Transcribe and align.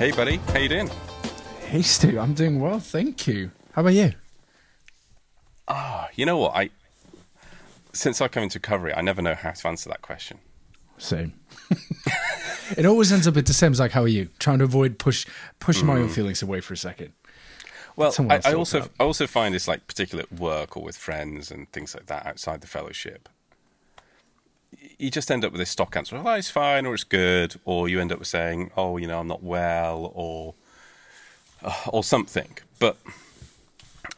Hey, 0.00 0.12
buddy. 0.12 0.38
How 0.38 0.58
you 0.58 0.70
doing? 0.70 0.90
Hey, 1.66 1.82
Stu. 1.82 2.18
I'm 2.18 2.32
doing 2.32 2.58
well, 2.58 2.80
thank 2.80 3.26
you. 3.26 3.50
How 3.72 3.82
about 3.82 3.92
you? 3.92 4.14
Ah, 5.68 6.08
you 6.14 6.24
know 6.24 6.38
what? 6.38 6.56
I 6.56 6.70
since 7.92 8.22
I 8.22 8.28
come 8.28 8.44
into 8.44 8.56
recovery, 8.58 8.94
I 8.94 9.02
never 9.02 9.20
know 9.20 9.34
how 9.34 9.50
to 9.50 9.68
answer 9.68 9.90
that 9.90 10.00
question. 10.00 10.38
Same. 10.96 11.34
it 12.78 12.86
always 12.86 13.12
ends 13.12 13.28
up 13.28 13.36
at 13.36 13.44
the 13.44 13.52
same. 13.52 13.72
It's 13.72 13.80
like, 13.80 13.90
how 13.90 14.04
are 14.04 14.08
you? 14.08 14.30
Trying 14.38 14.60
to 14.60 14.64
avoid 14.64 14.98
push 14.98 15.26
pushing 15.58 15.86
my 15.86 15.98
own 15.98 16.08
feelings 16.08 16.40
away 16.40 16.62
for 16.62 16.72
a 16.72 16.78
second. 16.78 17.12
Well, 17.94 18.14
I, 18.30 18.40
I 18.42 18.54
also 18.54 18.78
about. 18.78 18.90
I 19.00 19.04
also 19.04 19.26
find 19.26 19.54
this 19.54 19.68
like 19.68 19.86
particular 19.86 20.22
at 20.22 20.32
work 20.32 20.78
or 20.78 20.82
with 20.82 20.96
friends 20.96 21.50
and 21.50 21.70
things 21.72 21.94
like 21.94 22.06
that 22.06 22.24
outside 22.24 22.62
the 22.62 22.66
fellowship. 22.66 23.28
You 25.00 25.10
just 25.10 25.30
end 25.30 25.46
up 25.46 25.52
with 25.52 25.58
this 25.58 25.70
stock 25.70 25.96
answer: 25.96 26.20
"Oh, 26.22 26.34
it's 26.34 26.50
fine," 26.50 26.84
or 26.84 26.94
"It's 26.94 27.04
good," 27.04 27.58
or 27.64 27.88
you 27.88 28.00
end 28.00 28.12
up 28.12 28.18
with 28.18 28.28
saying, 28.28 28.70
"Oh, 28.76 28.98
you 28.98 29.06
know, 29.06 29.18
I'm 29.18 29.28
not 29.28 29.42
well," 29.42 30.12
or 30.14 30.54
uh, 31.62 31.74
or 31.88 32.04
something. 32.04 32.58
But 32.78 32.98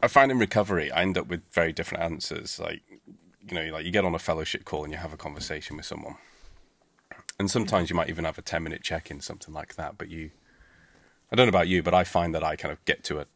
I 0.02 0.08
find 0.08 0.32
in 0.32 0.38
recovery, 0.40 0.90
I 0.90 1.02
end 1.02 1.16
up 1.16 1.28
with 1.28 1.42
very 1.52 1.72
different 1.72 2.02
answers. 2.02 2.58
Like, 2.58 2.82
you 3.48 3.54
know, 3.54 3.72
like 3.72 3.84
you 3.84 3.92
get 3.92 4.04
on 4.04 4.14
a 4.14 4.18
fellowship 4.18 4.64
call 4.64 4.82
and 4.82 4.92
you 4.92 4.98
have 4.98 5.12
a 5.12 5.16
conversation 5.16 5.76
with 5.76 5.86
someone, 5.86 6.16
and 7.38 7.48
sometimes 7.48 7.88
you 7.88 7.94
might 7.94 8.08
even 8.08 8.24
have 8.24 8.38
a 8.38 8.42
ten 8.42 8.64
minute 8.64 8.82
check 8.82 9.08
in, 9.08 9.20
something 9.20 9.54
like 9.54 9.76
that. 9.76 9.96
But 9.96 10.08
you, 10.08 10.32
I 11.30 11.36
don't 11.36 11.46
know 11.46 11.56
about 11.56 11.68
you, 11.68 11.84
but 11.84 11.94
I 11.94 12.02
find 12.02 12.34
that 12.34 12.42
I 12.42 12.56
kind 12.56 12.72
of 12.72 12.84
get 12.86 13.04
to 13.04 13.20
a 13.20 13.26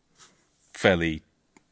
fairly 0.73 1.23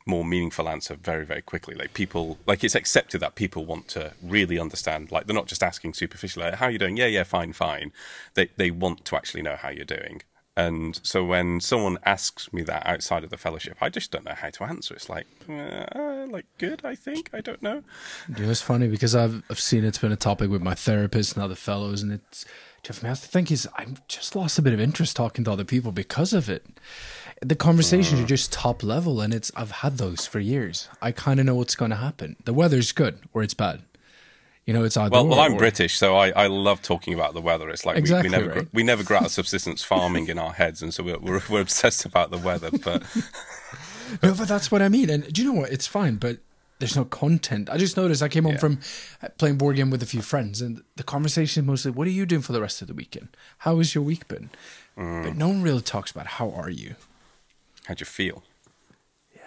more 0.06 0.24
meaningful 0.24 0.68
answer 0.68 0.94
very 0.94 1.24
very 1.24 1.42
quickly. 1.42 1.74
Like 1.74 1.94
people 1.94 2.38
like 2.46 2.62
it's 2.62 2.74
accepted 2.74 3.20
that 3.20 3.34
people 3.34 3.64
want 3.64 3.88
to 3.88 4.12
really 4.22 4.58
understand 4.58 5.10
like 5.10 5.26
they're 5.26 5.34
not 5.34 5.46
just 5.46 5.62
asking 5.62 5.94
superficially 5.94 6.44
like, 6.46 6.54
how 6.54 6.66
are 6.66 6.70
you 6.70 6.78
doing? 6.78 6.96
Yeah 6.96 7.06
yeah 7.06 7.24
fine 7.24 7.52
fine. 7.52 7.92
They 8.34 8.50
they 8.56 8.70
want 8.70 9.04
to 9.06 9.16
actually 9.16 9.42
know 9.42 9.56
how 9.56 9.70
you're 9.70 9.84
doing. 9.84 10.22
And 10.56 11.00
so 11.02 11.24
when 11.24 11.58
someone 11.60 11.98
asks 12.04 12.52
me 12.52 12.62
that 12.62 12.86
outside 12.86 13.24
of 13.24 13.30
the 13.30 13.36
fellowship 13.36 13.76
i 13.80 13.88
just 13.88 14.12
don't 14.12 14.24
know 14.24 14.34
how 14.36 14.50
to 14.50 14.64
answer. 14.64 14.94
It's 14.94 15.08
like 15.08 15.26
uh, 15.48 16.26
like 16.28 16.46
good 16.58 16.82
i 16.84 16.94
think 16.94 17.30
i 17.32 17.40
don't 17.40 17.62
know. 17.62 17.82
It's 18.28 18.60
funny 18.60 18.88
because 18.88 19.14
I've 19.14 19.42
I've 19.48 19.60
seen 19.60 19.84
it's 19.84 19.98
been 19.98 20.12
a 20.12 20.16
topic 20.16 20.50
with 20.50 20.62
my 20.62 20.74
therapist 20.74 21.34
and 21.34 21.42
other 21.42 21.54
fellows, 21.54 22.02
and 22.02 22.12
it's 22.12 22.44
Jeff. 22.84 23.02
I 23.02 23.08
the 23.08 23.16
thing 23.16 23.46
is, 23.48 23.66
I've 23.76 24.06
just 24.08 24.36
lost 24.36 24.58
a 24.58 24.62
bit 24.62 24.74
of 24.74 24.80
interest 24.80 25.16
talking 25.16 25.44
to 25.44 25.52
other 25.52 25.64
people 25.64 25.90
because 25.90 26.34
of 26.34 26.50
it. 26.50 26.66
The 27.42 27.56
conversations 27.56 28.20
are 28.20 28.26
just 28.26 28.52
top 28.52 28.82
level, 28.82 29.20
and 29.20 29.34
it's 29.34 29.50
I've 29.56 29.70
had 29.70 29.98
those 29.98 30.26
for 30.26 30.38
years. 30.40 30.88
I 31.02 31.12
kind 31.12 31.38
of 31.40 31.46
know 31.46 31.54
what's 31.54 31.74
going 31.74 31.90
to 31.90 31.96
happen. 31.96 32.36
The 32.44 32.54
weather's 32.54 32.92
good 32.92 33.18
or 33.34 33.42
it's 33.42 33.54
bad. 33.54 33.82
You 34.66 34.72
know, 34.72 34.82
it's 34.82 34.96
either 34.96 35.10
well, 35.10 35.26
well, 35.26 35.40
I'm 35.40 35.54
or- 35.54 35.58
British, 35.58 35.96
so 35.98 36.16
I, 36.16 36.30
I 36.30 36.46
love 36.46 36.80
talking 36.80 37.12
about 37.12 37.34
the 37.34 37.42
weather. 37.42 37.68
It's 37.68 37.84
like 37.84 37.98
Exactly 37.98 38.30
we, 38.30 38.36
we 38.36 38.42
never 38.46 38.58
right? 38.60 38.68
we 38.72 38.82
never 38.82 39.02
grow 39.02 39.18
out 39.18 39.26
of 39.26 39.30
subsistence 39.40 39.82
farming 39.82 40.28
in 40.28 40.38
our 40.38 40.52
heads, 40.54 40.80
and 40.80 40.94
so 40.94 41.02
we're, 41.02 41.18
we're 41.18 41.42
we're 41.50 41.60
obsessed 41.60 42.06
about 42.06 42.30
the 42.30 42.38
weather. 42.38 42.70
But 42.70 43.02
No, 44.22 44.34
but 44.34 44.48
that's 44.48 44.70
what 44.70 44.80
I 44.80 44.88
mean. 44.88 45.10
And 45.10 45.30
do 45.32 45.42
you 45.42 45.52
know 45.52 45.60
what? 45.60 45.70
It's 45.72 45.86
fine, 45.86 46.16
but 46.16 46.38
there's 46.78 46.96
no 46.96 47.04
content. 47.04 47.68
I 47.68 47.76
just 47.76 47.96
noticed 47.96 48.22
I 48.22 48.28
came 48.28 48.44
home 48.44 48.54
Yeah. 48.54 48.58
from 48.58 48.80
playing 49.38 49.56
board 49.58 49.76
game 49.76 49.90
with 49.90 50.02
a 50.02 50.06
few 50.06 50.22
friends, 50.22 50.62
and 50.62 50.82
the 50.96 51.02
conversation 51.02 51.64
is 51.64 51.66
mostly, 51.66 51.90
"What 51.90 52.06
are 52.06 52.10
you 52.10 52.24
doing 52.24 52.42
for 52.42 52.52
the 52.52 52.60
rest 52.62 52.80
of 52.80 52.88
the 52.88 52.94
weekend? 52.94 53.28
How 53.58 53.76
has 53.78 53.94
your 53.94 54.04
week 54.04 54.28
been?" 54.28 54.48
Mm. 54.96 55.24
But 55.24 55.36
no 55.36 55.48
one 55.48 55.60
really 55.62 55.82
talks 55.82 56.10
about 56.10 56.26
how 56.26 56.50
are 56.52 56.70
you. 56.70 56.94
How'd 57.86 58.00
you 58.00 58.06
feel? 58.06 58.42
Yeah. 59.34 59.40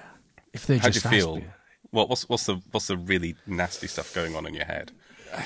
If 0.54 0.66
they 0.68 0.78
How'd 0.78 0.88
you 0.90 0.94
just 0.94 1.06
ask 1.06 1.16
feel? 1.16 1.36
me. 1.38 1.46
What, 1.92 2.10
what's 2.10 2.28
what's 2.30 2.46
the 2.46 2.62
what's 2.72 2.88
the 2.88 2.98
really 2.98 3.36
nasty 3.46 3.88
stuff 3.88 4.14
going 4.14 4.36
on 4.36 4.46
in 4.46 4.54
your 4.54 4.66
head? 4.66 4.92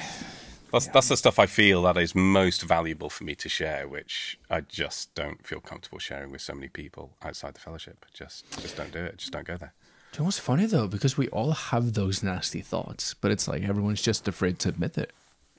That's 0.72 0.88
that's 0.88 1.10
the 1.10 1.18
stuff 1.18 1.38
I 1.38 1.48
feel 1.48 1.82
that 1.82 1.98
is 1.98 2.16
most 2.16 2.62
valuable 2.62 3.10
for 3.10 3.26
me 3.26 3.36
to 3.36 3.50
share, 3.50 3.90
which 3.90 4.40
I 4.50 4.62
just 4.62 5.14
don't 5.16 5.46
feel 5.46 5.60
comfortable 5.60 6.00
sharing 6.00 6.32
with 6.32 6.40
so 6.40 6.54
many 6.54 6.70
people 6.70 7.18
outside 7.22 7.56
the 7.56 7.60
fellowship. 7.60 8.06
Just 8.14 8.50
just 8.62 8.78
don't 8.78 8.92
do 8.94 9.00
it. 9.00 9.18
Just 9.18 9.34
don't 9.34 9.46
go 9.46 9.58
there. 9.58 9.74
Do 10.14 10.18
you 10.18 10.20
know 10.22 10.26
what's 10.28 10.40
funny 10.40 10.66
though? 10.68 10.88
Because 10.88 11.18
we 11.18 11.28
all 11.28 11.52
have 11.52 11.92
those 11.92 12.24
nasty 12.24 12.62
thoughts, 12.62 13.14
but 13.16 13.32
it's 13.32 13.50
like 13.50 13.64
everyone's 13.64 14.02
just 14.02 14.30
afraid 14.30 14.60
to 14.60 14.70
admit 14.70 14.98
it. 14.98 15.12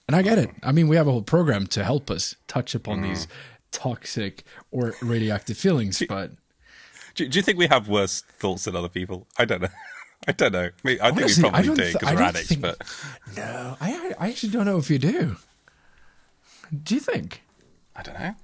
And 0.09 0.17
I 0.17 0.23
get 0.23 0.39
it. 0.39 0.49
I 0.63 0.73
mean, 0.73 0.89
we 0.89 0.97
have 0.97 1.07
a 1.07 1.11
whole 1.13 1.21
program 1.21 1.67
to 1.69 1.85
help 1.85 2.11
us 2.11 2.35
touch 2.49 2.75
upon 2.75 3.01
Mm. 3.01 3.03
these 3.11 3.29
toxic 3.71 4.45
or 4.71 4.95
radioactive 5.03 5.59
feelings, 5.59 6.03
but 6.09 6.31
Do, 7.15 7.29
do 7.29 7.39
you 7.39 7.43
think 7.43 7.59
we 7.59 7.67
have 7.67 7.89
worse 7.89 8.21
thoughts 8.23 8.65
than 8.65 8.77
other 8.77 8.89
people? 8.89 9.27
I 9.39 9.45
don't 9.45 9.63
know. 9.63 9.69
I 10.29 10.33
don't 10.33 10.53
know. 10.53 10.71
I, 10.85 10.87
mean, 10.89 10.99
I 11.01 11.11
think 11.11 11.23
Honestly, 11.23 11.43
we 11.45 11.51
probably 11.51 11.69
do 11.69 11.75
th- 11.77 11.93
because 11.95 12.09
I 12.09 12.15
we're 12.15 12.23
addicts, 12.23 12.49
think- 12.49 12.61
but 12.63 12.79
no, 13.37 13.77
I 13.81 14.15
I 14.21 14.29
actually 14.29 14.51
don't 14.51 14.67
know 14.67 14.79
if 14.79 14.89
you 14.89 14.99
do. 14.99 15.37
Do 16.85 16.95
you 16.95 17.01
think? 17.01 17.43
I 17.97 18.03
don't 18.03 18.19
know. 18.19 18.35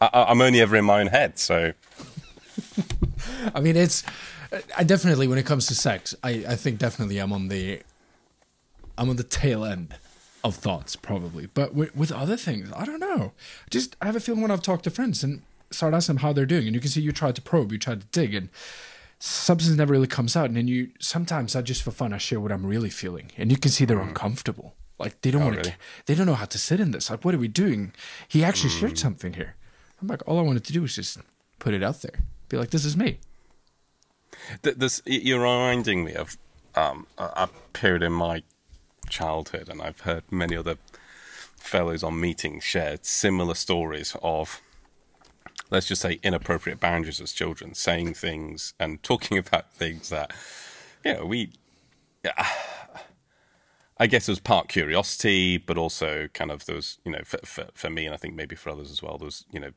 I, 0.00 0.10
I- 0.12 0.30
I'm 0.30 0.40
only 0.40 0.60
ever 0.60 0.76
in 0.76 0.84
my 0.86 1.00
own 1.00 1.08
head, 1.08 1.38
so 1.38 1.72
I 3.54 3.60
mean, 3.60 3.76
it's. 3.76 4.02
I 4.76 4.84
definitely, 4.84 5.26
when 5.26 5.36
it 5.38 5.46
comes 5.46 5.66
to 5.66 5.74
sex, 5.74 6.14
I, 6.22 6.44
I 6.48 6.56
think 6.56 6.78
definitely 6.78 7.18
I'm 7.18 7.32
on 7.32 7.48
the. 7.48 7.80
I'm 8.96 9.10
on 9.10 9.16
the 9.16 9.24
tail 9.24 9.64
end 9.64 9.94
of 10.44 10.54
thoughts, 10.54 10.94
probably. 10.94 11.46
But 11.46 11.74
with, 11.74 11.94
with 11.96 12.12
other 12.12 12.36
things, 12.36 12.70
I 12.74 12.84
don't 12.84 13.00
know. 13.00 13.32
Just 13.70 13.96
I 14.00 14.06
have 14.06 14.14
a 14.16 14.20
feeling 14.20 14.40
when 14.42 14.50
I've 14.52 14.62
talked 14.62 14.84
to 14.84 14.90
friends 14.90 15.24
and 15.24 15.42
start 15.74 15.94
asking 15.94 16.16
them 16.16 16.22
how 16.22 16.32
they're 16.32 16.46
doing, 16.46 16.66
and 16.66 16.74
you 16.74 16.80
can 16.80 16.90
see 16.90 17.00
you 17.00 17.12
try 17.12 17.32
to 17.32 17.42
probe, 17.42 17.72
you 17.72 17.78
try 17.78 17.94
to 17.94 18.06
dig, 18.06 18.34
and 18.34 18.48
substance 19.18 19.76
never 19.76 19.92
really 19.92 20.06
comes 20.06 20.36
out. 20.36 20.46
And 20.46 20.56
then 20.56 20.68
you 20.68 20.90
sometimes 20.98 21.54
I 21.56 21.62
just 21.62 21.82
for 21.82 21.90
fun 21.90 22.12
I 22.12 22.18
share 22.18 22.40
what 22.40 22.52
I'm 22.52 22.66
really 22.66 22.90
feeling, 22.90 23.30
and 23.36 23.50
you 23.50 23.56
can 23.56 23.70
see 23.70 23.84
they're 23.84 24.00
uncomfortable. 24.00 24.74
Like 24.98 25.20
they 25.22 25.30
don't 25.30 25.44
want 25.44 25.54
to. 25.56 25.60
really? 25.60 25.76
They 26.06 26.14
don't 26.14 26.26
know 26.26 26.34
how 26.34 26.44
to 26.46 26.58
sit 26.58 26.80
in 26.80 26.92
this. 26.92 27.10
Like, 27.10 27.24
what 27.24 27.34
are 27.34 27.38
we 27.38 27.48
doing? 27.48 27.92
He 28.28 28.44
actually 28.44 28.70
shared 28.70 28.98
something 28.98 29.34
here. 29.34 29.56
I'm 30.00 30.08
like, 30.08 30.22
all 30.26 30.38
I 30.38 30.42
wanted 30.42 30.64
to 30.64 30.72
do 30.72 30.82
was 30.82 30.94
just 30.94 31.18
put 31.58 31.74
it 31.74 31.82
out 31.82 32.02
there. 32.02 32.20
Be 32.48 32.56
like, 32.56 32.70
this 32.70 32.84
is 32.84 32.96
me. 32.96 33.18
Th- 34.62 34.76
this 34.76 35.02
you're 35.04 35.40
reminding 35.40 36.04
me 36.04 36.14
of 36.14 36.36
um, 36.74 37.06
a 37.18 37.48
period 37.72 38.02
in 38.02 38.12
my 38.12 38.42
childhood, 39.08 39.68
and 39.68 39.80
I've 39.80 40.00
heard 40.00 40.24
many 40.30 40.56
other 40.56 40.76
fellows 41.56 42.02
on 42.02 42.20
meetings 42.20 42.62
share 42.62 42.98
similar 43.02 43.54
stories 43.54 44.16
of, 44.22 44.60
let's 45.74 45.88
just 45.88 46.02
say, 46.02 46.18
inappropriate 46.22 46.80
boundaries 46.80 47.20
as 47.20 47.32
children, 47.32 47.74
saying 47.74 48.14
things 48.14 48.74
and 48.80 49.02
talking 49.02 49.38
about 49.38 49.72
things 49.72 50.08
that, 50.08 50.32
you 51.04 51.14
know, 51.14 51.26
we. 51.26 51.52
I 53.96 54.08
guess 54.08 54.28
it 54.28 54.32
was 54.32 54.40
part 54.40 54.66
curiosity, 54.66 55.56
but 55.56 55.78
also 55.78 56.26
kind 56.34 56.50
of 56.50 56.66
there 56.66 56.74
was, 56.74 56.98
you 57.04 57.12
know, 57.12 57.20
for, 57.24 57.38
for, 57.44 57.66
for 57.74 57.88
me, 57.88 58.06
and 58.06 58.12
I 58.12 58.16
think 58.16 58.34
maybe 58.34 58.56
for 58.56 58.70
others 58.70 58.90
as 58.90 59.00
well, 59.00 59.18
was, 59.18 59.44
you 59.52 59.60
know, 59.60 59.70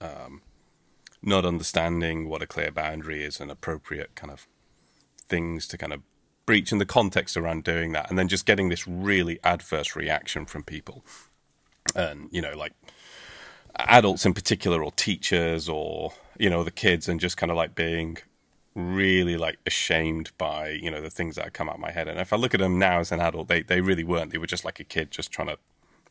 um, 0.00 0.42
not 1.22 1.44
understanding 1.44 2.28
what 2.28 2.40
a 2.40 2.46
clear 2.46 2.70
boundary 2.70 3.24
is 3.24 3.40
and 3.40 3.50
appropriate 3.50 4.14
kind 4.14 4.32
of 4.32 4.46
things 5.28 5.66
to 5.68 5.76
kind 5.76 5.92
of 5.92 6.02
breach 6.46 6.70
in 6.70 6.78
the 6.78 6.86
context 6.86 7.36
around 7.36 7.64
doing 7.64 7.92
that 7.92 8.08
and 8.08 8.18
then 8.18 8.28
just 8.28 8.46
getting 8.46 8.68
this 8.68 8.86
really 8.86 9.40
adverse 9.42 9.96
reaction 9.96 10.46
from 10.46 10.62
people 10.62 11.04
and 11.96 12.28
you 12.30 12.40
know 12.40 12.56
like 12.56 12.72
adults 13.78 14.24
in 14.24 14.34
particular 14.34 14.82
or 14.82 14.90
teachers 14.92 15.68
or 15.68 16.12
you 16.38 16.50
know 16.50 16.64
the 16.64 16.70
kids 16.70 17.08
and 17.08 17.20
just 17.20 17.36
kind 17.36 17.50
of 17.50 17.56
like 17.56 17.74
being 17.74 18.16
really 18.74 19.36
like 19.36 19.58
ashamed 19.66 20.30
by 20.38 20.68
you 20.70 20.90
know 20.90 21.00
the 21.00 21.10
things 21.10 21.36
that 21.36 21.52
come 21.52 21.68
out 21.68 21.76
of 21.76 21.80
my 21.80 21.90
head 21.90 22.08
and 22.08 22.18
if 22.18 22.32
i 22.32 22.36
look 22.36 22.52
at 22.52 22.60
them 22.60 22.78
now 22.78 23.00
as 23.00 23.10
an 23.10 23.20
adult 23.20 23.48
they 23.48 23.62
they 23.62 23.80
really 23.80 24.04
weren't 24.04 24.32
they 24.32 24.38
were 24.38 24.46
just 24.46 24.64
like 24.64 24.78
a 24.78 24.84
kid 24.84 25.10
just 25.10 25.30
trying 25.30 25.48
to 25.48 25.58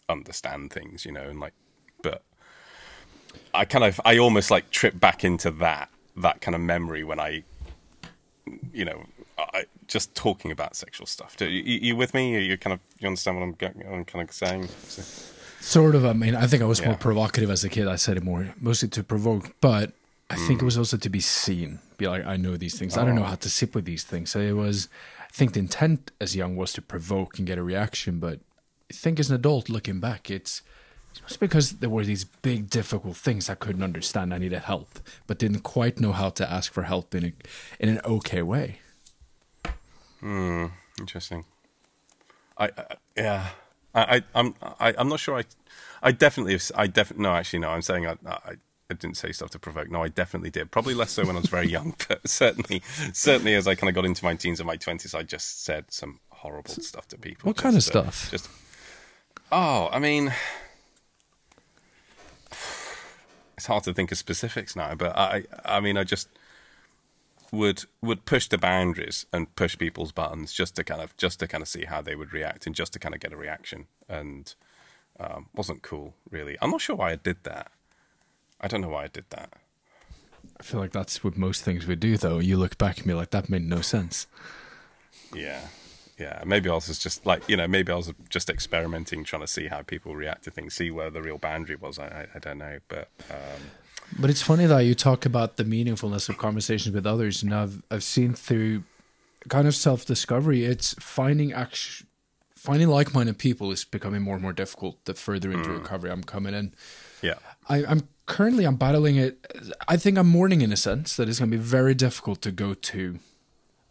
understand 0.10 0.72
things 0.72 1.06
you 1.06 1.12
know 1.12 1.30
and 1.30 1.40
like 1.40 1.54
but 2.02 2.24
I 3.54 3.66
kind 3.66 3.84
of 3.84 4.00
I 4.06 4.18
almost 4.18 4.52
like 4.52 4.70
trip 4.72 5.00
back 5.00 5.24
into 5.24 5.52
that 5.52 5.90
that 6.18 6.42
kind 6.42 6.56
of 6.56 6.62
memory 6.62 7.04
when 7.04 7.20
I, 7.20 7.44
you 8.74 8.86
know, 8.86 9.04
I, 9.38 9.66
just 9.88 10.16
talking 10.16 10.52
about 10.52 10.76
sexual 10.76 11.06
stuff. 11.06 11.36
Do 11.36 11.46
you, 11.46 11.62
you 11.62 11.96
with 11.96 12.14
me? 12.14 12.40
You 12.46 12.58
kind 12.58 12.74
of 12.74 12.80
you 13.00 13.08
understand 13.08 13.38
what 13.38 13.44
I'm, 13.44 13.76
what 13.76 13.94
I'm 13.94 14.06
kind 14.06 14.28
of 14.28 14.34
saying? 14.34 14.68
So- 14.88 15.32
Sort 15.66 15.96
of. 15.96 16.06
I 16.06 16.14
mean, 16.14 16.36
I 16.36 16.46
think 16.46 16.62
I 16.62 16.68
was 16.68 16.86
more 16.86 16.94
provocative 16.94 17.50
as 17.50 17.64
a 17.64 17.70
kid. 17.70 17.88
I 17.88 17.96
said 17.96 18.18
it 18.18 18.24
more 18.24 18.54
mostly 18.60 18.88
to 18.90 19.04
provoke, 19.04 19.56
but 19.62 19.94
I 20.30 20.36
think 20.36 20.62
it 20.62 20.66
was 20.66 20.78
also 20.78 20.96
to 20.96 21.10
be 21.10 21.20
seen. 21.20 21.80
Be 21.98 22.08
like, 22.08 22.24
I 22.24 22.38
know 22.38 22.56
these 22.56 22.78
things. 22.78 22.96
I 22.96 23.04
don't 23.04 23.16
know 23.16 23.24
how 23.24 23.34
to 23.34 23.50
sit 23.50 23.74
with 23.74 23.86
these 23.86 24.04
things. 24.04 24.30
So 24.30 24.40
it 24.40 24.52
was. 24.52 24.90
I 25.20 25.34
think 25.34 25.54
the 25.54 25.60
intent 25.60 26.12
as 26.22 26.36
young 26.36 26.56
was 26.56 26.72
to 26.74 26.84
provoke 26.84 27.40
and 27.40 27.48
get 27.48 27.58
a 27.58 27.64
reaction, 27.64 28.20
but 28.20 28.42
I 28.92 28.94
think 28.94 29.20
as 29.20 29.32
an 29.32 29.36
adult 29.36 29.68
looking 29.68 30.00
back, 30.00 30.30
it's 30.30 30.62
just 31.28 31.40
because 31.40 31.80
there 31.80 31.90
were 31.90 32.06
these 32.06 32.26
big 32.26 32.70
difficult 32.70 33.18
things 33.18 33.50
I 33.50 33.56
couldn't 33.56 33.82
understand. 33.82 34.36
I 34.36 34.38
needed 34.38 34.62
help, 34.62 35.00
but 35.26 35.40
didn't 35.40 35.62
quite 35.62 36.00
know 36.00 36.12
how 36.12 36.30
to 36.30 36.50
ask 36.50 36.72
for 36.72 36.84
help 36.84 37.16
in 37.16 37.26
a 37.26 37.34
in 37.80 37.90
an 37.90 38.02
okay 38.06 38.44
way. 38.44 38.82
Hmm. 40.20 40.68
Interesting. 41.00 41.44
I, 42.56 42.66
I 42.78 42.96
yeah. 43.18 43.50
I, 43.96 44.18
I 44.18 44.22
I'm 44.36 44.56
I, 44.80 44.94
I'm 44.98 45.10
not 45.10 45.20
sure. 45.20 45.38
I 45.38 45.44
I 46.04 46.12
definitely 46.12 46.54
have, 46.54 46.72
I 46.76 46.88
definitely 46.88 47.24
no 47.24 47.34
actually 47.34 47.60
no. 47.60 47.70
I'm 47.70 47.82
saying 47.82 48.06
I, 48.06 48.18
I 48.28 48.56
I 48.90 48.94
didn't 48.94 49.18
say 49.18 49.32
stuff 49.32 49.50
to 49.52 49.60
provoke. 49.60 49.90
No, 49.90 50.04
I 50.04 50.10
definitely 50.10 50.52
did. 50.52 50.70
Probably 50.70 50.94
less 50.94 51.12
so 51.12 51.26
when 51.26 51.36
I 51.36 51.40
was 51.40 51.50
very 51.50 51.68
young, 51.68 51.96
but 52.08 52.28
certainly 52.28 52.84
certainly 53.14 53.56
as 53.56 53.68
I 53.68 53.74
kind 53.74 53.90
of 53.90 53.96
got 53.96 54.06
into 54.06 54.24
my 54.24 54.36
teens 54.36 54.60
and 54.60 54.68
my 54.68 54.76
twenties, 54.76 55.16
I 55.16 55.24
just 55.24 55.64
said 55.64 55.86
some 55.90 56.20
horrible 56.30 56.70
stuff 56.70 57.08
to 57.08 57.18
people. 57.18 57.48
What 57.48 57.58
kind 57.58 57.76
of 57.76 57.80
uh, 57.80 57.82
stuff? 57.82 58.30
Just 58.30 58.50
oh, 59.52 59.90
I 59.92 60.00
mean. 60.00 60.34
it's 63.58 63.68
hard 63.68 63.84
to 63.86 63.94
think 63.94 64.12
of 64.12 64.18
specifics 64.18 64.76
now, 64.76 64.94
but 64.96 65.18
I 65.18 65.46
I 65.64 65.80
mean 65.80 65.98
I 65.98 66.04
just 66.04 66.28
would 67.56 67.86
would 68.02 68.26
push 68.26 68.48
the 68.48 68.58
boundaries 68.58 69.26
and 69.34 69.54
push 69.56 69.78
people's 69.78 70.12
buttons 70.12 70.54
just 70.54 70.76
to 70.76 70.84
kind 70.84 71.02
of 71.02 71.16
just 71.18 71.40
to 71.40 71.48
kind 71.48 71.62
of 71.62 71.68
see 71.68 71.86
how 71.86 72.02
they 72.02 72.16
would 72.16 72.34
react 72.34 72.66
and 72.66 72.76
just 72.76 72.94
to 72.94 73.00
kind 73.00 73.16
of 73.16 73.22
get 73.22 73.34
a 73.34 73.38
reaction 73.38 73.88
and 74.08 74.56
um, 75.20 75.48
wasn't 75.56 75.82
cool 75.82 76.14
really. 76.30 76.58
I'm 76.62 76.72
not 76.72 76.82
sure 76.82 76.96
why 76.96 77.12
I 77.12 77.16
did 77.16 77.44
that. 77.44 77.72
I 78.62 78.68
don't 78.68 78.82
know 78.82 78.90
why 78.90 79.06
I 79.06 79.08
did 79.08 79.26
that. 79.32 79.54
I 80.60 80.64
feel 80.64 80.80
like 80.80 80.92
that's 80.92 81.24
what 81.24 81.36
most 81.36 81.64
things 81.64 81.86
we 81.86 81.96
do, 81.96 82.18
though. 82.18 82.40
You 82.40 82.58
look 82.58 82.78
back 82.78 82.98
and 82.98 83.08
be 83.08 83.14
like, 83.14 83.32
that 83.32 83.50
made 83.50 83.64
no 83.64 83.82
sense. 83.82 84.28
Yeah, 85.34 85.62
yeah. 86.18 86.42
Maybe 86.46 86.70
I 86.70 86.76
was 86.76 87.00
just 87.00 87.26
like 87.26 87.48
you 87.50 87.58
know 87.58 87.68
maybe 87.68 87.92
I 87.92 87.96
was 87.96 88.14
just 88.30 88.50
experimenting, 88.50 89.24
trying 89.24 89.42
to 89.42 89.48
see 89.48 89.68
how 89.68 89.82
people 89.82 90.16
react 90.16 90.44
to 90.46 90.52
things, 90.52 90.76
see 90.76 90.92
where 90.92 91.10
the 91.10 91.22
real 91.22 91.38
boundary 91.38 91.76
was. 91.76 92.00
I 92.00 92.06
I, 92.06 92.28
I 92.36 92.40
don't 92.40 92.58
know, 92.60 92.80
but. 92.88 93.10
Um, 93.30 93.62
but 94.20 94.30
it's 94.30 94.42
funny 94.42 94.66
that 94.66 94.80
you 94.80 94.96
talk 94.96 95.26
about 95.26 95.58
the 95.58 95.64
meaningfulness 95.64 96.30
of 96.30 96.38
conversations 96.38 96.94
with 96.94 97.06
others, 97.06 97.44
and 97.44 97.54
I've 97.54 97.84
I've 97.90 98.04
seen 98.04 98.34
through 98.34 98.84
kind 99.50 99.68
of 99.68 99.76
self 99.76 100.06
discovery, 100.06 100.66
it's 100.66 100.94
finding 101.00 101.54
act- 101.54 102.04
finding 102.56 102.88
like 102.88 103.14
minded 103.14 103.38
people 103.38 103.72
is 103.72 103.84
becoming 103.86 104.22
more 104.22 104.36
and 104.36 104.42
more 104.42 104.54
difficult 104.54 105.04
the 105.06 105.14
further 105.14 105.52
into 105.52 105.70
mm. 105.70 105.80
recovery 105.80 106.12
I'm 106.12 106.24
coming 106.24 106.54
in. 106.54 106.74
Yeah, 107.22 107.36
I, 107.70 107.86
I'm 107.86 108.08
currently 108.26 108.66
I'm 108.66 108.76
battling 108.76 109.18
it. 109.18 109.46
I 109.88 109.98
think 109.98 110.18
I'm 110.18 110.28
mourning 110.28 110.62
in 110.62 110.72
a 110.72 110.78
sense 110.78 111.16
that 111.16 111.30
it's 111.30 111.40
going 111.40 111.52
to 111.52 111.58
be 111.58 111.64
very 111.64 111.94
difficult 111.94 112.42
to 112.44 112.52
go 112.52 112.74
to 112.74 113.20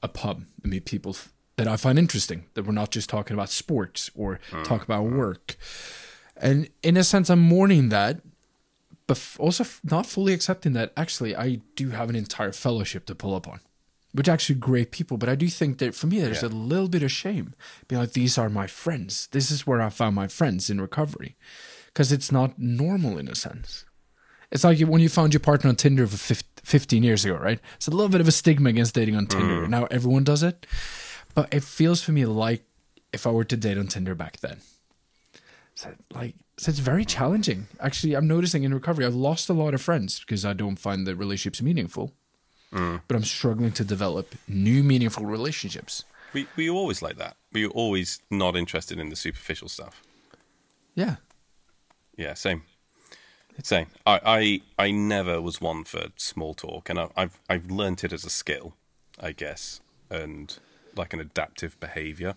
a 0.03 0.09
pub 0.09 0.45
and 0.63 0.73
meet 0.73 0.85
people 0.85 1.17
that 1.57 1.69
I 1.69 1.77
find 1.77 1.99
interesting. 1.99 2.47
That 2.55 2.67
we're 2.67 2.73
not 2.73 2.91
just 2.91 3.09
talking 3.09 3.35
about 3.35 3.51
sports 3.51 4.11
or 4.15 4.41
mm. 4.51 4.65
talk 4.65 4.83
about 4.83 5.05
work. 5.05 5.57
And 6.37 6.69
in 6.83 6.97
a 6.97 7.05
sense, 7.05 7.31
I'm 7.31 7.41
mourning 7.41 7.91
that 7.91 8.21
but 9.07 9.37
also 9.39 9.65
not 9.83 10.07
fully 10.07 10.33
accepting 10.33 10.73
that 10.73 10.93
actually 10.97 11.37
I 11.37 11.61
do 11.77 11.91
have 11.91 12.09
an 12.09 12.17
entire 12.17 12.53
fellowship 12.53 13.07
to 13.07 13.15
pull 13.15 13.35
up 13.35 13.47
on, 13.47 13.61
which 14.13 14.29
actually 14.29 14.57
great 14.57 14.93
people. 14.93 15.19
But 15.19 15.29
I 15.29 15.35
do 15.35 15.49
think 15.49 15.79
that 15.79 15.95
for 15.95 16.07
me, 16.07 16.21
there's 16.21 16.43
yeah. 16.43 16.49
a 16.49 16.51
little 16.51 16.89
bit 16.89 17.03
of 17.03 17.13
shame 17.13 17.55
being 17.89 18.01
like, 18.01 18.13
these 18.13 18.39
are 18.39 18.49
my 18.49 18.67
friends. 18.67 19.29
This 19.33 19.51
is 19.51 19.67
where 19.67 19.83
I 19.83 19.91
found 19.91 20.15
my 20.15 20.29
friends 20.29 20.71
in 20.71 20.81
recovery, 20.81 21.37
because 21.87 22.13
it's 22.13 22.33
not 22.33 22.59
normal 22.59 23.19
in 23.19 23.29
a 23.29 23.35
sense. 23.35 23.85
It's 24.51 24.65
like 24.65 24.79
when 24.81 25.01
you 25.01 25.09
found 25.09 25.33
your 25.33 25.41
partner 25.41 25.69
on 25.69 25.77
Tinder 25.77 26.07
for 26.07 26.35
15 26.63 27.03
years 27.03 27.25
ago, 27.25 27.35
right? 27.35 27.59
It's 27.75 27.89
a 27.89 27.91
little 27.91 28.09
bit 28.09 28.21
of 28.21 28.29
a 28.29 28.33
stigma 28.33 28.71
against 28.71 28.95
dating 28.95 29.17
on 29.17 29.27
Tinder. 29.27 29.67
Mm. 29.67 29.69
Now 29.69 29.85
everyone 29.91 30.23
does 30.23 30.43
it, 30.43 30.67
but 31.35 31.53
it 31.53 31.65
feels 31.65 32.03
for 32.03 32.13
me 32.13 32.25
like 32.25 32.63
if 33.13 33.27
I 33.27 33.31
were 33.31 33.45
to 33.45 33.57
date 33.57 33.79
on 33.79 33.89
Tinder 33.89 34.15
back 34.15 34.39
then. 34.39 34.59
So 35.75 35.93
like 36.13 36.37
so 36.57 36.71
it's 36.71 36.79
very 36.79 37.05
challenging. 37.05 37.67
Actually, 37.81 38.15
I'm 38.15 38.27
noticing 38.27 38.65
in 38.65 38.73
recovery, 38.73 39.05
I've 39.05 39.15
lost 39.15 39.49
a 39.49 39.53
lot 39.53 39.75
of 39.75 39.83
friends 39.83 40.21
because 40.21 40.45
I 40.45 40.53
don't 40.53 40.77
find 40.77 41.07
the 41.07 41.17
relationships 41.17 41.63
meaningful. 41.63 42.13
Mm. 42.73 43.03
But 43.07 43.17
I'm 43.17 43.25
struggling 43.25 43.73
to 43.73 43.85
develop 43.85 44.35
new 44.49 44.83
meaningful 44.83 45.27
relationships. 45.27 46.05
Were, 46.33 46.43
were 46.57 46.63
you 46.63 46.77
always 46.77 47.03
like 47.03 47.17
that? 47.17 47.37
Were 47.53 47.61
you 47.61 47.71
always 47.71 48.21
not 48.31 48.57
interested 48.57 48.99
in 48.99 49.11
the 49.11 49.17
superficial 49.17 49.69
stuff? 49.69 50.03
Yeah. 50.95 51.17
Yeah, 52.17 52.35
same. 52.35 52.63
Same. 53.63 53.87
I, 54.05 54.21
I, 54.25 54.87
I 54.87 54.91
never 54.91 55.41
was 55.41 55.61
one 55.61 55.85
for 55.85 56.07
small 56.17 56.55
talk, 56.55 56.91
and 56.91 56.99
I, 56.99 57.09
I've 57.17 57.39
I've 57.49 57.71
learned 57.71 58.03
it 58.03 58.13
as 58.13 58.25
a 58.25 58.31
skill, 58.31 58.75
I 59.21 59.31
guess, 59.31 59.81
and 60.11 60.59
like 60.97 61.13
an 61.13 61.21
adaptive 61.21 61.79
behavior, 61.79 62.35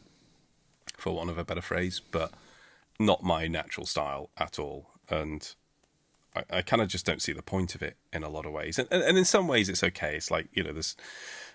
for 0.96 1.16
want 1.16 1.32
of 1.32 1.40
a 1.40 1.44
better 1.44 1.62
phrase. 1.62 2.00
But 2.12 2.32
not 3.00 3.24
my 3.24 3.48
natural 3.48 3.86
style 3.86 4.30
at 4.38 4.60
all, 4.60 4.92
and 5.10 5.56
I, 6.36 6.58
I 6.58 6.62
kind 6.62 6.82
of 6.82 6.88
just 6.88 7.06
don't 7.06 7.22
see 7.22 7.34
the 7.34 7.42
point 7.42 7.76
of 7.76 7.82
it 7.82 7.96
in 8.14 8.24
a 8.24 8.30
lot 8.30 8.46
of 8.46 8.52
ways. 8.52 8.80
And, 8.80 8.88
and, 8.92 9.04
and 9.04 9.18
in 9.18 9.26
some 9.26 9.48
ways, 9.48 9.70
it's 9.70 9.84
okay. 9.84 10.16
It's 10.16 10.32
like 10.32 10.48
you 10.54 10.64
know, 10.64 10.74
there's 10.74 10.96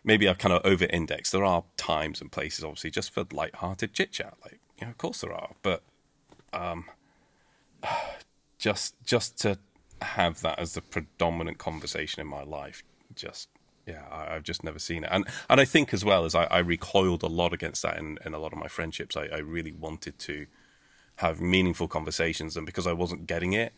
maybe 0.04 0.28
I've 0.28 0.38
kind 0.38 0.52
of 0.52 0.64
over 0.64 0.86
indexed. 0.86 1.32
There 1.32 1.44
are 1.44 1.64
times 1.76 2.20
and 2.20 2.30
places, 2.30 2.64
obviously, 2.64 2.90
just 2.90 3.12
for 3.12 3.24
light-hearted 3.32 3.92
chit 3.92 4.12
chat. 4.12 4.34
Like 4.42 4.60
you 4.78 4.86
know, 4.86 4.90
of 4.90 4.98
course 4.98 5.20
there 5.20 5.32
are, 5.32 5.52
but 5.62 5.82
um, 6.52 6.86
just 8.58 8.94
just 9.04 9.38
to 9.40 9.58
have 10.00 10.40
that 10.42 10.58
as 10.58 10.74
the 10.74 10.82
predominant 10.82 11.58
conversation 11.58 12.20
in 12.20 12.26
my 12.26 12.42
life, 12.42 12.82
just 13.14 13.48
yeah, 13.86 14.02
I, 14.10 14.34
have 14.34 14.42
just 14.42 14.62
never 14.62 14.78
seen 14.78 15.04
it. 15.04 15.10
And 15.12 15.26
and 15.48 15.60
I 15.60 15.64
think 15.64 15.92
as 15.92 16.04
well 16.04 16.24
as 16.24 16.34
I, 16.34 16.44
I 16.44 16.58
recoiled 16.58 17.22
a 17.22 17.28
lot 17.28 17.52
against 17.52 17.82
that 17.82 17.98
in, 17.98 18.18
in 18.24 18.34
a 18.34 18.38
lot 18.38 18.52
of 18.52 18.58
my 18.58 18.68
friendships. 18.68 19.16
I, 19.16 19.26
I 19.26 19.38
really 19.38 19.72
wanted 19.72 20.18
to 20.20 20.46
have 21.16 21.40
meaningful 21.40 21.88
conversations. 21.88 22.56
And 22.56 22.66
because 22.66 22.86
I 22.86 22.92
wasn't 22.92 23.26
getting 23.26 23.52
it, 23.52 23.72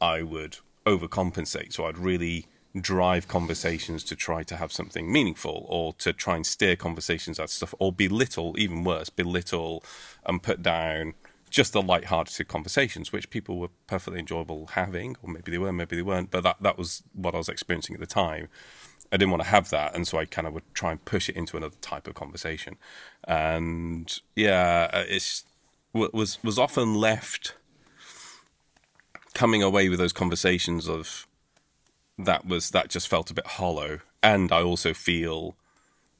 I 0.00 0.22
would 0.22 0.58
overcompensate. 0.86 1.72
So 1.72 1.86
I'd 1.86 1.98
really 1.98 2.46
drive 2.80 3.26
conversations 3.26 4.04
to 4.04 4.14
try 4.14 4.42
to 4.44 4.56
have 4.56 4.72
something 4.72 5.12
meaningful 5.12 5.66
or 5.68 5.92
to 5.94 6.12
try 6.12 6.36
and 6.36 6.46
steer 6.46 6.76
conversations 6.76 7.40
out 7.40 7.44
of 7.44 7.50
stuff 7.50 7.74
or 7.78 7.92
belittle, 7.92 8.54
even 8.58 8.84
worse, 8.84 9.10
belittle 9.10 9.84
and 10.24 10.42
put 10.42 10.62
down 10.62 11.14
just 11.50 11.72
the 11.72 11.82
light-hearted 11.82 12.46
conversations, 12.46 13.12
which 13.12 13.28
people 13.28 13.58
were 13.58 13.70
perfectly 13.88 14.20
enjoyable 14.20 14.66
having, 14.74 15.16
or 15.20 15.28
maybe 15.28 15.50
they 15.50 15.58
were, 15.58 15.72
maybe 15.72 15.96
they 15.96 16.02
weren't. 16.02 16.30
But 16.30 16.44
that 16.44 16.62
that 16.62 16.78
was 16.78 17.02
what 17.12 17.34
I 17.34 17.38
was 17.38 17.48
experiencing 17.48 17.94
at 17.94 18.00
the 18.00 18.06
time. 18.06 18.48
I 19.10 19.16
didn't 19.16 19.32
want 19.32 19.42
to 19.42 19.48
have 19.48 19.70
that, 19.70 19.96
and 19.96 20.06
so 20.06 20.18
I 20.18 20.26
kind 20.26 20.46
of 20.46 20.54
would 20.54 20.62
try 20.72 20.92
and 20.92 21.04
push 21.04 21.28
it 21.28 21.34
into 21.34 21.56
another 21.56 21.74
type 21.80 22.06
of 22.06 22.14
conversation. 22.14 22.76
And 23.26 24.16
yeah, 24.36 25.02
it's 25.08 25.44
was 25.92 26.42
was 26.42 26.58
often 26.58 26.94
left 26.94 27.54
coming 29.34 29.62
away 29.62 29.88
with 29.88 29.98
those 29.98 30.12
conversations 30.12 30.88
of 30.88 31.26
that 32.18 32.46
was 32.46 32.70
that 32.70 32.90
just 32.90 33.08
felt 33.08 33.30
a 33.30 33.34
bit 33.34 33.46
hollow. 33.46 34.00
And 34.22 34.52
i 34.52 34.62
also 34.62 34.92
feel 34.92 35.56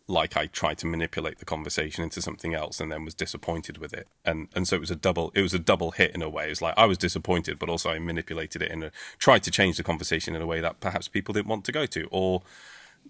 like 0.06 0.36
i 0.36 0.46
tried 0.46 0.78
to 0.78 0.86
manipulate 0.86 1.38
the 1.38 1.44
conversation 1.44 2.02
into 2.02 2.20
something 2.20 2.52
else 2.54 2.80
and 2.80 2.90
then 2.90 3.04
was 3.04 3.14
disappointed 3.14 3.78
with 3.78 3.92
it. 3.92 4.08
And 4.24 4.48
and 4.54 4.66
so 4.66 4.76
it 4.76 4.80
was 4.80 4.90
a 4.90 4.96
double 4.96 5.30
it 5.34 5.42
was 5.42 5.54
a 5.54 5.58
double 5.58 5.92
hit 5.92 6.14
in 6.14 6.22
a 6.22 6.28
way. 6.28 6.50
It's 6.50 6.62
like 6.62 6.74
i 6.76 6.86
was 6.86 6.98
disappointed 6.98 7.58
but 7.58 7.68
also 7.68 7.90
i 7.90 7.98
manipulated 7.98 8.62
it 8.62 8.72
and 8.72 8.90
tried 9.18 9.42
to 9.44 9.50
change 9.50 9.76
the 9.76 9.82
conversation 9.84 10.34
in 10.34 10.42
a 10.42 10.46
way 10.46 10.60
that 10.60 10.80
perhaps 10.80 11.08
people 11.08 11.32
didn't 11.34 11.48
want 11.48 11.64
to 11.66 11.72
go 11.72 11.86
to. 11.86 12.08
Or 12.10 12.42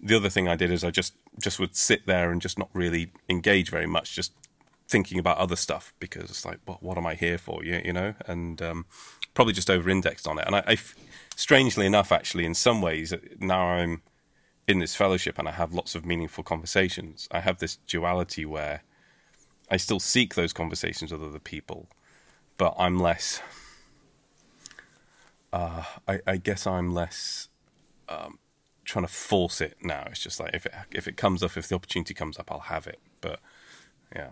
the 0.01 0.15
other 0.15 0.29
thing 0.29 0.47
i 0.47 0.55
did 0.55 0.71
is 0.71 0.83
i 0.83 0.91
just 0.91 1.13
just 1.39 1.59
would 1.59 1.75
sit 1.75 2.05
there 2.05 2.31
and 2.31 2.41
just 2.41 2.57
not 2.57 2.69
really 2.73 3.11
engage 3.29 3.69
very 3.69 3.85
much 3.85 4.15
just 4.15 4.33
thinking 4.91 5.17
about 5.17 5.37
other 5.37 5.55
stuff 5.55 5.93
because 5.99 6.29
it's 6.29 6.45
like, 6.45 6.59
what, 6.65 6.83
what 6.83 6.97
am 6.97 7.07
I 7.07 7.15
here 7.15 7.37
for? 7.37 7.63
You, 7.63 7.81
you 7.83 7.93
know, 7.93 8.13
and 8.27 8.61
um, 8.61 8.85
probably 9.33 9.53
just 9.53 9.69
over 9.69 9.89
indexed 9.89 10.27
on 10.27 10.37
it. 10.37 10.45
And 10.45 10.55
I, 10.55 10.63
I, 10.67 10.77
strangely 11.35 11.85
enough, 11.85 12.11
actually, 12.11 12.45
in 12.45 12.53
some 12.53 12.81
ways, 12.81 13.13
now 13.39 13.61
I'm 13.67 14.01
in 14.67 14.79
this 14.79 14.93
fellowship 14.93 15.39
and 15.39 15.47
I 15.47 15.51
have 15.51 15.73
lots 15.73 15.95
of 15.95 16.05
meaningful 16.05 16.43
conversations. 16.43 17.29
I 17.31 17.39
have 17.39 17.59
this 17.59 17.77
duality 17.87 18.45
where 18.45 18.83
I 19.69 19.77
still 19.77 19.99
seek 19.99 20.35
those 20.35 20.51
conversations 20.51 21.13
with 21.13 21.23
other 21.23 21.39
people, 21.39 21.87
but 22.57 22.75
I'm 22.77 22.99
less. 22.99 23.41
Uh, 25.53 25.83
I, 26.07 26.19
I, 26.27 26.37
guess 26.37 26.67
I'm 26.67 26.93
less 26.93 27.49
um, 28.07 28.39
trying 28.85 29.05
to 29.05 29.11
force 29.11 29.61
it 29.61 29.77
now. 29.81 30.07
It's 30.09 30.21
just 30.21 30.39
like 30.39 30.53
if 30.53 30.65
it 30.65 30.73
if 30.91 31.07
it 31.07 31.17
comes 31.17 31.43
up, 31.43 31.57
if 31.57 31.67
the 31.67 31.75
opportunity 31.75 32.13
comes 32.13 32.39
up, 32.39 32.49
I'll 32.51 32.59
have 32.59 32.87
it. 32.87 32.99
But 33.19 33.39
yeah. 34.15 34.31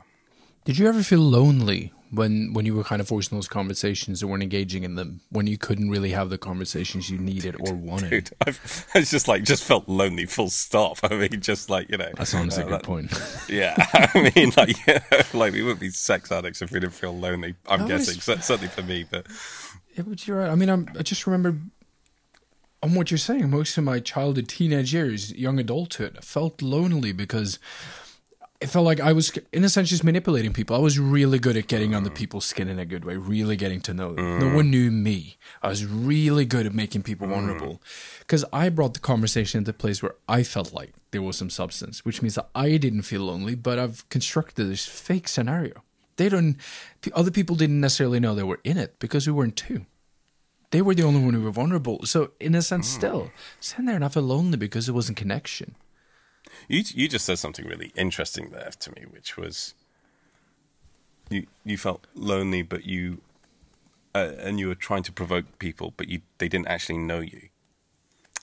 Did 0.70 0.78
you 0.78 0.88
ever 0.88 1.02
feel 1.02 1.22
lonely 1.22 1.92
when 2.12 2.54
when 2.54 2.64
you 2.64 2.76
were 2.76 2.84
kind 2.84 3.02
of 3.02 3.08
forcing 3.08 3.36
those 3.36 3.48
conversations 3.48 4.22
or 4.22 4.28
weren't 4.28 4.44
engaging 4.44 4.84
in 4.84 4.94
them 4.94 5.22
when 5.32 5.48
you 5.48 5.58
couldn't 5.58 5.90
really 5.90 6.12
have 6.12 6.30
the 6.30 6.38
conversations 6.38 7.10
you 7.10 7.18
needed 7.18 7.56
or 7.60 7.74
wanted? 7.74 8.10
Dude, 8.12 8.30
I've, 8.46 8.86
I 8.94 9.02
just 9.02 9.28
like 9.28 9.42
just 9.42 9.64
felt 9.64 9.90
lonely. 9.90 10.28
Full 10.28 10.52
stop. 10.52 11.00
I 11.04 11.16
mean, 11.16 11.42
just 11.42 11.72
like 11.72 11.90
you 11.90 11.98
know. 11.98 12.12
That 12.16 12.28
sounds 12.28 12.56
uh, 12.56 12.62
a 12.62 12.64
good 12.66 12.74
that, 12.74 12.84
point. 12.84 13.12
Yeah, 13.50 13.74
I 13.80 14.32
mean, 14.36 14.52
like 14.56 14.86
yeah, 14.86 15.02
like 15.34 15.54
we 15.54 15.64
wouldn't 15.64 15.80
be 15.80 15.90
sex 15.90 16.32
addicts 16.32 16.62
if 16.62 16.72
we 16.72 16.80
didn't 16.80 16.94
feel 16.94 17.18
lonely. 17.18 17.56
I'm 17.68 17.88
guessing 17.88 18.22
certainly 18.22 18.68
for 18.68 18.84
me, 18.84 19.08
but 19.10 19.26
yeah, 19.96 20.04
but 20.06 20.28
you're 20.28 20.38
right. 20.38 20.52
I 20.52 20.56
mean, 20.56 20.70
I'm, 20.70 20.88
I 21.00 21.02
just 21.02 21.26
remember 21.26 21.58
on 22.84 22.94
what 22.94 23.10
you're 23.10 23.18
saying. 23.18 23.50
Most 23.50 23.76
of 23.76 23.84
my 23.84 24.00
childhood, 24.00 24.48
teenage 24.48 24.94
years, 24.94 25.34
young 25.34 25.58
adulthood, 25.60 26.18
I 26.20 26.22
felt 26.22 26.62
lonely 26.62 27.12
because 27.12 27.58
it 28.62 28.68
felt 28.68 28.86
like 28.86 29.00
I 29.00 29.14
was, 29.14 29.32
in 29.54 29.64
a 29.64 29.70
sense, 29.70 29.90
just 29.90 30.04
manipulating 30.04 30.52
people. 30.52 30.76
I 30.76 30.80
was 30.80 31.00
really 31.00 31.40
good 31.40 31.56
at 31.56 31.68
getting 31.68 31.96
on 31.96 32.04
the 32.04 32.12
people's 32.12 32.46
skin 32.46 32.68
in 32.68 32.78
a 32.78 32.86
good 32.86 33.06
way, 33.06 33.16
really 33.16 33.56
getting 33.56 33.80
to 33.82 33.94
know 33.94 34.14
them. 34.14 34.26
Mm. 34.26 34.40
No 34.42 34.56
one 34.56 34.70
knew 34.70 34.92
me. 34.92 35.38
I 35.64 35.70
was 35.70 35.86
really 35.86 36.44
good 36.44 36.66
at 36.66 36.74
making 36.74 37.04
people 37.04 37.26
mm. 37.26 37.32
vulnerable 37.32 37.82
because 38.20 38.44
I 38.52 38.68
brought 38.68 38.96
the 38.96 39.00
conversation 39.00 39.60
into 39.60 39.72
a 39.72 39.74
place 39.74 40.04
where 40.04 40.16
I 40.28 40.44
felt 40.44 40.74
like 40.74 40.94
there 41.12 41.22
was 41.22 41.38
some 41.38 41.50
substance, 41.50 42.04
which 42.04 42.22
means 42.22 42.36
that 42.36 42.50
I 42.54 42.76
didn't 42.76 43.04
feel 43.04 43.22
lonely, 43.22 43.56
but 43.56 43.80
I've 43.80 44.08
constructed 44.10 44.66
this 44.66 44.86
fake 44.86 45.30
scenario. 45.30 45.84
They 46.18 46.28
don't, 46.28 46.58
other 47.14 47.32
people 47.32 47.56
didn't 47.56 47.80
necessarily 47.80 48.20
know 48.20 48.36
they 48.36 48.44
were 48.44 48.60
in 48.66 48.78
it 48.78 49.00
because 49.00 49.26
we 49.26 49.32
weren't 49.32 49.56
too. 49.56 49.86
They 50.72 50.82
were 50.82 50.94
the 50.94 51.04
only 51.04 51.24
one 51.24 51.34
who 51.34 51.44
were 51.44 51.52
vulnerable. 51.52 52.06
So, 52.06 52.32
in 52.42 52.56
a 52.56 52.62
sense, 52.62 52.90
mm. 52.90 52.96
still, 52.98 53.32
sitting 53.62 53.86
there 53.86 53.96
and 53.96 54.04
I 54.04 54.10
felt 54.10 54.26
lonely 54.26 54.58
because 54.58 54.90
it 54.90 54.92
wasn't 54.92 55.18
connection. 55.18 55.76
You 56.68 56.84
you 56.94 57.08
just 57.08 57.26
said 57.26 57.40
something 57.40 57.66
really 57.66 57.92
interesting 57.96 58.52
there 58.52 58.72
to 58.80 58.92
me, 58.92 59.06
which 59.10 59.38
was 59.38 59.74
you 61.30 61.48
you 61.64 61.78
felt 61.78 62.08
lonely, 62.16 62.62
but 62.64 62.86
you 62.86 63.22
uh, 64.16 64.34
and 64.40 64.60
you 64.60 64.68
were 64.68 64.76
trying 64.76 65.04
to 65.04 65.12
provoke 65.12 65.60
people, 65.60 65.94
but 65.98 66.08
you 66.10 66.22
they 66.40 66.48
didn't 66.50 66.68
actually 66.68 66.98
know 67.00 67.20
you. 67.20 67.50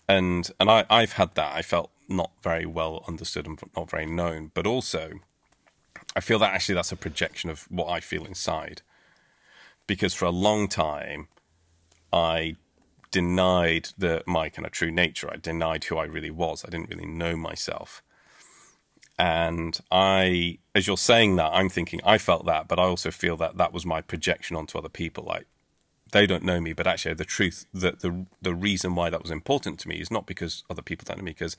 and 0.09 0.51
and 0.61 0.71
I 0.71 0.85
I've 0.91 1.13
had 1.13 1.35
that. 1.35 1.55
I 1.57 1.63
felt 1.63 1.91
not 2.09 2.31
very 2.43 2.67
well 2.67 3.05
understood 3.09 3.47
and 3.47 3.59
not 3.77 3.91
very 3.91 4.07
known, 4.07 4.51
but 4.55 4.67
also 4.67 5.13
I 6.15 6.21
feel 6.21 6.39
that 6.41 6.53
actually 6.55 6.77
that's 6.77 6.93
a 6.93 6.97
projection 6.97 7.51
of 7.51 7.65
what 7.71 7.89
I 7.89 8.01
feel 8.01 8.25
inside. 8.25 8.83
Because 9.87 10.15
for 10.15 10.25
a 10.27 10.31
long 10.31 10.69
time, 10.69 11.29
I 12.13 12.57
denied 13.17 13.89
the 13.97 14.23
my 14.27 14.51
kind 14.51 14.67
of 14.67 14.73
true 14.73 14.91
nature. 14.91 15.31
I 15.33 15.37
denied 15.37 15.85
who 15.85 15.97
I 15.97 16.05
really 16.05 16.31
was. 16.31 16.67
I 16.67 16.69
didn't 16.69 16.91
really 16.91 17.07
know 17.07 17.35
myself. 17.35 18.03
And 19.19 19.81
I, 19.91 20.59
as 20.75 20.87
you're 20.87 20.99
saying 20.99 21.37
that, 21.37 21.51
I'm 21.55 21.71
thinking 21.71 22.03
I 22.05 22.19
felt 22.19 22.45
that, 22.45 22.69
but 22.69 22.79
I 22.79 22.83
also 22.83 23.11
feel 23.11 23.39
that 23.39 23.57
that 23.57 23.73
was 23.73 23.87
my 23.87 24.03
projection 24.03 24.55
onto 24.55 24.77
other 24.77 24.91
people. 24.91 25.25
Like 25.25 25.47
they 26.13 26.27
don't 26.27 26.45
know 26.45 26.61
me, 26.61 26.75
but 26.75 26.87
actually 26.87 27.15
the 27.15 27.25
truth, 27.25 27.65
that 27.73 28.01
the 28.01 28.27
the 28.43 28.55
reason 28.55 28.95
why 28.95 29.09
that 29.09 29.23
was 29.23 29.31
important 29.31 29.81
to 29.81 29.89
me 29.89 29.97
is 29.97 30.11
not 30.11 30.27
because 30.27 30.63
other 30.69 30.83
people 30.83 31.07
don't 31.09 31.17
know 31.17 31.25
me, 31.25 31.31
because 31.31 31.57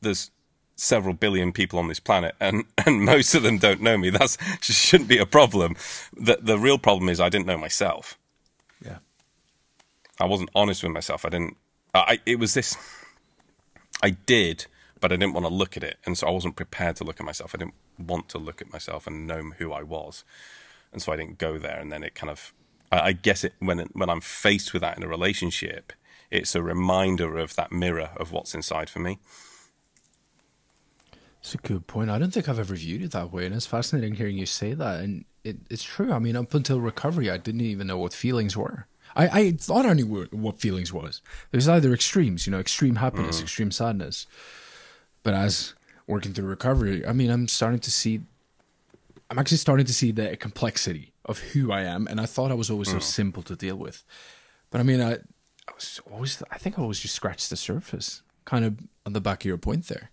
there's 0.00 0.30
several 0.74 1.12
billion 1.12 1.52
people 1.52 1.78
on 1.78 1.88
this 1.88 2.00
planet, 2.00 2.34
and 2.40 2.64
and 2.86 3.02
most 3.02 3.34
of 3.34 3.42
them 3.42 3.58
don't 3.58 3.82
know 3.82 3.98
me. 3.98 4.08
That's 4.08 4.38
shouldn't 4.62 5.10
be 5.10 5.18
a 5.18 5.26
problem. 5.26 5.76
The 6.16 6.38
the 6.40 6.58
real 6.58 6.78
problem 6.78 7.10
is 7.10 7.20
I 7.20 7.28
didn't 7.28 7.46
know 7.46 7.58
myself. 7.58 8.18
Yeah. 8.82 9.00
I 10.20 10.26
wasn't 10.26 10.50
honest 10.54 10.82
with 10.82 10.92
myself. 10.92 11.24
I 11.24 11.28
didn't. 11.28 11.56
I 11.92 12.20
it 12.26 12.38
was 12.38 12.54
this. 12.54 12.76
I 14.02 14.10
did, 14.10 14.66
but 15.00 15.12
I 15.12 15.16
didn't 15.16 15.34
want 15.34 15.46
to 15.46 15.52
look 15.52 15.76
at 15.76 15.82
it, 15.82 15.98
and 16.04 16.16
so 16.16 16.26
I 16.26 16.30
wasn't 16.30 16.56
prepared 16.56 16.96
to 16.96 17.04
look 17.04 17.20
at 17.20 17.26
myself. 17.26 17.54
I 17.54 17.58
didn't 17.58 17.74
want 17.98 18.28
to 18.30 18.38
look 18.38 18.60
at 18.60 18.72
myself 18.72 19.06
and 19.06 19.26
know 19.26 19.52
who 19.58 19.72
I 19.72 19.82
was, 19.82 20.24
and 20.92 21.00
so 21.00 21.12
I 21.12 21.16
didn't 21.16 21.38
go 21.38 21.58
there. 21.58 21.78
And 21.78 21.92
then 21.92 22.02
it 22.02 22.14
kind 22.14 22.30
of, 22.30 22.52
I, 22.90 23.00
I 23.00 23.12
guess 23.12 23.44
it 23.44 23.54
when 23.58 23.80
it, 23.80 23.90
when 23.92 24.10
I'm 24.10 24.20
faced 24.20 24.72
with 24.72 24.82
that 24.82 24.96
in 24.96 25.02
a 25.02 25.08
relationship, 25.08 25.92
it's 26.30 26.54
a 26.54 26.62
reminder 26.62 27.38
of 27.38 27.56
that 27.56 27.72
mirror 27.72 28.10
of 28.16 28.32
what's 28.32 28.54
inside 28.54 28.90
for 28.90 28.98
me. 28.98 29.18
It's 31.40 31.54
a 31.54 31.58
good 31.58 31.86
point. 31.86 32.08
I 32.08 32.18
don't 32.18 32.32
think 32.32 32.48
I've 32.48 32.58
ever 32.58 32.74
viewed 32.74 33.02
it 33.02 33.10
that 33.10 33.30
way, 33.30 33.44
and 33.44 33.54
it's 33.54 33.66
fascinating 33.66 34.14
hearing 34.14 34.38
you 34.38 34.46
say 34.46 34.72
that. 34.72 35.00
And 35.00 35.26
it, 35.44 35.58
it's 35.68 35.84
true. 35.84 36.10
I 36.10 36.18
mean, 36.18 36.36
up 36.36 36.54
until 36.54 36.80
recovery, 36.80 37.30
I 37.30 37.36
didn't 37.36 37.60
even 37.60 37.86
know 37.86 37.98
what 37.98 38.14
feelings 38.14 38.56
were. 38.56 38.86
I, 39.16 39.26
I 39.28 39.50
thought 39.52 39.86
I 39.86 39.92
knew 39.92 40.26
what 40.30 40.60
feelings 40.60 40.92
was. 40.92 41.22
There's 41.50 41.68
either 41.68 41.92
extremes, 41.92 42.46
you 42.46 42.50
know, 42.50 42.58
extreme 42.58 42.96
happiness, 42.96 43.38
mm. 43.38 43.42
extreme 43.42 43.70
sadness. 43.70 44.26
But 45.22 45.34
as 45.34 45.74
working 46.06 46.32
through 46.32 46.46
recovery, 46.46 47.06
I 47.06 47.12
mean, 47.12 47.30
I'm 47.30 47.48
starting 47.48 47.80
to 47.80 47.90
see. 47.90 48.20
I'm 49.30 49.38
actually 49.38 49.58
starting 49.58 49.86
to 49.86 49.94
see 49.94 50.12
the 50.12 50.36
complexity 50.36 51.12
of 51.24 51.38
who 51.38 51.72
I 51.72 51.82
am, 51.82 52.06
and 52.06 52.20
I 52.20 52.26
thought 52.26 52.50
I 52.50 52.54
was 52.54 52.70
always 52.70 52.88
mm. 52.88 52.92
so 52.92 52.98
simple 52.98 53.42
to 53.44 53.56
deal 53.56 53.76
with. 53.76 54.04
But 54.70 54.80
I 54.80 54.84
mean, 54.84 55.00
I, 55.00 55.14
I 55.14 55.72
was 55.74 56.00
always. 56.10 56.42
I 56.50 56.58
think 56.58 56.78
I 56.78 56.82
always 56.82 57.00
just 57.00 57.14
scratched 57.14 57.50
the 57.50 57.56
surface, 57.56 58.22
kind 58.44 58.64
of 58.64 58.78
on 59.06 59.12
the 59.12 59.20
back 59.20 59.42
of 59.42 59.46
your 59.46 59.58
point 59.58 59.88
there 59.88 60.10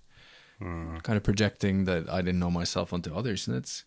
mm. 0.62 1.02
kind 1.04 1.18
of 1.18 1.24
projecting 1.24 1.86
that 1.86 2.10
I 2.10 2.22
didn't 2.22 2.40
know 2.40 2.52
myself 2.52 2.94
onto 2.94 3.14
others, 3.14 3.48
and 3.48 3.58
it's. 3.58 3.84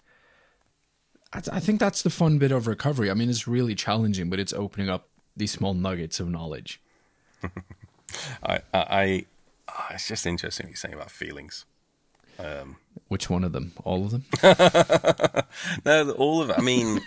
I 1.34 1.60
think 1.60 1.80
that's 1.80 2.02
the 2.02 2.10
fun 2.10 2.38
bit 2.38 2.52
of 2.52 2.66
recovery. 2.66 3.10
I 3.10 3.14
mean, 3.14 3.28
it's 3.28 3.48
really 3.48 3.74
challenging, 3.74 4.30
but 4.30 4.38
it's 4.38 4.52
opening 4.52 4.88
up 4.88 5.08
these 5.36 5.50
small 5.50 5.74
nuggets 5.74 6.20
of 6.20 6.28
knowledge. 6.28 6.80
I, 8.42 8.56
I, 8.56 8.60
I 8.72 9.26
oh, 9.68 9.86
it's 9.90 10.06
just 10.06 10.26
interesting 10.26 10.66
what 10.66 10.70
you're 10.70 10.76
saying 10.76 10.94
about 10.94 11.10
feelings. 11.10 11.64
Um, 12.38 12.76
Which 13.08 13.28
one 13.28 13.44
of 13.44 13.52
them? 13.52 13.72
All 13.84 14.04
of 14.04 14.10
them? 14.12 14.24
no, 15.84 16.10
all 16.12 16.40
of 16.40 16.50
it. 16.50 16.58
I 16.58 16.62
mean, 16.62 17.00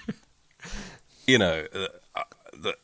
you 1.28 1.38
know, 1.38 1.66
uh, 1.74 2.24
the, 2.54 2.78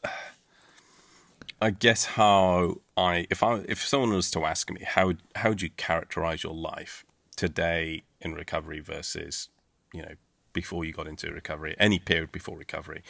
I 1.62 1.72
guess 1.72 2.06
how 2.06 2.82
I 2.98 3.28
if 3.30 3.44
I 3.44 3.64
if 3.68 3.86
someone 3.86 4.14
was 4.14 4.32
to 4.32 4.46
ask 4.46 4.70
me 4.72 4.82
how 4.86 5.14
how 5.36 5.50
would 5.50 5.62
you 5.62 5.70
characterize 5.72 6.44
your 6.44 6.54
life 6.54 7.06
today 7.36 8.04
in 8.22 8.34
recovery 8.34 8.80
versus 8.80 9.50
you 9.94 10.02
know 10.02 10.14
before 10.54 10.86
you 10.86 10.94
got 10.94 11.08
into 11.08 11.32
recovery 11.32 11.76
any 11.80 12.00
period 12.00 12.32
before 12.32 12.58
recovery 12.58 13.04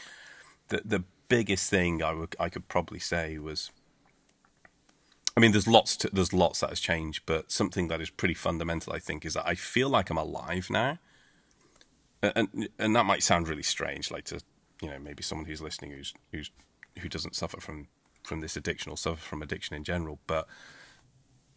the 0.69 0.81
the 0.83 1.03
biggest 1.27 1.69
thing 1.69 2.03
I 2.03 2.13
would 2.13 2.35
I 2.39 2.49
could 2.49 2.67
probably 2.67 2.99
say 2.99 3.37
was 3.37 3.71
I 5.35 5.39
mean 5.39 5.51
there's 5.51 5.67
lots 5.67 5.97
to, 5.97 6.09
there's 6.11 6.33
lots 6.33 6.59
that 6.59 6.69
has 6.69 6.79
changed 6.79 7.23
but 7.25 7.51
something 7.51 7.87
that 7.87 8.01
is 8.01 8.09
pretty 8.09 8.35
fundamental 8.35 8.93
I 8.93 8.99
think 8.99 9.25
is 9.25 9.33
that 9.33 9.47
I 9.47 9.55
feel 9.55 9.89
like 9.89 10.09
I'm 10.09 10.17
alive 10.17 10.69
now 10.69 10.99
and 12.21 12.69
and 12.79 12.95
that 12.95 13.05
might 13.05 13.23
sound 13.23 13.47
really 13.47 13.63
strange 13.63 14.11
like 14.11 14.25
to 14.25 14.41
you 14.81 14.89
know 14.89 14.99
maybe 14.99 15.23
someone 15.23 15.45
who's 15.45 15.61
listening 15.61 15.91
who's 15.91 16.13
who's 16.31 16.51
who 16.99 17.09
doesn't 17.09 17.35
suffer 17.35 17.59
from 17.59 17.87
from 18.23 18.41
this 18.41 18.55
addiction 18.55 18.91
or 18.91 18.97
suffer 18.97 19.21
from 19.21 19.41
addiction 19.41 19.75
in 19.75 19.83
general. 19.83 20.19
But 20.27 20.47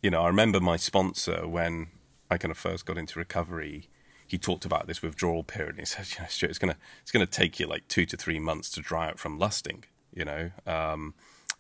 you 0.02 0.10
know, 0.10 0.22
I 0.22 0.28
remember 0.28 0.60
my 0.60 0.76
sponsor 0.76 1.46
when 1.48 1.88
I 2.30 2.38
kind 2.38 2.50
of 2.50 2.58
first 2.58 2.86
got 2.86 2.98
into 2.98 3.18
recovery. 3.18 3.88
He 4.26 4.38
talked 4.38 4.64
about 4.64 4.86
this 4.86 5.02
withdrawal 5.02 5.44
period. 5.44 5.70
And 5.70 5.80
he 5.80 5.84
said, 5.84 6.06
"You 6.10 6.22
know, 6.22 6.28
Stuart, 6.28 6.50
it's 6.50 6.58
gonna 6.58 6.76
it's 7.02 7.12
gonna 7.12 7.26
take 7.26 7.60
you 7.60 7.66
like 7.66 7.88
two 7.88 8.06
to 8.06 8.16
three 8.16 8.38
months 8.38 8.70
to 8.70 8.80
dry 8.80 9.08
out 9.08 9.18
from 9.18 9.38
lusting. 9.38 9.84
You 10.12 10.24
know, 10.24 10.50
um, 10.66 11.14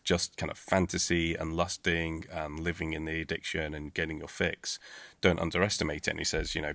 just 0.04 0.36
kind 0.36 0.50
of 0.50 0.58
fantasy 0.58 1.34
and 1.34 1.54
lusting 1.54 2.24
and 2.30 2.60
living 2.60 2.92
in 2.92 3.04
the 3.04 3.20
addiction 3.20 3.74
and 3.74 3.92
getting 3.92 4.18
your 4.18 4.28
fix. 4.28 4.78
Don't 5.20 5.40
underestimate 5.40 6.08
it." 6.08 6.10
And 6.10 6.18
he 6.20 6.24
says, 6.24 6.54
you 6.54 6.62
know, 6.62 6.74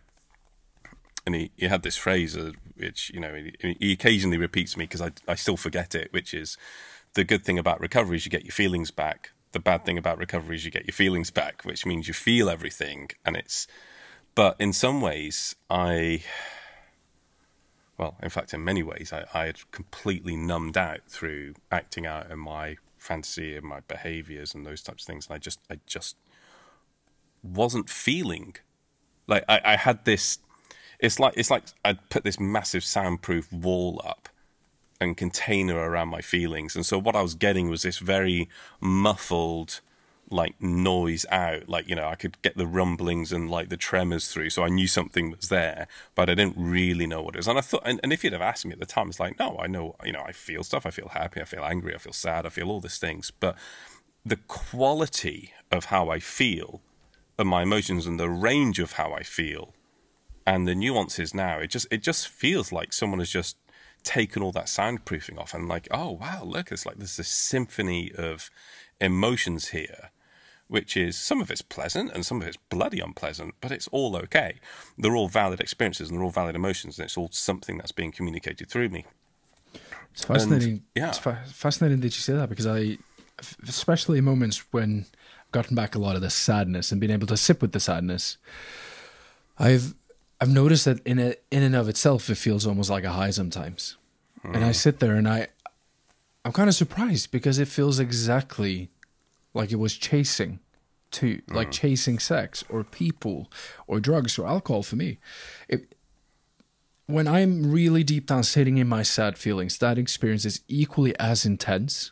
and 1.26 1.36
he, 1.36 1.52
he 1.58 1.68
had 1.68 1.84
this 1.84 1.98
phrase 1.98 2.36
uh, 2.38 2.52
which 2.76 3.12
you 3.14 3.20
know 3.20 3.34
he, 3.34 3.78
he 3.80 3.92
occasionally 3.92 4.38
repeats 4.38 4.78
me 4.78 4.86
because 4.86 5.02
I 5.02 5.12
I 5.28 5.36
still 5.36 5.58
forget 5.58 5.96
it, 5.96 6.12
which 6.14 6.34
is 6.34 6.58
the 7.14 7.24
good 7.24 7.44
thing 7.44 7.60
about 7.60 7.80
recovery 7.80 8.18
is 8.18 8.26
you 8.26 8.32
get 8.32 8.46
your 8.46 8.54
feelings 8.54 8.92
back. 8.92 9.32
The 9.52 9.60
bad 9.60 9.86
thing 9.86 9.98
about 9.98 10.18
recovery 10.18 10.56
is 10.56 10.64
you 10.64 10.72
get 10.72 10.86
your 10.86 10.94
feelings 10.94 11.30
back, 11.30 11.64
which 11.64 11.86
means 11.86 12.08
you 12.08 12.14
feel 12.14 12.50
everything. 12.50 13.10
And 13.26 13.36
it's, 13.36 13.68
but 14.36 14.56
in 14.60 14.74
some 14.74 15.02
ways, 15.02 15.56
I, 15.70 16.24
well, 17.98 18.16
in 18.22 18.30
fact, 18.30 18.54
in 18.54 18.64
many 18.64 18.84
ways, 18.84 19.12
I, 19.14 19.26
I 19.34 19.46
had 19.46 19.72
completely 19.72 20.36
numbed 20.36 20.78
out 20.78 21.02
through 21.08 21.56
acting 21.72 22.06
out 22.06 22.32
in 22.32 22.40
my 22.40 22.78
fantasy 22.98 23.56
and 23.56 23.66
my 23.66 23.82
behaviors 23.88 24.54
and 24.54 24.66
those 24.66 24.82
types 24.82 25.04
of 25.04 25.08
things. 25.08 25.28
And 25.28 25.36
I 25.36 25.38
just, 25.38 25.60
I 25.70 25.80
just 25.86 26.16
wasn't 27.44 27.90
feeling 27.90 28.56
like 29.28 29.44
I, 29.48 29.62
I 29.64 29.76
had 29.76 30.06
this. 30.06 30.40
It's 31.00 31.20
like 31.20 31.34
it's 31.36 31.50
like 31.50 31.64
I'd 31.84 32.10
put 32.10 32.24
this 32.24 32.40
massive 32.40 32.84
soundproof 32.84 33.52
wall 33.52 34.02
up 34.06 34.30
and 35.00 35.18
container 35.18 35.78
around 35.78 36.10
my 36.10 36.22
feelings. 36.22 36.76
And 36.76 36.86
so 36.86 37.00
what 37.00 37.16
I 37.16 37.22
was 37.22 37.34
getting 37.34 37.70
was 37.70 37.82
this 37.82 37.98
very 37.98 38.48
muffled 38.80 39.82
like 40.32 40.62
noise 40.62 41.26
out. 41.30 41.68
Like 41.70 41.88
you 41.88 41.96
know 41.96 42.08
i 42.08 42.16
could 42.16 42.42
get 42.42 42.58
the 42.58 42.68
rumblings 42.68 43.32
and 43.32 43.50
like 43.50 43.70
the 43.70 43.78
tremors 43.78 44.28
through 44.28 44.50
so 44.50 44.64
i 44.64 44.70
knew 44.70 44.88
something 44.88 45.32
was 45.32 45.50
there 45.50 45.88
but 46.16 46.30
i 46.30 46.36
didn't 46.36 46.56
really 46.58 47.08
know 47.08 47.22
what 47.22 47.36
it 47.36 47.40
was. 47.40 47.48
And 47.48 47.58
i 47.58 47.62
thought 47.62 47.84
and, 47.86 48.00
and 48.04 48.14
if 48.14 48.24
you'd 48.24 48.34
have 48.34 48.42
asked 48.42 48.66
me 48.66 48.72
at 48.74 48.80
the 48.80 48.86
time 48.86 49.10
it's 49.10 49.20
like 49.20 49.40
no 49.40 49.58
i 49.60 49.68
know 49.68 49.96
you 50.04 50.12
know 50.12 50.24
i 50.26 50.32
feel 50.32 50.64
stuff. 50.64 50.86
I 50.86 50.92
feel 50.92 51.10
happy. 51.10 51.42
I 51.42 51.46
feel 51.46 51.64
angry. 51.64 51.94
I 51.96 51.98
feel 51.98 52.14
sad. 52.14 52.46
I 52.46 52.50
feel 52.50 52.70
all 52.70 52.82
these 52.82 52.98
things. 52.98 53.32
But 53.32 53.56
the 54.26 54.38
quality 54.38 55.54
of 55.72 55.86
how 55.86 56.10
i 56.10 56.20
feel 56.20 56.82
and 57.40 57.50
my 57.50 57.64
emotions 57.64 58.06
and 58.06 58.20
the 58.20 58.30
range 58.30 58.78
of 58.78 58.94
how 58.94 59.14
i 59.14 59.24
feel 59.24 59.74
and 60.46 60.68
the 60.68 60.76
nuances 60.76 61.34
now 61.34 61.58
it 61.58 61.68
just 61.72 61.88
it 61.90 62.04
just 62.04 62.28
feels 62.28 62.72
like 62.72 62.94
someone 62.94 63.20
has 63.20 63.32
just 63.32 63.58
taken 64.04 64.42
all 64.42 64.52
that 64.52 64.66
soundproofing 64.66 65.38
off. 65.38 65.54
And 65.54 65.68
like, 65.68 65.88
oh 65.92 66.12
wow, 66.12 66.44
look, 66.44 66.72
it's 66.72 66.86
like 66.86 66.98
there's 66.98 67.18
this 67.18 67.28
symphony 67.28 68.12
of 68.18 68.50
emotions 69.00 69.70
here, 69.70 70.12
which 70.72 70.96
is 70.96 71.18
some 71.18 71.42
of 71.42 71.52
it's 71.52 71.62
pleasant 71.62 72.10
and 72.14 72.26
some 72.26 72.42
of 72.42 72.48
it's 72.48 72.56
bloody 72.70 73.02
unpleasant, 73.02 73.54
but 73.60 73.74
it's 73.74 73.90
all 73.90 74.16
okay. 74.16 74.56
They're 74.98 75.18
all 75.18 75.28
valid 75.28 75.60
experiences 75.60 76.08
and 76.08 76.18
they're 76.18 76.24
all 76.24 76.32
valid 76.32 76.56
emotions, 76.56 76.98
and 76.98 77.04
it's 77.04 77.18
all 77.18 77.28
something 77.30 77.78
that's 77.78 77.92
being 77.92 78.14
communicated 78.14 78.70
through 78.70 78.88
me. 78.88 79.06
It's 80.14 80.24
fascinating. 80.24 80.70
And, 80.70 80.82
yeah, 80.96 81.10
it's 81.10 81.18
fa- 81.18 81.44
fascinating 81.46 82.00
that 82.00 82.16
you 82.16 82.22
say 82.22 82.32
that 82.34 82.48
because 82.48 82.66
I, 82.66 82.98
especially 83.68 84.20
in 84.20 84.24
moments 84.24 84.64
when 84.72 85.08
I've 85.42 85.52
gotten 85.52 85.76
back 85.76 85.94
a 85.94 86.00
lot 86.00 86.16
of 86.16 86.22
the 86.22 86.30
sadness 86.30 86.90
and 86.90 87.02
being 87.02 87.12
able 87.12 87.28
to 87.28 87.36
sit 87.36 87.62
with 87.62 87.74
the 87.74 87.82
sadness, 87.82 88.38
I've 89.60 89.94
I've 90.40 90.54
noticed 90.54 90.86
that 90.86 91.06
in 91.06 91.20
a, 91.20 91.36
in 91.52 91.64
and 91.64 91.76
of 91.76 91.90
itself, 91.90 92.30
it 92.30 92.36
feels 92.36 92.66
almost 92.66 92.90
like 92.90 93.04
a 93.04 93.12
high 93.12 93.32
sometimes. 93.32 93.98
Mm. 94.46 94.56
And 94.56 94.64
I 94.64 94.68
hmm. 94.68 94.74
sit 94.74 95.00
there 95.00 95.16
and 95.16 95.28
I, 95.28 95.50
I'm 96.46 96.54
kind 96.54 96.70
of 96.70 96.76
surprised 96.76 97.30
because 97.30 97.60
it 97.60 97.68
feels 97.68 98.00
exactly 98.00 98.90
like 99.54 99.72
it 99.72 99.78
was 99.78 99.96
chasing 99.96 100.60
to 101.12 101.38
mm. 101.38 101.54
like 101.54 101.72
chasing 101.72 102.20
sex 102.20 102.64
or 102.70 102.84
people 102.84 103.52
or 103.88 104.00
drugs 104.00 104.38
or 104.40 104.48
alcohol 104.48 104.84
for 104.84 104.96
me. 104.96 105.20
It, 105.68 105.96
when 107.08 107.28
I'm 107.28 107.72
really 107.72 108.04
deep 108.04 108.28
down 108.28 108.44
sitting 108.44 108.78
in 108.78 108.88
my 108.88 109.04
sad 109.04 109.38
feelings, 109.38 109.78
that 109.80 109.98
experience 109.98 110.46
is 110.46 110.62
equally 110.68 111.18
as 111.20 111.46
intense, 111.46 112.12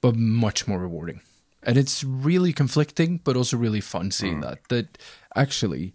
but 0.00 0.14
much 0.14 0.68
more 0.68 0.78
rewarding. 0.78 1.20
And 1.64 1.76
it's 1.76 2.04
really 2.04 2.52
conflicting, 2.52 3.20
but 3.24 3.36
also 3.36 3.56
really 3.56 3.80
fun 3.80 4.10
seeing 4.10 4.38
mm. 4.38 4.42
that. 4.42 4.68
That 4.68 4.98
actually, 5.34 5.94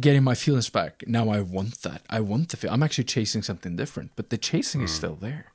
getting 0.00 0.24
my 0.24 0.34
feelings 0.34 0.70
back. 0.70 1.04
Now 1.06 1.28
I 1.28 1.40
want 1.40 1.82
that. 1.82 2.02
I 2.08 2.20
want 2.20 2.48
to 2.50 2.56
feel. 2.56 2.72
I'm 2.72 2.82
actually 2.82 3.04
chasing 3.04 3.42
something 3.42 3.76
different, 3.76 4.12
but 4.16 4.30
the 4.30 4.38
chasing 4.38 4.80
mm. 4.80 4.84
is 4.84 4.92
still 4.92 5.16
there. 5.16 5.51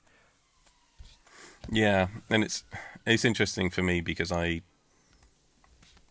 Yeah, 1.72 2.08
and 2.30 2.44
it's 2.44 2.64
it's 3.06 3.26
interesting 3.26 3.70
for 3.70 3.84
me 3.84 4.02
because 4.02 4.32
I 4.32 4.62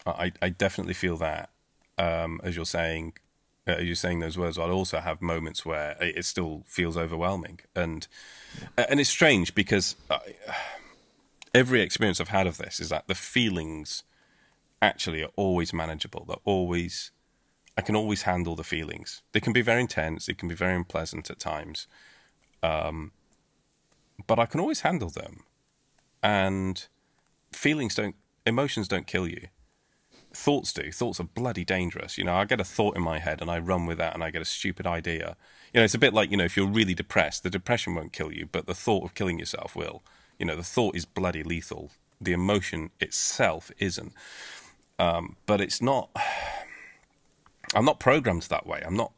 I, 0.06 0.32
I 0.40 0.48
definitely 0.50 0.94
feel 0.94 1.16
that. 1.18 1.50
Um, 1.98 2.40
as 2.44 2.56
you're 2.56 2.66
saying, 2.66 3.14
uh, 3.66 3.72
as 3.72 3.84
you're 3.86 3.94
saying 3.94 4.20
those 4.20 4.36
words, 4.36 4.58
I'll 4.58 4.70
also 4.70 5.00
have 5.00 5.22
moments 5.22 5.64
where 5.64 5.96
it, 6.00 6.18
it 6.18 6.24
still 6.24 6.62
feels 6.66 6.96
overwhelming, 6.96 7.60
and 7.74 8.06
and 8.76 9.00
it's 9.00 9.10
strange 9.10 9.54
because 9.54 9.96
I, 10.10 10.18
every 11.54 11.80
experience 11.80 12.20
I've 12.20 12.28
had 12.28 12.46
of 12.46 12.58
this 12.58 12.80
is 12.80 12.90
that 12.90 13.08
the 13.08 13.14
feelings 13.14 14.02
actually 14.82 15.22
are 15.22 15.30
always 15.36 15.72
manageable. 15.72 16.24
They're 16.26 16.36
always 16.44 17.12
I 17.78 17.82
can 17.82 17.96
always 17.96 18.22
handle 18.22 18.56
the 18.56 18.64
feelings. 18.64 19.22
They 19.32 19.40
can 19.40 19.52
be 19.52 19.62
very 19.62 19.80
intense. 19.80 20.26
They 20.26 20.34
can 20.34 20.48
be 20.48 20.54
very 20.54 20.74
unpleasant 20.74 21.30
at 21.30 21.38
times, 21.38 21.86
um, 22.62 23.12
but 24.26 24.38
I 24.38 24.46
can 24.46 24.60
always 24.60 24.80
handle 24.80 25.10
them. 25.10 25.44
And 26.22 26.86
feelings 27.52 27.94
don't, 27.94 28.16
emotions 28.46 28.88
don't 28.88 29.06
kill 29.06 29.28
you. 29.28 29.48
Thoughts 30.32 30.72
do. 30.72 30.92
Thoughts 30.92 31.20
are 31.20 31.24
bloody 31.24 31.64
dangerous. 31.64 32.18
You 32.18 32.24
know, 32.24 32.34
I 32.34 32.44
get 32.44 32.60
a 32.60 32.64
thought 32.64 32.96
in 32.96 33.02
my 33.02 33.18
head 33.18 33.40
and 33.40 33.50
I 33.50 33.58
run 33.58 33.86
with 33.86 33.98
that 33.98 34.14
and 34.14 34.22
I 34.22 34.30
get 34.30 34.42
a 34.42 34.46
stupid 34.46 34.86
idea. 34.86 35.36
You 35.72 35.80
know, 35.80 35.84
it's 35.84 35.94
a 35.94 35.98
bit 35.98 36.12
like, 36.12 36.30
you 36.30 36.36
know, 36.36 36.44
if 36.44 36.56
you're 36.56 36.66
really 36.66 36.94
depressed, 36.94 37.42
the 37.42 37.50
depression 37.50 37.94
won't 37.94 38.12
kill 38.12 38.32
you, 38.32 38.46
but 38.50 38.66
the 38.66 38.74
thought 38.74 39.04
of 39.04 39.14
killing 39.14 39.38
yourself 39.38 39.74
will. 39.74 40.02
You 40.38 40.46
know, 40.46 40.56
the 40.56 40.62
thought 40.62 40.94
is 40.94 41.04
bloody 41.04 41.42
lethal. 41.42 41.90
The 42.20 42.32
emotion 42.32 42.90
itself 43.00 43.70
isn't. 43.78 44.12
Um, 44.98 45.36
but 45.46 45.60
it's 45.60 45.80
not. 45.80 46.10
I'm 47.74 47.84
not 47.84 47.98
programmed 47.98 48.42
that 48.42 48.66
way. 48.66 48.82
I'm 48.86 48.96
not, 48.96 49.12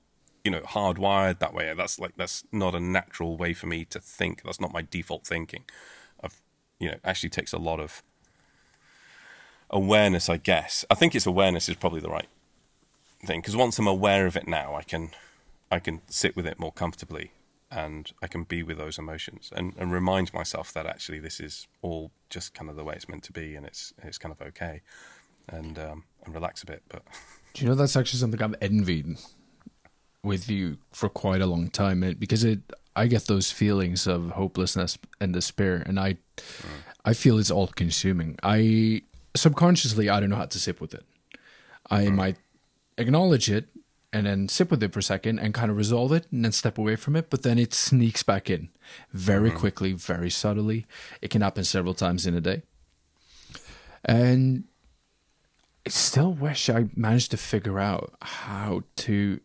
you 0.49 0.53
know, 0.53 0.63
hardwired 0.63 1.41
that 1.41 1.53
way. 1.53 1.75
That's 1.77 1.99
like 1.99 2.17
that's 2.17 2.43
not 2.51 2.75
a 2.75 2.81
natural 2.81 3.37
way 3.37 3.53
for 3.53 3.67
me 3.67 3.85
to 3.85 4.01
think. 4.01 4.43
That's 4.43 4.63
not 4.63 4.73
my 4.73 4.81
default 4.81 5.27
thinking. 5.27 5.65
I've, 6.25 6.41
you 6.81 6.89
know, 6.89 6.97
actually 7.05 7.29
takes 7.29 7.53
a 7.53 7.59
lot 7.59 7.79
of 7.79 8.03
awareness, 9.69 10.31
I 10.31 10.39
guess. 10.39 10.87
I 10.89 10.95
think 10.95 11.15
it's 11.15 11.27
awareness 11.27 11.69
is 11.69 11.77
probably 11.77 12.01
the 12.01 12.09
right 12.09 12.31
thing 13.27 13.41
because 13.41 13.57
once 13.57 13.79
I'm 13.79 13.87
aware 13.87 14.25
of 14.25 14.39
it 14.39 14.49
now, 14.49 14.75
I 14.75 14.85
can, 14.85 15.11
I 15.71 15.81
can 15.81 16.01
sit 16.09 16.35
with 16.35 16.47
it 16.47 16.59
more 16.59 16.73
comfortably 16.73 17.33
and 17.71 18.11
I 18.23 18.27
can 18.27 18.45
be 18.45 18.63
with 18.63 18.79
those 18.79 18.97
emotions 18.97 19.53
and, 19.55 19.75
and 19.77 19.93
remind 19.93 20.33
myself 20.33 20.73
that 20.73 20.87
actually 20.87 21.19
this 21.19 21.41
is 21.41 21.67
all 21.83 22.11
just 22.31 22.55
kind 22.55 22.71
of 22.71 22.77
the 22.77 22.85
way 22.85 22.95
it's 22.95 23.07
meant 23.07 23.25
to 23.25 23.33
be 23.33 23.55
and 23.55 23.67
it's 23.67 23.93
it's 24.03 24.17
kind 24.17 24.35
of 24.35 24.41
okay 24.47 24.81
and 25.47 25.79
um, 25.79 26.05
and 26.25 26.33
relax 26.33 26.63
a 26.63 26.67
bit. 26.67 26.85
But 26.89 27.03
do 27.53 27.65
you 27.65 27.69
know 27.69 27.75
that's 27.75 27.97
actually 27.97 28.21
something 28.21 28.41
I've 28.41 28.55
envied 28.63 29.19
with 30.29 30.49
you 30.49 30.79
for 30.93 31.09
quite 31.09 31.41
a 31.41 31.47
long 31.47 31.69
time, 31.71 32.05
and 32.05 32.21
because 32.21 32.45
it 32.45 32.61
I 32.95 33.07
get 33.07 33.27
those 33.27 33.51
feelings 33.51 34.07
of 34.07 34.31
hopelessness 34.31 34.99
and 35.21 35.33
despair, 35.33 35.83
and 35.85 35.99
I 35.99 36.15
mm. 36.37 36.79
I 37.05 37.15
feel 37.15 37.39
it's 37.39 37.51
all 37.51 37.67
consuming. 37.69 38.39
I 38.43 39.03
subconsciously 39.35 40.09
I 40.09 40.21
don't 40.21 40.31
know 40.31 40.37
how 40.37 40.47
to 40.47 40.59
sit 40.59 40.81
with 40.81 40.95
it. 40.95 41.05
I 41.91 42.05
mm. 42.05 42.15
might 42.15 42.37
acknowledge 42.97 43.51
it 43.51 43.69
and 44.13 44.27
then 44.27 44.49
sit 44.49 44.71
with 44.71 44.83
it 44.83 44.93
for 44.93 45.01
a 45.01 45.03
second 45.03 45.39
and 45.39 45.53
kind 45.53 45.71
of 45.71 45.77
resolve 45.77 46.13
it 46.13 46.27
and 46.33 46.45
then 46.45 46.53
step 46.53 46.79
away 46.79 46.97
from 46.97 47.15
it, 47.17 47.31
but 47.31 47.43
then 47.43 47.59
it 47.59 47.75
sneaks 47.75 48.23
back 48.23 48.49
in 48.49 48.71
very 49.13 49.51
mm. 49.51 49.57
quickly, 49.57 49.93
very 49.93 50.31
subtly. 50.31 50.87
It 51.21 51.31
can 51.31 51.43
happen 51.43 51.65
several 51.65 51.95
times 51.95 52.27
in 52.27 52.35
a 52.35 52.41
day. 52.41 52.63
And 54.05 54.65
I 55.87 55.91
still 55.91 56.33
wish 56.33 56.71
I 56.71 56.87
managed 56.97 57.31
to 57.33 57.37
figure 57.37 57.79
out 57.79 58.15
how 58.23 58.83
to 58.97 59.41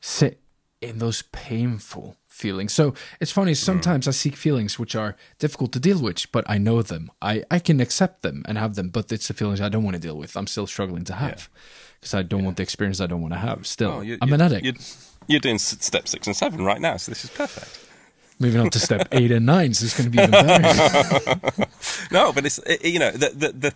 sit 0.00 0.40
in 0.80 0.98
those 0.98 1.22
painful 1.32 2.16
feelings. 2.26 2.72
So 2.72 2.94
it's 3.20 3.32
funny, 3.32 3.54
sometimes 3.54 4.04
mm. 4.04 4.08
I 4.08 4.10
seek 4.12 4.36
feelings 4.36 4.78
which 4.78 4.94
are 4.94 5.16
difficult 5.38 5.72
to 5.72 5.80
deal 5.80 6.00
with, 6.00 6.30
but 6.30 6.48
I 6.48 6.58
know 6.58 6.82
them. 6.82 7.10
I, 7.20 7.42
I 7.50 7.58
can 7.58 7.80
accept 7.80 8.22
them 8.22 8.44
and 8.46 8.56
have 8.56 8.76
them, 8.76 8.90
but 8.90 9.10
it's 9.10 9.28
the 9.28 9.34
feelings 9.34 9.60
I 9.60 9.68
don't 9.68 9.82
want 9.82 9.96
to 9.96 10.02
deal 10.02 10.16
with. 10.16 10.36
I'm 10.36 10.46
still 10.46 10.66
struggling 10.66 11.04
to 11.04 11.14
have 11.14 11.48
because 12.00 12.14
yeah. 12.14 12.20
I 12.20 12.22
don't 12.22 12.40
yeah. 12.40 12.46
want 12.46 12.56
the 12.58 12.62
experience 12.62 13.00
I 13.00 13.06
don't 13.06 13.22
want 13.22 13.34
to 13.34 13.40
have. 13.40 13.66
Still, 13.66 13.90
oh, 13.90 14.16
I'm 14.22 14.32
an 14.32 14.40
addict. 14.40 14.64
You're, 14.64 14.74
you're, 15.26 15.40
doing 15.40 15.58
step 15.58 16.06
six 16.06 16.26
and 16.28 16.36
seven 16.36 16.64
right 16.64 16.80
now, 16.80 16.96
so 16.96 17.10
this 17.10 17.24
is 17.24 17.30
perfect. 17.30 17.86
Moving 18.38 18.60
on 18.60 18.70
to 18.70 18.78
step 18.78 19.08
eight 19.12 19.32
and 19.32 19.44
nine, 19.44 19.74
so 19.74 19.84
it's 19.84 19.98
going 19.98 20.10
to 20.12 20.16
be 20.16 20.22
even 20.22 20.30
better. 20.30 21.66
no, 22.12 22.32
but 22.32 22.46
it's, 22.46 22.58
it, 22.58 22.84
you 22.84 23.00
know, 23.00 23.10
the, 23.10 23.30
the, 23.30 23.52
the 23.52 23.74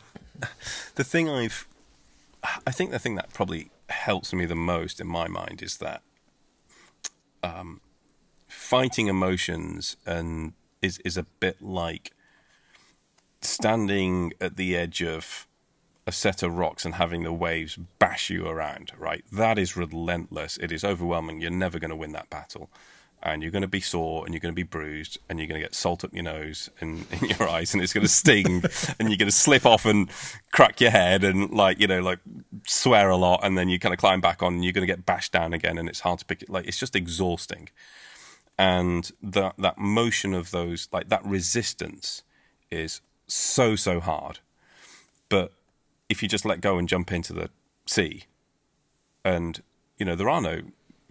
the 0.95 1.05
thing 1.05 1.29
I've, 1.29 1.67
I 2.67 2.71
think 2.71 2.91
the 2.91 2.99
thing 2.99 3.15
that 3.17 3.33
probably 3.33 3.71
helps 3.89 4.33
me 4.33 4.47
the 4.47 4.55
most 4.55 5.01
in 5.01 5.07
my 5.07 5.29
mind 5.29 5.63
is 5.63 5.79
that 5.79 6.03
um, 7.43 7.81
fighting 8.49 9.09
emotions 9.09 9.97
and 10.07 10.53
is 10.81 10.99
is 10.99 11.17
a 11.17 11.25
bit 11.41 11.63
like 11.63 12.13
standing 13.41 14.33
at 14.41 14.57
the 14.57 14.77
edge 14.77 15.03
of 15.03 15.47
a 16.07 16.13
set 16.13 16.43
of 16.43 16.57
rocks 16.57 16.85
and 16.85 16.97
having 16.97 17.23
the 17.23 17.33
waves 17.33 17.79
bash 17.99 18.31
you 18.31 18.47
around. 18.47 18.93
Right, 18.99 19.25
that 19.33 19.59
is 19.59 19.77
relentless. 19.77 20.57
It 20.59 20.73
is 20.73 20.85
overwhelming. 20.85 21.41
You're 21.41 21.51
never 21.51 21.79
going 21.79 21.91
to 21.91 21.97
win 21.97 22.13
that 22.13 22.31
battle 22.31 22.71
and 23.23 23.43
you're 23.43 23.53
going 23.53 23.63
to 23.63 23.69
be 23.69 23.81
sore 23.81 24.25
and 24.25 24.35
you're 24.35 24.41
going 24.41 24.53
to 24.53 24.57
be 24.57 24.63
bruised 24.63 25.19
and 25.29 25.39
you're 25.39 25.47
going 25.47 25.61
to 25.61 25.65
get 25.65 25.75
salt 25.75 26.05
up 26.05 26.13
your 26.13 26.25
nose 26.25 26.69
and 26.81 27.07
in 27.13 27.29
your 27.29 27.49
eyes 27.49 27.73
and 27.73 27.83
it's 27.83 27.93
going 27.93 28.05
to 28.05 28.13
sting 28.13 28.63
and 28.99 29.09
you're 29.09 29.19
going 29.19 29.29
to 29.29 29.31
slip 29.31 29.65
off 29.65 29.87
and 29.87 30.11
crack 30.53 30.81
your 30.81 30.91
head 30.91 31.25
and 31.25 31.51
like 31.51 31.79
you 31.79 31.87
know 31.87 32.01
like 32.01 32.19
swear 32.67 33.11
a 33.11 33.17
lot 33.17 33.41
and 33.43 33.57
then 33.57 33.69
you 33.69 33.79
kind 33.79 33.93
of 33.93 33.99
climb 33.99 34.21
back 34.21 34.43
on 34.43 34.55
and 34.55 34.65
you're 34.65 34.73
going 34.73 34.87
to 34.87 34.93
get 34.93 35.07
bashed 35.07 35.33
down 35.33 35.53
again 35.53 35.79
and 35.79 35.89
it's 35.89 36.01
hard 36.01 36.19
to 36.19 36.25
pick 36.25 36.43
it 36.43 36.51
like 36.51 36.67
it's 36.67 36.79
just 36.79 36.97
exhausting. 36.97 37.69
And 38.59 39.11
that 39.23 39.55
that 39.59 39.79
motion 39.79 40.35
of 40.35 40.51
those 40.51 40.89
like 40.93 41.09
that 41.09 41.25
resistance 41.25 42.23
is 42.71 43.01
so 43.27 43.77
so 43.77 43.99
hard. 44.01 44.41
But 45.29 45.53
if 46.09 46.23
you 46.23 46.29
just 46.29 46.45
let 46.45 46.61
go 46.61 46.77
and 46.77 46.89
jump 46.89 47.11
into 47.11 47.33
the 47.33 47.51
sea 47.87 48.25
and 49.25 49.63
you 49.99 50.05
know 50.05 50.15
there 50.15 50.29
are 50.29 50.41
no 50.41 50.63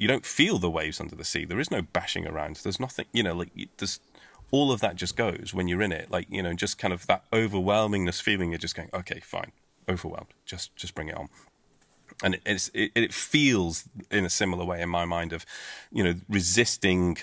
you 0.01 0.07
don't 0.07 0.25
feel 0.25 0.57
the 0.57 0.69
waves 0.69 0.99
under 0.99 1.15
the 1.15 1.23
sea. 1.23 1.45
There 1.45 1.59
is 1.59 1.69
no 1.69 1.83
bashing 1.83 2.27
around. 2.27 2.55
There's 2.55 2.79
nothing, 2.79 3.05
you 3.13 3.21
know, 3.21 3.35
like 3.35 3.51
there's 3.77 3.99
all 4.49 4.71
of 4.71 4.81
that 4.81 4.95
just 4.95 5.15
goes 5.15 5.53
when 5.53 5.67
you're 5.67 5.83
in 5.83 5.91
it. 5.91 6.09
Like 6.09 6.25
you 6.27 6.41
know, 6.41 6.53
just 6.53 6.79
kind 6.79 6.91
of 6.91 7.05
that 7.05 7.29
overwhelmingness 7.29 8.19
feeling. 8.19 8.49
You're 8.49 8.57
just 8.57 8.75
going, 8.75 8.89
okay, 8.95 9.19
fine, 9.19 9.51
overwhelmed. 9.87 10.33
Just 10.43 10.75
just 10.75 10.95
bring 10.95 11.09
it 11.09 11.15
on. 11.15 11.29
And 12.23 12.39
it, 12.43 12.69
it, 12.73 12.91
it 12.95 13.13
feels 13.13 13.87
in 14.09 14.25
a 14.25 14.29
similar 14.29 14.65
way 14.65 14.81
in 14.81 14.89
my 14.89 15.05
mind 15.05 15.33
of, 15.33 15.45
you 15.91 16.03
know, 16.03 16.15
resisting. 16.27 17.19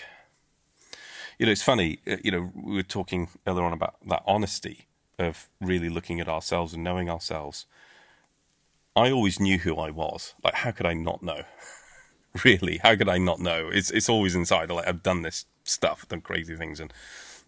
You 1.37 1.47
know, 1.47 1.53
it's 1.53 1.63
funny. 1.63 1.99
Uh, 2.07 2.19
you 2.23 2.31
know, 2.31 2.53
we 2.55 2.77
were 2.77 2.85
talking 2.85 3.29
earlier 3.45 3.65
on 3.65 3.73
about 3.73 3.97
that 4.07 4.23
honesty 4.25 4.87
of 5.19 5.49
really 5.61 5.89
looking 5.89 6.21
at 6.21 6.29
ourselves 6.29 6.75
and 6.75 6.85
knowing 6.85 7.11
ourselves. 7.11 7.67
I 8.95 9.11
always 9.11 9.41
knew 9.41 9.59
who 9.59 9.75
I 9.79 9.91
was. 9.91 10.35
Like, 10.45 10.55
how 10.55 10.71
could 10.71 10.87
I 10.87 10.95
not 10.95 11.25
know? 11.25 11.43
really. 12.45 12.79
How 12.79 12.97
could 12.97 13.09
I 13.09 13.19
not 13.19 13.41
know? 13.41 13.69
It's 13.73 13.91
it's 13.91 14.09
always 14.09 14.35
inside. 14.35 14.71
Like 14.71 14.87
I've 14.87 15.03
done 15.03 15.23
this 15.23 15.47
stuff, 15.65 16.07
done 16.09 16.21
crazy 16.21 16.57
things 16.57 16.81
and 16.81 16.93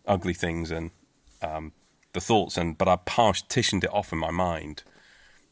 ugly 0.07 0.35
things 0.35 0.71
and 0.71 0.91
um, 1.43 1.73
the 2.13 2.21
thoughts, 2.21 2.57
and 2.57 2.77
but 2.77 2.89
I 2.89 2.97
partitioned 2.97 3.85
it 3.85 3.93
off 3.93 4.13
in 4.13 4.19
my 4.19 4.31
mind 4.31 4.83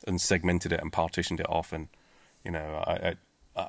and 0.06 0.20
segmented 0.20 0.72
it 0.72 0.80
and 0.80 0.92
partitioned 0.92 1.40
it 1.40 1.48
off, 1.48 1.72
and 1.72 1.88
you 2.44 2.50
know, 2.50 2.82
I, 2.86 2.92
I 2.92 3.16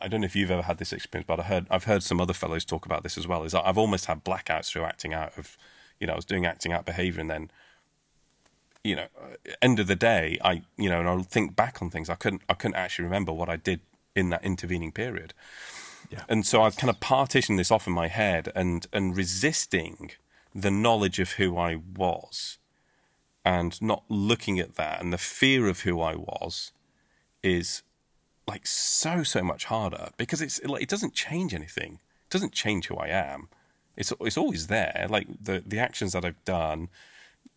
I 0.02 0.08
don't 0.08 0.22
know 0.22 0.26
if 0.26 0.36
you've 0.36 0.52
ever 0.52 0.64
had 0.64 0.78
this 0.78 0.94
experience, 0.94 1.28
but 1.28 1.40
I 1.40 1.44
heard 1.44 1.68
I've 1.70 1.86
heard 1.86 2.04
some 2.04 2.22
other 2.22 2.34
fellows 2.34 2.66
talk 2.66 2.86
about 2.86 3.04
this 3.04 3.18
as 3.18 3.28
well. 3.28 3.44
Is 3.44 3.54
I've 3.54 3.78
almost 3.78 4.06
had 4.06 4.24
blackouts 4.24 4.72
through 4.72 4.84
acting 4.84 5.14
out 5.14 5.38
of, 5.38 5.58
you 6.00 6.08
know, 6.08 6.14
I 6.14 6.16
was 6.16 6.26
doing 6.26 6.46
acting 6.46 6.72
out 6.72 6.86
behavior, 6.86 7.22
and 7.22 7.30
then, 7.30 7.52
you 8.84 8.96
know, 8.96 9.08
end 9.62 9.80
of 9.80 9.88
the 9.88 9.96
day, 9.96 10.38
I 10.44 10.64
you 10.78 10.90
know, 10.90 11.00
and 11.00 11.10
I'll 11.10 11.24
think 11.24 11.56
back 11.56 11.82
on 11.82 11.90
things. 11.90 12.10
I 12.10 12.16
couldn't 12.16 12.42
I 12.50 12.54
couldn't 12.54 12.76
actually 12.76 13.06
remember 13.06 13.32
what 13.32 13.50
I 13.50 13.56
did 13.56 13.82
in 14.16 14.30
that 14.30 14.44
intervening 14.44 14.92
period. 14.92 15.34
Yeah. 16.10 16.24
And 16.28 16.46
so 16.46 16.64
I've 16.64 16.78
kind 16.78 16.90
of 16.90 17.00
partitioned 17.00 17.60
this 17.60 17.72
off 17.72 17.88
in 17.88 17.94
my 17.94 18.08
head 18.08 18.52
and 18.56 18.88
and 18.92 19.16
resisting 19.16 20.12
the 20.56 20.72
knowledge 20.72 21.20
of 21.20 21.34
who 21.34 21.58
I 21.58 21.76
was 21.76 22.58
and 23.46 23.80
not 23.82 24.04
looking 24.10 24.60
at 24.60 24.76
that 24.76 25.02
and 25.02 25.14
the 25.14 25.18
fear 25.18 25.68
of 25.68 25.82
who 25.82 26.02
I 26.02 26.16
was 26.16 26.72
is 27.44 27.84
like 28.48 28.66
so 28.66 29.24
so 29.24 29.44
much 29.44 29.66
harder 29.66 30.10
because 30.18 30.42
it's 30.42 30.64
like 30.64 30.82
it 30.82 30.90
doesn't 30.90 31.14
change 31.14 31.54
anything. 31.54 32.00
It 32.26 32.32
doesn't 32.32 32.54
change 32.54 32.88
who 32.88 32.96
I 32.98 33.08
am. 33.08 33.48
It's 33.96 34.12
it's 34.22 34.38
always 34.38 34.68
there. 34.68 35.08
Like 35.10 35.28
the 35.42 35.64
the 35.66 35.80
actions 35.80 36.14
that 36.14 36.26
I've 36.26 36.44
done, 36.46 36.90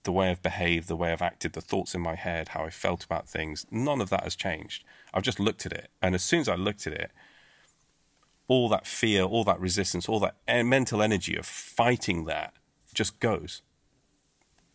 the 0.05 0.13
way 0.13 0.31
I've 0.31 0.43
behaved, 0.43 0.89
the 0.89 0.97
way 0.97 1.13
I've 1.13 1.23
acted, 1.23 1.53
the 1.53 1.61
thoughts 1.61 1.95
in 1.95 2.01
my 2.01 2.15
head, 2.15 2.49
how 2.49 2.65
I 2.65 2.71
felt 2.71 3.05
about 3.05 3.29
things, 3.29 3.67
none 3.71 4.01
of 4.01 4.11
that 4.11 4.25
has 4.25 4.35
changed. 4.35 4.85
I've 5.15 5.23
just 5.23 5.41
looked 5.41 5.67
at 5.67 5.73
it. 5.73 5.91
And 6.01 6.15
as 6.15 6.23
soon 6.23 6.41
as 6.41 6.49
I 6.49 6.57
looked 6.57 6.87
at 6.87 6.93
it, 6.93 7.13
all 8.49 8.69
that 8.69 8.87
fear, 8.87 9.23
all 9.23 9.45
that 9.45 9.61
resistance, 9.61 10.09
all 10.09 10.21
that 10.21 10.37
mental 10.49 11.03
energy 11.03 11.37
of 11.37 11.47
fighting 11.47 12.25
that 12.25 12.53
just 12.93 13.21
goes. 13.21 13.63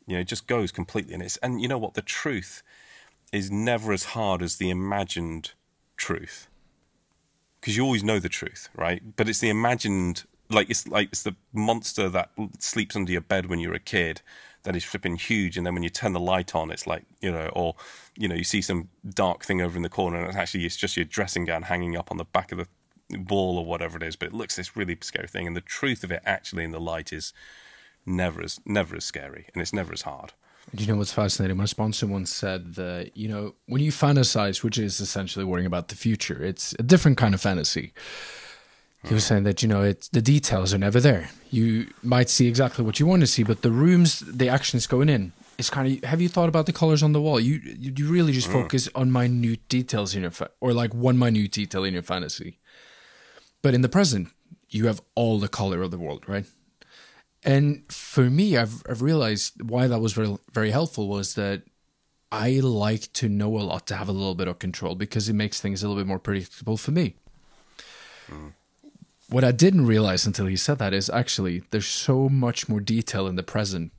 You 0.08 0.16
know, 0.16 0.22
it 0.22 0.28
just 0.28 0.48
goes 0.48 0.72
completely. 0.72 1.14
And, 1.14 1.22
it's, 1.22 1.38
and 1.38 1.62
you 1.62 1.68
know 1.68 1.78
what? 1.78 1.94
The 1.94 2.02
truth 2.02 2.64
is 3.34 3.52
never 3.52 3.92
as 3.92 4.06
hard 4.06 4.42
as 4.42 4.56
the 4.56 4.70
imagined 4.70 5.52
truth. 5.98 6.48
Because 7.60 7.76
you 7.76 7.84
always 7.84 8.04
know 8.04 8.20
the 8.20 8.30
truth, 8.30 8.70
right? 8.76 9.02
But 9.16 9.28
it's 9.28 9.40
the 9.40 9.50
imagined 9.50 10.24
like 10.50 10.70
it's 10.70 10.88
like 10.88 11.10
it's 11.10 11.24
the 11.24 11.36
monster 11.54 12.10
that 12.10 12.32
sleeps 12.60 12.96
under 12.96 13.12
your 13.12 13.22
bed 13.22 13.48
when 13.48 13.60
you're 13.60 13.74
a 13.74 13.80
kid 13.80 14.22
that 14.64 14.76
is 14.76 14.84
flipping 14.84 15.16
huge, 15.16 15.58
and 15.58 15.66
then 15.66 15.74
when 15.74 15.84
you 15.84 15.90
turn 15.90 16.14
the 16.14 16.20
light 16.20 16.56
on, 16.56 16.72
it's 16.72 16.88
like 16.88 17.06
you 17.22 17.32
know, 17.32 17.50
or 17.54 17.76
you 18.18 18.28
know, 18.28 18.36
you 18.36 18.44
see 18.44 18.62
some 18.62 18.90
dark 19.08 19.44
thing 19.44 19.62
over 19.62 19.78
in 19.78 19.84
the 19.84 19.90
corner, 19.90 20.18
and 20.18 20.28
it's 20.28 20.38
actually 20.38 20.66
it's 20.66 20.78
just 20.78 20.98
your 20.98 21.06
dressing 21.06 21.46
gown 21.46 21.64
hanging 21.64 21.96
up 21.96 22.12
on 22.12 22.18
the 22.18 22.26
back 22.26 22.52
of 22.52 22.58
the 22.58 22.68
wall 23.30 23.58
or 23.58 23.66
whatever 23.66 23.98
it 23.98 24.04
is, 24.04 24.16
but 24.16 24.28
it 24.28 24.34
looks 24.34 24.56
this 24.56 24.76
really 24.76 24.98
scary 25.02 25.28
thing, 25.28 25.48
and 25.48 25.56
the 25.56 25.62
truth 25.62 26.04
of 26.04 26.12
it 26.12 26.22
actually 26.26 26.64
in 26.64 26.72
the 26.72 26.80
light 26.80 27.14
is 27.14 27.34
never 28.06 28.42
as 28.42 28.60
never 28.66 28.96
as 28.96 29.06
scary, 29.06 29.48
and 29.54 29.62
it's 29.62 29.74
never 29.74 29.94
as 29.94 30.04
hard. 30.04 30.34
Do 30.76 30.84
you 30.84 30.92
know 30.92 30.98
what's 30.98 31.14
fascinating? 31.14 31.56
My 31.56 31.66
sponsor 31.66 32.08
once 32.08 32.34
said 32.34 32.76
that, 32.76 33.16
you 33.16 33.30
know, 33.30 33.56
when 33.68 33.82
you 33.82 33.92
fantasize, 33.92 34.64
which 34.64 34.78
is 34.78 35.00
essentially 35.00 35.46
worrying 35.46 35.66
about 35.66 35.88
the 35.88 35.96
future, 35.96 36.44
it's 36.44 36.76
a 36.78 36.84
different 36.84 37.18
kind 37.18 37.34
of 37.34 37.40
fantasy. 37.40 37.94
He 39.06 39.14
was 39.14 39.26
saying 39.26 39.44
that, 39.44 39.62
you 39.62 39.70
know, 39.70 39.84
it's 39.84 40.10
the 40.10 40.22
details 40.22 40.74
are 40.74 40.78
never 40.78 41.00
there. 41.00 41.30
You 41.50 41.88
might 42.04 42.30
see 42.30 42.48
exactly 42.48 42.84
what 42.84 43.00
you 43.00 43.06
want 43.06 43.22
to 43.22 43.28
see, 43.28 43.44
but 43.44 43.62
the 43.62 43.72
rooms, 43.72 44.20
the 44.20 44.50
actions 44.50 44.86
going 44.86 45.08
in, 45.08 45.32
it's 45.58 45.70
kind 45.70 45.88
of, 45.88 46.04
have 46.04 46.20
you 46.20 46.30
thought 46.30 46.50
about 46.50 46.66
the 46.66 46.74
colors 46.74 47.02
on 47.02 47.14
the 47.14 47.22
wall? 47.22 47.40
You 47.40 47.62
you 47.64 48.08
really 48.08 48.34
just 48.34 48.50
mm. 48.50 48.54
focus 48.54 48.90
on 48.96 49.12
minute 49.12 49.68
details 49.70 50.14
in 50.14 50.24
your, 50.24 50.32
fa- 50.32 50.52
or 50.60 50.74
like 50.74 50.94
one 50.94 51.18
minute 51.18 51.52
detail 51.52 51.84
in 51.84 51.94
your 51.94 52.04
fantasy. 52.04 52.60
But 53.62 53.74
in 53.74 53.82
the 53.82 53.90
present, 53.90 54.30
you 54.70 54.88
have 54.88 55.02
all 55.16 55.40
the 55.40 55.48
color 55.48 55.82
of 55.82 55.92
the 55.92 55.98
world, 55.98 56.28
right? 56.28 56.46
And 57.44 57.84
for 57.92 58.30
me, 58.30 58.58
I've, 58.58 58.84
I've 58.90 59.02
realized 59.02 59.62
why 59.62 59.88
that 59.88 60.00
was 60.00 60.14
very, 60.14 60.38
very 60.52 60.72
helpful 60.72 61.08
was 61.08 61.36
that 61.36 61.64
I 62.32 62.60
like 62.60 63.14
to 63.14 63.30
know 63.30 63.58
a 63.58 63.64
lot 63.64 63.88
to 63.88 63.96
have 63.96 64.10
a 64.10 64.12
little 64.12 64.36
bit 64.36 64.48
of 64.48 64.60
control 64.60 64.96
because 64.96 65.30
it 65.30 65.34
makes 65.34 65.62
things 65.62 65.82
a 65.82 65.88
little 65.88 66.02
bit 66.02 66.08
more 66.08 66.20
predictable 66.20 66.78
for 66.78 66.92
me. 66.92 67.16
Mm. 68.30 68.54
What 69.30 69.44
I 69.44 69.52
didn't 69.52 69.86
realize 69.86 70.26
until 70.26 70.46
he 70.46 70.56
said 70.56 70.80
that 70.80 70.94
is 70.94 71.10
actually 71.10 71.64
there's 71.72 71.88
so 71.88 72.30
much 72.30 72.70
more 72.70 72.80
detail 72.80 73.28
in 73.28 73.36
the 73.36 73.44
present 73.44 73.92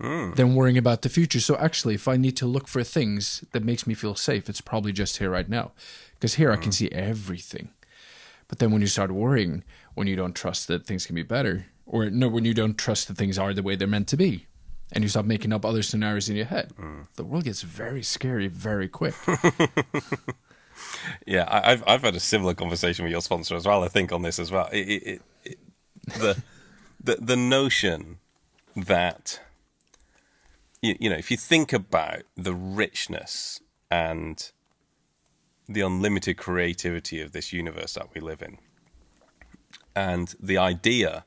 hmm. 0.00 0.32
than 0.32 0.54
worrying 0.54 0.78
about 0.78 1.02
the 1.02 1.08
future. 1.08 1.40
So 1.40 1.56
actually, 1.56 1.94
if 1.94 2.08
I 2.08 2.16
need 2.16 2.36
to 2.38 2.46
look 2.46 2.66
for 2.66 2.82
things 2.82 3.44
that 3.52 3.64
makes 3.64 3.86
me 3.86 3.94
feel 3.94 4.14
safe, 4.14 4.48
it's 4.48 4.62
probably 4.62 4.92
just 4.92 5.18
here 5.18 5.30
right 5.30 5.48
now 5.48 5.72
because 6.14 6.34
here 6.34 6.50
I 6.50 6.56
can 6.56 6.66
hmm. 6.66 6.70
see 6.70 6.88
everything. 6.90 7.70
But 8.48 8.58
then 8.58 8.72
when 8.72 8.80
you 8.80 8.88
start 8.88 9.12
worrying, 9.12 9.62
when 9.94 10.06
you 10.06 10.16
don't 10.16 10.34
trust 10.34 10.68
that 10.68 10.84
things 10.84 11.06
can 11.06 11.14
be 11.14 11.22
better, 11.22 11.66
or 11.86 12.10
no, 12.10 12.28
when 12.28 12.44
you 12.44 12.54
don't 12.54 12.78
trust 12.78 13.08
that 13.08 13.16
things 13.16 13.38
are 13.38 13.54
the 13.54 13.62
way 13.62 13.76
they're 13.76 13.86
meant 13.86 14.08
to 14.08 14.16
be, 14.16 14.46
and 14.92 15.04
you 15.04 15.08
start 15.08 15.26
making 15.26 15.52
up 15.52 15.64
other 15.64 15.82
scenarios 15.82 16.28
in 16.28 16.34
your 16.34 16.46
head, 16.46 16.72
hmm. 16.76 17.02
the 17.14 17.24
world 17.24 17.44
gets 17.44 17.62
very 17.62 18.02
scary 18.02 18.48
very 18.48 18.88
quick. 18.88 19.14
Yeah, 21.26 21.44
I, 21.48 21.72
I've 21.72 21.84
I've 21.86 22.02
had 22.02 22.14
a 22.14 22.20
similar 22.20 22.54
conversation 22.54 23.04
with 23.04 23.12
your 23.12 23.22
sponsor 23.22 23.56
as 23.56 23.66
well. 23.66 23.82
I 23.84 23.88
think 23.88 24.12
on 24.12 24.22
this 24.22 24.38
as 24.38 24.50
well. 24.50 24.68
It, 24.72 24.88
it, 24.88 25.22
it, 25.44 25.58
the 26.18 26.42
the 27.02 27.16
the 27.16 27.36
notion 27.36 28.18
that 28.76 29.40
you, 30.82 30.96
you 30.98 31.10
know, 31.10 31.16
if 31.16 31.30
you 31.30 31.36
think 31.36 31.72
about 31.72 32.22
the 32.36 32.54
richness 32.54 33.60
and 33.90 34.50
the 35.68 35.80
unlimited 35.82 36.36
creativity 36.36 37.20
of 37.20 37.32
this 37.32 37.52
universe 37.52 37.94
that 37.94 38.08
we 38.14 38.20
live 38.20 38.42
in, 38.42 38.58
and 39.94 40.34
the 40.40 40.58
idea 40.58 41.24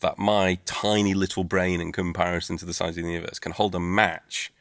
that 0.00 0.18
my 0.18 0.58
tiny 0.64 1.14
little 1.14 1.44
brain, 1.44 1.80
in 1.80 1.92
comparison 1.92 2.56
to 2.56 2.64
the 2.64 2.74
size 2.74 2.96
of 2.96 3.04
the 3.04 3.10
universe, 3.10 3.38
can 3.38 3.52
hold 3.52 3.74
a 3.74 3.80
match 3.80 4.52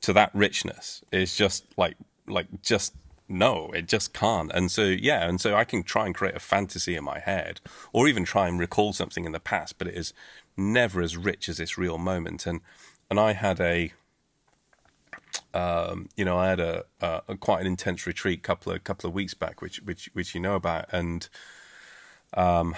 to 0.00 0.12
that 0.12 0.30
richness 0.34 1.02
is 1.12 1.36
just 1.36 1.64
like 1.76 1.96
like 2.26 2.46
just 2.62 2.94
no 3.28 3.70
it 3.74 3.88
just 3.88 4.12
can't. 4.12 4.50
And 4.52 4.70
so 4.70 4.84
yeah 4.84 5.28
and 5.28 5.40
so 5.40 5.54
i 5.54 5.64
can 5.64 5.82
try 5.82 6.06
and 6.06 6.14
create 6.14 6.34
a 6.34 6.40
fantasy 6.40 6.96
in 6.96 7.04
my 7.04 7.18
head 7.18 7.60
or 7.92 8.08
even 8.08 8.24
try 8.24 8.48
and 8.48 8.58
recall 8.58 8.92
something 8.92 9.24
in 9.24 9.32
the 9.32 9.40
past 9.40 9.78
but 9.78 9.88
it 9.88 9.94
is 9.94 10.12
never 10.56 11.00
as 11.00 11.16
rich 11.16 11.48
as 11.48 11.56
this 11.58 11.78
real 11.78 11.98
moment. 11.98 12.46
And 12.46 12.60
and 13.10 13.18
i 13.20 13.32
had 13.32 13.60
a 13.60 13.92
um, 15.54 16.08
you 16.16 16.24
know, 16.24 16.38
I 16.38 16.48
had 16.48 16.60
a, 16.60 16.84
a, 17.00 17.22
a 17.28 17.36
quite 17.36 17.60
an 17.60 17.66
intense 17.66 18.06
retreat 18.06 18.42
couple 18.42 18.72
of 18.72 18.84
couple 18.84 19.08
of 19.08 19.14
weeks 19.14 19.34
back, 19.34 19.60
which 19.60 19.80
which 19.82 20.10
which 20.12 20.34
you 20.34 20.40
know 20.40 20.54
about, 20.54 20.86
and 20.92 21.28
um, 22.34 22.74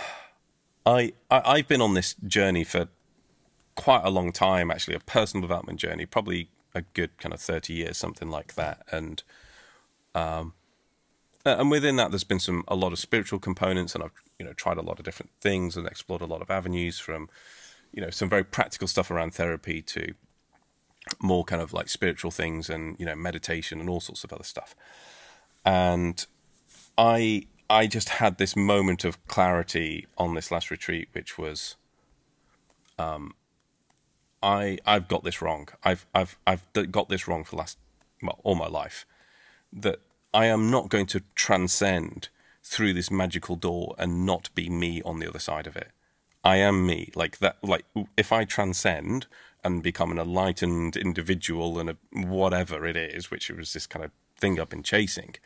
I, 0.84 1.12
I 1.30 1.42
I've 1.44 1.68
been 1.68 1.80
on 1.80 1.94
this 1.94 2.14
journey 2.26 2.64
for 2.64 2.88
quite 3.74 4.02
a 4.04 4.10
long 4.10 4.32
time, 4.32 4.70
actually, 4.70 4.94
a 4.94 5.00
personal 5.00 5.42
development 5.42 5.80
journey, 5.80 6.06
probably 6.06 6.50
a 6.74 6.82
good 6.82 7.16
kind 7.18 7.32
of 7.32 7.40
thirty 7.40 7.74
years, 7.74 7.96
something 7.96 8.28
like 8.28 8.54
that, 8.54 8.82
and 8.90 9.22
um, 10.14 10.54
and 11.44 11.70
within 11.70 11.96
that, 11.96 12.10
there's 12.10 12.24
been 12.24 12.40
some 12.40 12.64
a 12.68 12.74
lot 12.74 12.92
of 12.92 12.98
spiritual 12.98 13.38
components, 13.38 13.94
and 13.94 14.02
I've 14.02 14.12
you 14.38 14.46
know 14.46 14.52
tried 14.52 14.78
a 14.78 14.82
lot 14.82 14.98
of 14.98 15.04
different 15.04 15.32
things 15.40 15.76
and 15.76 15.86
explored 15.86 16.22
a 16.22 16.26
lot 16.26 16.42
of 16.42 16.50
avenues 16.50 16.98
from 16.98 17.28
you 17.92 18.00
know 18.00 18.10
some 18.10 18.28
very 18.28 18.44
practical 18.44 18.88
stuff 18.88 19.10
around 19.10 19.34
therapy 19.34 19.82
to 19.82 20.14
more 21.20 21.44
kind 21.44 21.60
of 21.60 21.72
like 21.72 21.88
spiritual 21.88 22.30
things 22.30 22.70
and 22.70 22.96
you 22.98 23.04
know 23.06 23.14
meditation 23.14 23.78
and 23.80 23.90
all 23.90 24.00
sorts 24.00 24.24
of 24.24 24.32
other 24.32 24.44
stuff. 24.44 24.74
And 25.64 26.26
i 26.96 27.44
i 27.68 27.86
just 27.86 28.08
had 28.08 28.38
this 28.38 28.54
moment 28.54 29.04
of 29.04 29.26
clarity 29.26 30.06
on 30.16 30.34
this 30.34 30.50
last 30.50 30.70
retreat 30.70 31.08
which 31.12 31.36
was 31.36 31.76
um 32.98 33.34
i 34.42 34.78
i've 34.86 35.08
got 35.08 35.24
this 35.24 35.42
wrong. 35.42 35.68
I've 35.82 36.06
i've 36.14 36.38
i've 36.46 36.62
got 36.90 37.08
this 37.08 37.26
wrong 37.26 37.44
for 37.44 37.56
last 37.56 37.78
well 38.22 38.38
all 38.44 38.54
my 38.54 38.68
life 38.68 39.06
that 39.74 40.00
i 40.32 40.46
am 40.46 40.70
not 40.70 40.88
going 40.88 41.06
to 41.06 41.22
transcend 41.34 42.28
through 42.62 42.94
this 42.94 43.10
magical 43.10 43.56
door 43.56 43.94
and 43.98 44.24
not 44.24 44.48
be 44.54 44.70
me 44.70 45.02
on 45.02 45.18
the 45.18 45.28
other 45.28 45.38
side 45.38 45.66
of 45.66 45.76
it 45.76 45.90
I 46.44 46.56
am 46.56 46.86
me. 46.86 47.10
Like 47.14 47.38
that. 47.38 47.56
Like 47.62 47.86
if 48.16 48.30
I 48.30 48.44
transcend 48.44 49.26
and 49.64 49.82
become 49.82 50.12
an 50.12 50.18
enlightened 50.18 50.96
individual 50.96 51.78
and 51.78 51.90
a, 51.90 51.96
whatever 52.12 52.86
it 52.86 52.96
is, 52.96 53.30
which 53.30 53.48
it 53.48 53.56
was 53.56 53.72
this 53.72 53.86
kind 53.86 54.04
of 54.04 54.10
thing 54.38 54.60
I've 54.60 54.68
been 54.68 54.82
chasing, 54.82 55.36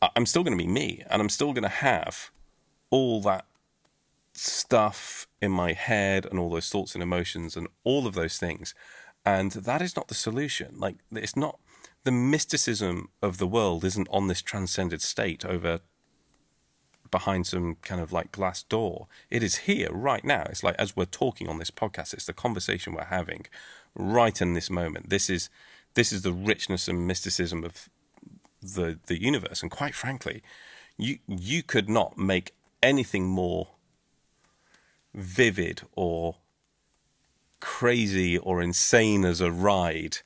I'm 0.00 0.26
still 0.26 0.42
going 0.42 0.56
to 0.56 0.64
be 0.64 0.70
me, 0.70 1.04
and 1.10 1.20
I'm 1.20 1.28
still 1.28 1.52
going 1.52 1.64
to 1.64 1.68
have 1.68 2.30
all 2.90 3.20
that 3.22 3.44
stuff 4.32 5.26
in 5.42 5.50
my 5.50 5.72
head 5.72 6.24
and 6.24 6.38
all 6.38 6.48
those 6.48 6.70
thoughts 6.70 6.94
and 6.94 7.02
emotions 7.02 7.56
and 7.56 7.68
all 7.84 8.06
of 8.06 8.14
those 8.14 8.38
things. 8.38 8.74
And 9.26 9.52
that 9.52 9.82
is 9.82 9.94
not 9.94 10.08
the 10.08 10.14
solution. 10.14 10.76
Like 10.78 10.96
it's 11.12 11.36
not 11.36 11.58
the 12.04 12.12
mysticism 12.12 13.08
of 13.22 13.38
the 13.38 13.46
world 13.46 13.84
isn't 13.84 14.08
on 14.10 14.28
this 14.28 14.42
transcended 14.42 15.02
state 15.02 15.44
over 15.44 15.80
behind 17.10 17.46
some 17.46 17.76
kind 17.76 18.00
of 18.00 18.12
like 18.12 18.32
glass 18.32 18.62
door. 18.62 19.08
It 19.30 19.42
is 19.42 19.56
here 19.56 19.88
right 19.90 20.24
now. 20.24 20.42
It's 20.50 20.62
like 20.62 20.76
as 20.78 20.96
we're 20.96 21.06
talking 21.06 21.48
on 21.48 21.58
this 21.58 21.70
podcast, 21.70 22.12
it's 22.12 22.26
the 22.26 22.32
conversation 22.32 22.94
we're 22.94 23.04
having 23.04 23.46
right 23.94 24.40
in 24.40 24.54
this 24.54 24.70
moment. 24.70 25.10
This 25.10 25.30
is 25.30 25.50
this 25.94 26.12
is 26.12 26.22
the 26.22 26.32
richness 26.32 26.88
and 26.88 27.06
mysticism 27.06 27.64
of 27.64 27.88
the 28.62 28.98
the 29.06 29.20
universe. 29.20 29.62
And 29.62 29.70
quite 29.70 29.94
frankly, 29.94 30.42
you 30.96 31.18
you 31.26 31.62
could 31.62 31.88
not 31.88 32.18
make 32.18 32.54
anything 32.82 33.26
more 33.26 33.68
vivid 35.14 35.82
or 35.96 36.36
crazy 37.60 38.38
or 38.38 38.62
insane 38.62 39.24
as 39.24 39.40
a 39.40 39.50
ride 39.50 40.18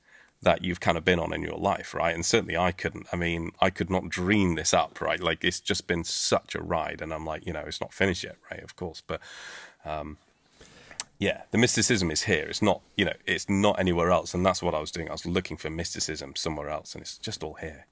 that 0.42 0.62
you've 0.62 0.80
kind 0.80 0.98
of 0.98 1.04
been 1.04 1.20
on 1.20 1.32
in 1.32 1.42
your 1.42 1.56
life, 1.56 1.94
right? 1.94 2.14
And 2.14 2.26
certainly 2.26 2.56
I 2.56 2.72
couldn't. 2.72 3.06
I 3.12 3.16
mean, 3.16 3.52
I 3.60 3.70
could 3.70 3.90
not 3.90 4.08
dream 4.08 4.56
this 4.56 4.74
up, 4.74 5.00
right? 5.00 5.20
Like 5.20 5.44
it's 5.44 5.60
just 5.60 5.86
been 5.86 6.04
such 6.04 6.54
a 6.54 6.62
ride, 6.62 7.00
and 7.00 7.12
I'm 7.12 7.24
like, 7.24 7.46
you 7.46 7.52
know, 7.52 7.64
it's 7.66 7.80
not 7.80 7.92
finished 7.92 8.24
yet, 8.24 8.36
right? 8.50 8.62
Of 8.62 8.76
course, 8.76 9.02
but 9.06 9.20
um, 9.84 10.18
yeah, 11.18 11.42
the 11.52 11.58
mysticism 11.58 12.10
is 12.10 12.24
here. 12.24 12.46
It's 12.48 12.62
not, 12.62 12.80
you 12.96 13.04
know, 13.04 13.14
it's 13.26 13.48
not 13.48 13.78
anywhere 13.78 14.10
else, 14.10 14.34
and 14.34 14.44
that's 14.44 14.62
what 14.62 14.74
I 14.74 14.80
was 14.80 14.90
doing. 14.90 15.08
I 15.08 15.12
was 15.12 15.24
looking 15.24 15.56
for 15.56 15.70
mysticism 15.70 16.34
somewhere 16.34 16.68
else, 16.68 16.94
and 16.94 17.02
it's 17.02 17.18
just 17.18 17.44
all 17.44 17.54
here. 17.54 17.86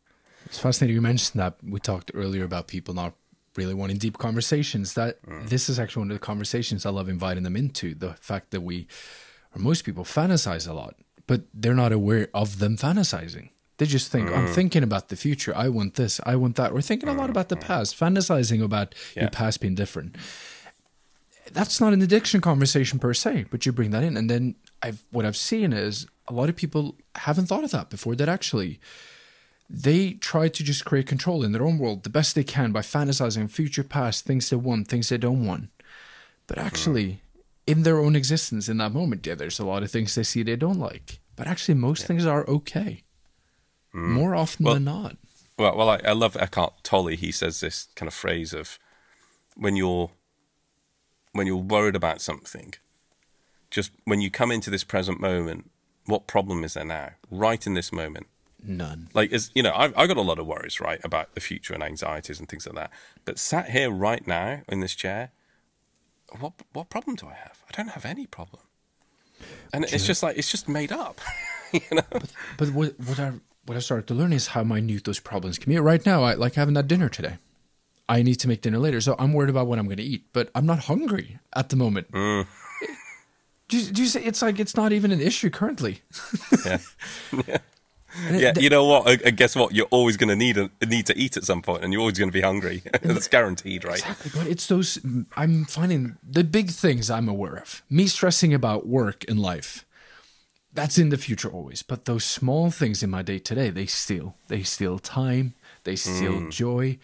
It's 0.47 0.59
fascinating 0.59 0.97
you 0.97 1.03
mentioned 1.03 1.41
that. 1.41 1.55
We 1.63 1.79
talked 1.79 2.11
earlier 2.15 2.45
about 2.45 2.67
people 2.67 2.95
not 2.95 3.15
really 3.57 3.75
wanting 3.75 3.99
deep 3.99 4.19
conversations. 4.19 4.95
That 4.95 5.19
this 5.47 5.69
is 5.69 5.79
actually 5.79 6.01
one 6.01 6.11
of 6.11 6.17
the 6.17 6.27
conversations 6.27 6.85
I 6.85 6.91
love 6.91 7.09
inviting 7.09 7.45
them 7.45 7.57
into. 7.57 7.95
The 7.95 8.15
fact 8.15 8.51
that 8.51 8.63
we, 8.63 8.89
or 9.55 9.61
most 9.61 9.85
people, 9.85 10.05
fantasize 10.05 10.69
a 10.69 10.73
lot, 10.73 10.97
but 11.31 11.43
they're 11.55 11.75
not 11.75 11.93
aware 11.93 12.27
of 12.35 12.59
them 12.59 12.77
fantasizing. 12.77 13.51
They 13.79 13.87
just 13.87 14.11
think, 14.11 14.33
I'm 14.33 14.49
mm. 14.49 14.53
thinking 14.53 14.83
about 14.83 15.11
the 15.11 15.15
future. 15.15 15.53
I 15.57 15.69
want 15.69 15.95
this. 15.95 16.21
I 16.27 16.35
want 16.35 16.57
that. 16.57 16.75
We're 16.75 16.81
thinking 16.81 17.09
a 17.09 17.13
lot 17.13 17.29
mm, 17.29 17.31
about 17.31 17.51
the 17.51 17.57
mm. 17.57 17.61
past, 17.61 17.97
fantasizing 17.97 18.61
about 18.61 18.97
Yeah. 19.15 19.23
your 19.23 19.31
past 19.31 19.61
being 19.61 19.77
different. 19.77 20.17
That's 21.53 21.81
not 21.81 21.93
an 21.93 22.03
addiction 22.03 22.41
conversation 22.41 22.99
per 22.99 23.15
se, 23.15 23.47
but 23.49 23.65
you 23.65 23.71
bring 23.71 23.93
that 23.93 24.03
in. 24.03 24.17
And 24.17 24.29
then 24.29 24.57
I've 24.83 25.05
what 25.13 25.25
I've 25.25 25.37
seen 25.37 25.73
is 25.73 26.05
a 26.27 26.33
lot 26.33 26.49
of 26.49 26.57
people 26.57 26.97
haven't 27.15 27.47
thought 27.47 27.63
of 27.63 27.71
that 27.71 27.91
before 27.91 28.17
that 28.17 28.29
actually 28.29 28.81
they 29.73 30.15
try 30.15 30.49
to 30.49 30.65
just 30.65 30.85
create 30.85 31.07
control 31.07 31.45
in 31.45 31.53
their 31.53 31.63
own 31.63 31.79
world 31.79 32.03
the 32.03 32.11
best 32.11 32.35
they 32.35 32.43
can 32.43 32.73
by 32.73 32.81
fantasizing 32.81 33.49
future 33.49 33.85
past 33.85 34.25
things 34.25 34.51
they 34.51 34.57
want 34.57 34.89
things 34.89 35.09
they 35.09 35.19
don't 35.19 35.47
want 35.47 35.69
but 36.49 36.59
actually 36.59 37.23
in 37.71 37.83
their 37.83 37.99
own 37.99 38.17
existence 38.17 38.69
in 38.69 38.79
that 38.79 38.93
moment 38.93 39.27
yeah 39.27 39.35
there's 39.35 39.61
a 39.61 39.65
lot 39.65 39.83
of 39.83 39.91
things 39.91 40.15
they 40.15 40.23
see 40.23 40.43
they 40.43 40.57
don't 40.57 40.79
like 40.79 41.21
but 41.37 41.47
actually 41.47 41.75
most 41.75 42.07
things 42.07 42.27
are 42.27 42.47
okay 42.47 43.03
mm. 43.95 44.09
more 44.19 44.35
often 44.35 44.65
Well- 44.65 44.75
than 44.75 44.85
not 44.85 45.17
Well, 45.59 45.77
well, 45.77 45.91
I, 45.91 46.01
I 46.05 46.13
love 46.13 46.37
Eckhart 46.37 46.73
Tolle. 46.83 47.17
He 47.17 47.31
says 47.33 47.61
this 47.61 47.89
kind 47.95 48.09
of 48.09 48.15
phrase 48.15 48.55
of 48.55 48.79
when 49.57 49.77
you're 49.77 50.11
when 51.33 51.47
you're 51.47 51.57
worried 51.77 51.95
about 51.95 52.23
something, 52.23 52.73
just 53.71 53.93
when 54.05 54.23
you 54.23 54.31
come 54.31 54.51
into 54.51 54.71
this 54.71 54.85
present 54.85 55.21
moment, 55.21 55.71
what 56.07 56.27
problem 56.27 56.65
is 56.65 56.73
there 56.75 56.85
now? 56.87 57.11
Right 57.31 57.67
in 57.67 57.75
this 57.75 57.93
moment. 57.93 58.27
None. 58.63 59.09
Like, 59.13 59.33
is 59.33 59.51
you 59.55 59.63
know, 59.63 59.75
I've, 59.75 59.93
I've 59.99 60.09
got 60.09 60.17
a 60.17 60.23
lot 60.23 60.39
of 60.39 60.47
worries, 60.47 60.81
right, 60.81 61.01
about 61.05 61.35
the 61.35 61.41
future 61.41 61.75
and 61.75 61.83
anxieties 61.83 62.41
and 62.41 62.49
things 62.49 62.67
like 62.67 62.77
that. 62.77 62.91
But 63.27 63.39
sat 63.39 63.71
here 63.71 63.91
right 63.91 64.27
now 64.27 64.63
in 64.67 64.81
this 64.81 64.95
chair, 64.95 65.31
what 66.39 66.53
what 66.73 66.89
problem 66.91 67.17
do 67.17 67.27
I 67.27 67.35
have? 67.35 67.63
I 67.69 67.77
don't 67.77 67.91
have 67.91 68.05
any 68.05 68.27
problem. 68.27 68.63
And 69.73 69.85
it's 69.85 70.07
just 70.07 70.23
like 70.23 70.37
it's 70.37 70.51
just 70.51 70.69
made 70.69 70.93
up, 70.93 71.21
you 71.73 71.81
know. 71.93 72.21
But 72.59 72.71
what 72.71 72.99
what 73.01 73.19
I 73.19 73.33
what 73.67 73.77
I 73.77 73.81
started 73.81 74.07
to 74.09 74.15
learn 74.15 74.33
is 74.33 74.49
how 74.49 74.63
minute 74.65 75.05
those 75.05 75.21
problems 75.21 75.59
can 75.59 75.71
be. 75.71 75.79
Right 75.79 76.05
now, 76.05 76.23
I 76.23 76.35
like 76.35 76.55
having 76.55 76.75
that 76.75 76.89
dinner 76.89 77.09
today. 77.09 77.39
I 78.09 78.23
need 78.23 78.37
to 78.37 78.49
make 78.49 78.61
dinner 78.63 78.79
later, 78.79 79.01
so 79.01 79.15
I'm 79.19 79.33
worried 79.33 79.51
about 79.51 79.69
what 79.69 79.79
I'm 79.79 79.85
going 79.87 79.99
to 79.99 80.03
eat. 80.03 80.27
But 80.33 80.51
I'm 80.55 80.67
not 80.67 80.81
hungry 80.81 81.39
at 81.55 81.69
the 81.69 81.77
moment. 81.77 82.11
Mm. 82.11 82.47
Do, 83.69 83.79
you, 83.79 83.93
do 83.93 84.03
you 84.03 84.09
say 84.09 84.25
it's 84.25 84.43
like 84.43 84.59
it's 84.59 84.75
not 84.75 84.93
even 84.93 85.13
an 85.13 85.21
issue 85.21 85.51
currently? 85.51 86.03
Yeah. 86.67 86.79
yeah. 87.47 87.59
And 88.27 88.41
Yeah, 88.41 88.53
you 88.59 88.71
know 88.71 88.85
what? 88.85 89.09
I, 89.09 89.29
I 89.29 89.31
guess 89.31 89.57
what 89.57 89.75
you're 89.75 89.87
always 89.91 90.17
going 90.17 90.29
to 90.29 90.37
need 90.37 90.57
a, 90.57 90.71
need 90.87 91.07
to 91.07 91.17
eat 91.17 91.37
at 91.37 91.45
some 91.45 91.63
point, 91.63 91.85
and 91.85 91.93
you're 91.93 92.01
always 92.01 92.19
going 92.19 92.31
to 92.31 92.33
be 92.33 92.41
hungry. 92.41 92.83
That's 93.03 93.29
guaranteed, 93.29 93.85
right? 93.85 93.99
Exactly, 93.99 94.31
but 94.35 94.47
it's 94.47 94.67
those 94.67 94.99
I'm 95.37 95.65
finding 95.65 96.17
the 96.23 96.45
big 96.45 96.71
things 96.71 97.11
I'm 97.11 97.29
aware 97.29 97.57
of. 97.57 97.83
Me 97.91 98.07
stressing 98.07 98.55
about 98.55 98.87
work 98.87 99.25
and 99.29 99.39
life. 99.39 99.85
That's 100.73 100.99
in 100.99 101.09
the 101.09 101.19
future 101.19 101.51
always. 101.51 101.83
But 101.83 102.05
those 102.05 102.25
small 102.25 102.71
things 102.71 103.03
in 103.03 103.11
my 103.11 103.23
day 103.23 103.39
to 103.41 103.55
day, 103.55 103.71
they 103.71 103.87
steal. 103.87 104.37
They 104.49 104.63
steal 104.63 104.99
time. 104.99 105.55
They 105.83 105.97
steal 105.97 106.35
mm. 106.35 106.51
joy. 106.51 106.99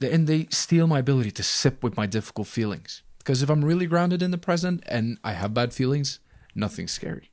And 0.00 0.26
they 0.26 0.46
steal 0.50 0.86
my 0.86 1.00
ability 1.00 1.32
to 1.32 1.42
sip 1.42 1.82
with 1.82 1.96
my 1.96 2.06
difficult 2.06 2.46
feelings. 2.46 3.02
Because 3.18 3.42
if 3.42 3.50
I'm 3.50 3.64
really 3.64 3.86
grounded 3.86 4.22
in 4.22 4.30
the 4.30 4.38
present 4.38 4.84
and 4.86 5.18
I 5.24 5.32
have 5.32 5.54
bad 5.54 5.72
feelings, 5.72 6.20
nothing's 6.54 6.92
scary. 6.92 7.31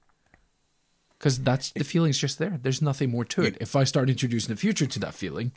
Because 1.19 1.39
that's 1.39 1.71
the 1.71 1.83
feeling's 1.83 2.17
just 2.17 2.39
there. 2.39 2.57
There's 2.61 2.81
nothing 2.81 3.11
more 3.11 3.25
to 3.25 3.43
it. 3.43 3.57
If 3.59 3.75
I 3.75 3.83
start 3.83 4.09
introducing 4.09 4.55
the 4.55 4.59
future 4.59 4.85
to 4.85 4.99
that 4.99 5.13
feeling, 5.13 5.51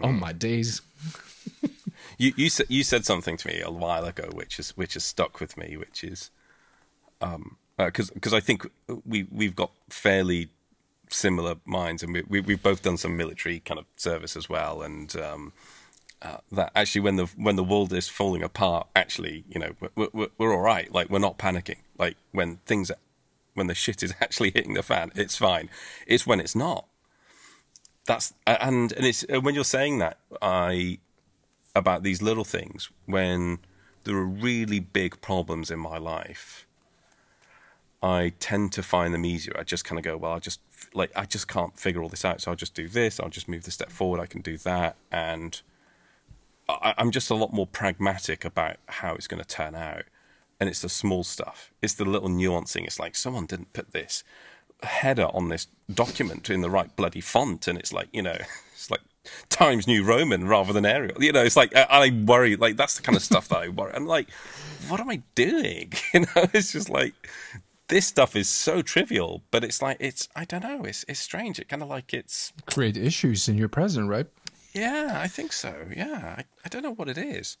oh 0.00 0.12
my 0.12 0.32
days. 0.32 0.80
You 2.18 2.32
you 2.36 2.50
said 2.50 2.66
you 2.68 2.82
said 2.82 3.04
something 3.04 3.36
to 3.36 3.48
me 3.48 3.60
a 3.60 3.70
while 3.70 4.04
ago, 4.04 4.28
which 4.32 4.58
is 4.58 4.70
which 4.76 4.94
has 4.94 5.04
stuck 5.04 5.40
with 5.40 5.56
me, 5.56 5.76
which 5.76 6.04
is 6.04 6.30
um 7.20 7.56
because 7.78 8.10
because 8.10 8.32
I 8.32 8.40
think 8.40 8.66
we 9.04 9.26
we've 9.30 9.56
got 9.56 9.70
fairly 9.88 10.48
similar 11.10 11.56
minds, 11.64 12.02
and 12.02 12.12
we, 12.12 12.22
we 12.28 12.40
we've 12.40 12.62
both 12.62 12.82
done 12.82 12.96
some 12.96 13.16
military 13.16 13.60
kind 13.60 13.78
of 13.78 13.86
service 13.96 14.36
as 14.36 14.48
well, 14.48 14.82
and 14.82 15.14
um, 15.16 15.52
uh, 16.22 16.38
that 16.52 16.72
actually 16.74 17.02
when 17.02 17.16
the 17.16 17.26
when 17.36 17.56
the 17.56 17.64
world 17.64 17.92
is 17.92 18.08
falling 18.08 18.42
apart, 18.42 18.86
actually 18.96 19.44
you 19.48 19.60
know 19.60 19.72
we're, 19.94 20.08
we're 20.12 20.28
we're 20.38 20.54
all 20.54 20.62
right. 20.62 20.92
Like 20.92 21.10
we're 21.10 21.18
not 21.18 21.38
panicking. 21.38 21.78
Like 21.98 22.16
when 22.32 22.56
things 22.66 22.90
when 23.56 23.66
the 23.66 23.74
shit 23.74 24.02
is 24.02 24.14
actually 24.20 24.52
hitting 24.52 24.74
the 24.74 24.82
fan, 24.82 25.10
it's 25.14 25.36
fine. 25.36 25.68
It's 26.06 26.26
when 26.26 26.40
it's 26.40 26.54
not. 26.54 26.86
That's 28.06 28.34
and 28.46 28.92
and 28.92 29.04
it's 29.04 29.24
uh, 29.32 29.40
when 29.40 29.54
you're 29.54 29.64
saying 29.64 29.98
that 29.98 30.18
I 30.40 30.98
about 31.74 32.02
these 32.04 32.22
little 32.22 32.44
things 32.44 32.88
when 33.04 33.58
there 34.04 34.16
are 34.16 34.24
really 34.24 34.78
big 34.78 35.20
problems 35.20 35.70
in 35.70 35.78
my 35.78 35.98
life. 35.98 36.66
I 38.02 38.34
tend 38.38 38.72
to 38.72 38.82
find 38.82 39.12
them 39.12 39.24
easier. 39.24 39.56
I 39.58 39.64
just 39.64 39.84
kind 39.84 39.98
of 39.98 40.04
go, 40.04 40.16
well, 40.16 40.32
I 40.32 40.38
just 40.38 40.60
like 40.94 41.10
I 41.16 41.24
just 41.24 41.48
can't 41.48 41.76
figure 41.78 42.02
all 42.02 42.08
this 42.08 42.24
out, 42.24 42.40
so 42.40 42.52
I'll 42.52 42.56
just 42.56 42.74
do 42.74 42.88
this. 42.88 43.18
I'll 43.18 43.28
just 43.28 43.48
move 43.48 43.64
the 43.64 43.70
step 43.72 43.90
forward. 43.90 44.20
I 44.20 44.26
can 44.26 44.42
do 44.42 44.56
that, 44.58 44.96
and 45.10 45.60
I, 46.68 46.94
I'm 46.96 47.10
just 47.10 47.30
a 47.30 47.34
lot 47.34 47.52
more 47.52 47.66
pragmatic 47.66 48.44
about 48.44 48.76
how 48.86 49.14
it's 49.14 49.26
going 49.26 49.42
to 49.42 49.48
turn 49.48 49.74
out. 49.74 50.04
And 50.58 50.68
it's 50.68 50.80
the 50.80 50.88
small 50.88 51.22
stuff. 51.22 51.70
It's 51.82 51.94
the 51.94 52.04
little 52.04 52.28
nuancing. 52.30 52.84
It's 52.84 52.98
like 52.98 53.14
someone 53.14 53.46
didn't 53.46 53.72
put 53.72 53.92
this 53.92 54.24
header 54.82 55.28
on 55.32 55.48
this 55.48 55.66
document 55.92 56.50
in 56.50 56.60
the 56.60 56.70
right 56.70 56.94
bloody 56.96 57.20
font, 57.20 57.68
and 57.68 57.78
it's 57.78 57.92
like 57.92 58.08
you 58.12 58.22
know, 58.22 58.36
it's 58.74 58.90
like 58.90 59.00
Times 59.50 59.86
New 59.86 60.02
Roman 60.04 60.48
rather 60.48 60.72
than 60.72 60.86
Arial. 60.86 61.22
You 61.22 61.32
know, 61.32 61.42
it's 61.42 61.56
like 61.56 61.74
I, 61.76 61.82
I 61.90 62.10
worry. 62.24 62.56
Like 62.56 62.76
that's 62.76 62.96
the 62.96 63.02
kind 63.02 63.16
of 63.16 63.22
stuff 63.22 63.48
that 63.48 63.58
I 63.58 63.68
worry. 63.68 63.92
I'm 63.94 64.06
like, 64.06 64.30
what 64.88 65.00
am 65.00 65.10
I 65.10 65.22
doing? 65.34 65.92
You 66.14 66.20
know, 66.20 66.46
it's 66.54 66.72
just 66.72 66.88
like 66.88 67.14
this 67.88 68.06
stuff 68.06 68.34
is 68.34 68.48
so 68.48 68.82
trivial, 68.82 69.42
but 69.50 69.62
it's 69.62 69.82
like 69.82 69.98
it's 70.00 70.28
I 70.34 70.44
don't 70.44 70.62
know. 70.62 70.84
It's 70.84 71.04
it's 71.08 71.20
strange. 71.20 71.58
It 71.58 71.68
kind 71.68 71.82
of 71.82 71.88
like 71.88 72.14
it's 72.14 72.52
Create 72.66 72.96
issues 72.96 73.48
in 73.48 73.58
your 73.58 73.68
present, 73.68 74.08
right? 74.08 74.26
yeah. 74.72 75.18
I 75.22 75.28
think 75.28 75.52
so. 75.52 75.86
Yeah, 75.94 76.36
I, 76.38 76.44
I 76.64 76.68
don't 76.68 76.82
know 76.82 76.94
what 76.94 77.08
it 77.08 77.18
is. 77.18 77.56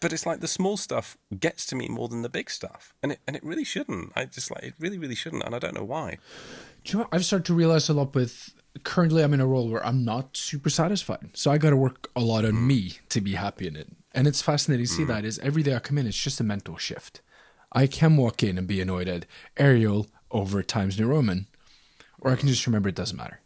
But 0.00 0.12
it's 0.12 0.26
like 0.26 0.40
the 0.40 0.48
small 0.48 0.76
stuff 0.76 1.16
gets 1.38 1.64
to 1.66 1.76
me 1.76 1.88
more 1.88 2.08
than 2.08 2.22
the 2.22 2.28
big 2.28 2.50
stuff, 2.50 2.94
and 3.02 3.12
it 3.12 3.20
and 3.26 3.34
it 3.34 3.44
really 3.44 3.64
shouldn't. 3.64 4.12
I 4.14 4.26
just 4.26 4.50
like 4.50 4.62
it 4.62 4.74
really 4.78 4.98
really 4.98 5.14
shouldn't, 5.14 5.44
and 5.44 5.54
I 5.54 5.58
don't 5.58 5.74
know 5.74 5.84
why. 5.84 6.18
Do 6.84 6.92
you 6.92 6.98
know 6.98 7.04
what? 7.04 7.14
I've 7.14 7.24
started 7.24 7.46
to 7.46 7.54
realize 7.54 7.88
a 7.88 7.94
lot 7.94 8.14
with 8.14 8.52
currently 8.84 9.22
I'm 9.22 9.34
in 9.34 9.40
a 9.40 9.46
role 9.46 9.68
where 9.68 9.84
I'm 9.84 10.04
not 10.04 10.36
super 10.36 10.70
satisfied. 10.70 11.30
So 11.34 11.50
I 11.50 11.58
got 11.58 11.70
to 11.70 11.76
work 11.76 12.10
a 12.16 12.20
lot 12.20 12.44
on 12.44 12.52
hmm. 12.52 12.66
me 12.66 12.92
to 13.10 13.20
be 13.20 13.34
happy 13.34 13.66
in 13.66 13.76
it. 13.76 13.88
And 14.12 14.26
it's 14.26 14.42
fascinating 14.42 14.86
to 14.86 14.92
see 14.92 15.02
hmm. 15.02 15.08
that 15.08 15.24
is 15.24 15.38
every 15.40 15.62
day 15.62 15.74
I 15.74 15.78
come 15.78 15.98
in, 15.98 16.06
it's 16.06 16.20
just 16.20 16.40
a 16.40 16.44
mental 16.44 16.76
shift. 16.76 17.20
I 17.72 17.86
can 17.86 18.16
walk 18.16 18.42
in 18.42 18.58
and 18.58 18.66
be 18.66 18.80
annoyed 18.80 19.08
at 19.08 19.26
Arial 19.56 20.06
over 20.30 20.62
Times 20.62 20.98
New 20.98 21.06
Roman, 21.06 21.46
or 22.20 22.30
I 22.30 22.36
can 22.36 22.48
just 22.48 22.66
remember 22.66 22.88
it 22.88 22.94
doesn't 22.94 23.16
matter. 23.16 23.40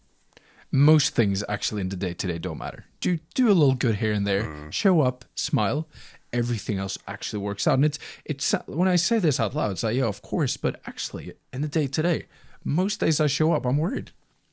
Most 0.70 1.16
things 1.16 1.42
actually 1.48 1.80
in 1.80 1.88
the 1.88 1.96
day 1.96 2.14
to 2.14 2.26
day 2.26 2.38
don't 2.38 2.58
matter. 2.58 2.84
Do 3.00 3.18
do 3.34 3.48
a 3.48 3.54
little 3.54 3.74
good 3.74 3.96
here 3.96 4.12
and 4.12 4.26
there, 4.26 4.44
hmm. 4.44 4.70
show 4.70 5.00
up, 5.00 5.24
smile. 5.34 5.88
Everything 6.32 6.78
else 6.78 6.96
actually 7.08 7.42
works 7.42 7.66
out, 7.66 7.74
and 7.74 7.84
it's 7.84 7.98
it's 8.24 8.52
when 8.66 8.88
I 8.88 8.96
say 8.96 9.18
this 9.18 9.40
out 9.40 9.54
loud, 9.54 9.72
it's 9.72 9.82
like 9.82 9.96
yeah, 9.96 10.04
of 10.04 10.22
course. 10.22 10.56
But 10.56 10.80
actually, 10.86 11.32
in 11.52 11.62
the 11.62 11.68
day 11.68 11.86
to 11.88 12.02
day, 12.02 12.26
most 12.64 13.00
days 13.00 13.20
I 13.20 13.26
show 13.26 13.52
up, 13.52 13.66
I'm 13.66 13.78
worried. 13.78 14.12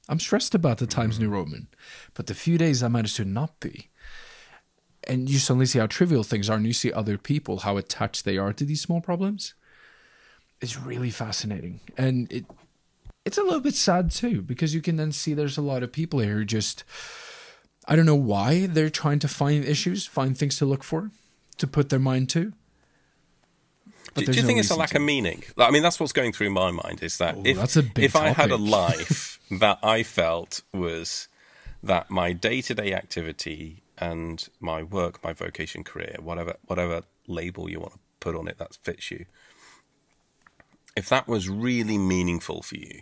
I'm 0.10 0.20
stressed 0.20 0.56
about 0.56 0.78
the 0.78 0.88
Times 0.88 1.20
New 1.20 1.30
Roman, 1.30 1.68
but 2.14 2.28
the 2.28 2.34
few 2.34 2.58
days 2.58 2.82
I 2.82 2.88
manage 2.88 3.16
to 3.16 3.26
not 3.26 3.60
be, 3.60 3.90
and 5.04 5.30
you 5.30 5.38
suddenly 5.38 5.66
see 5.66 5.80
how 5.80 5.88
trivial 5.88 6.24
things 6.24 6.50
are, 6.50 6.58
and 6.58 6.66
you 6.66 6.74
see 6.74 6.92
other 6.92 7.18
people 7.18 7.60
how 7.60 7.78
attached 7.78 8.26
they 8.26 8.38
are 8.38 8.54
to 8.54 8.66
these 8.66 8.82
small 8.82 9.02
problems. 9.02 9.54
It's 10.62 10.80
really 10.80 11.12
fascinating, 11.12 11.82
and 11.98 12.32
it 12.32 12.46
it's 13.28 13.38
a 13.38 13.44
little 13.44 13.60
bit 13.60 13.76
sad 13.76 14.10
too 14.10 14.42
because 14.42 14.74
you 14.74 14.82
can 14.82 14.96
then 14.96 15.12
see 15.12 15.34
there's 15.34 15.58
a 15.58 15.62
lot 15.62 15.84
of 15.84 15.92
people 15.92 16.20
here 16.20 16.36
who 16.36 16.46
just 16.46 16.86
I 17.86 17.96
don't 17.96 18.06
know 18.06 18.16
why 18.16 18.68
they're 18.68 18.90
trying 18.90 19.20
to 19.20 19.28
find 19.28 19.64
issues, 19.64 20.06
find 20.06 20.38
things 20.38 20.58
to 20.58 20.66
look 20.66 20.84
for, 20.84 21.12
to 21.58 21.68
put 21.68 21.90
their 21.90 22.00
mind 22.00 22.30
to. 22.30 22.54
But 24.14 24.26
Do, 24.26 24.32
do 24.32 24.38
you 24.38 24.42
no 24.42 24.48
think 24.48 24.60
it's 24.60 24.72
a 24.72 24.76
lack 24.76 24.90
to. 24.92 24.98
of 24.98 25.04
meaning? 25.04 25.44
I 25.58 25.70
mean, 25.72 25.84
that's 25.84 26.00
what's 26.00 26.14
going 26.14 26.34
through 26.34 26.50
my 26.50 26.72
mind. 26.72 27.04
Is 27.04 27.18
that 27.18 27.36
Oh, 27.36 27.42
if 27.46 27.58
that's 27.58 27.76
a 27.76 27.84
big 27.84 28.06
if 28.06 28.16
I 28.16 28.30
had 28.30 28.52
a 28.52 28.58
life 28.80 29.40
that 29.52 29.80
I 29.84 30.04
felt 30.04 30.62
was 30.74 31.28
that 31.84 32.10
my 32.10 32.34
day 32.34 32.62
to 32.62 32.74
day 32.74 32.94
activity 32.94 33.84
and 33.98 34.48
my 34.60 34.82
work, 34.84 35.24
my 35.24 35.34
vocation, 35.34 35.84
career, 35.84 36.16
whatever 36.20 36.56
whatever 36.66 37.04
label 37.28 37.70
you 37.70 37.80
want 37.80 37.94
to 37.94 38.00
put 38.20 38.36
on 38.36 38.48
it 38.48 38.58
that 38.58 38.76
fits 38.82 39.12
you, 39.12 39.26
if 40.96 41.10
that 41.10 41.28
was 41.28 41.48
really 41.50 41.98
meaningful 41.98 42.64
for 42.64 42.76
you, 42.78 43.02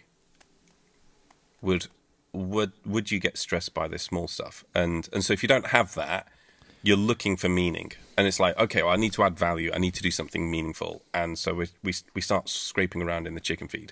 would 1.62 1.88
would 2.34 2.74
would 2.86 3.12
you 3.12 3.20
get 3.20 3.38
stressed 3.38 3.74
by 3.74 3.88
this 3.88 4.04
small 4.04 4.28
stuff? 4.28 4.66
And 4.74 5.08
and 5.14 5.24
so 5.24 5.32
if 5.32 5.42
you 5.44 5.48
don't 5.48 5.68
have 5.68 5.96
that, 5.96 6.28
you're 6.86 6.98
looking 6.98 7.36
for 7.36 7.50
meaning, 7.50 7.92
and 8.18 8.28
it's 8.28 8.40
like 8.40 8.58
okay, 8.60 8.84
well, 8.84 8.94
I 8.94 8.98
need 8.98 9.14
to 9.14 9.24
add 9.24 9.38
value. 9.38 9.72
I 9.74 9.80
need 9.80 9.94
to 9.96 10.04
do 10.04 10.12
something 10.12 10.50
meaningful, 10.50 11.02
and 11.14 11.38
so 11.38 11.54
we 11.54 11.68
we 11.84 11.94
we 12.14 12.22
start 12.22 12.48
scraping 12.48 13.02
around 13.02 13.28
in 13.28 13.34
the 13.34 13.42
chicken 13.42 13.68
feed. 13.68 13.92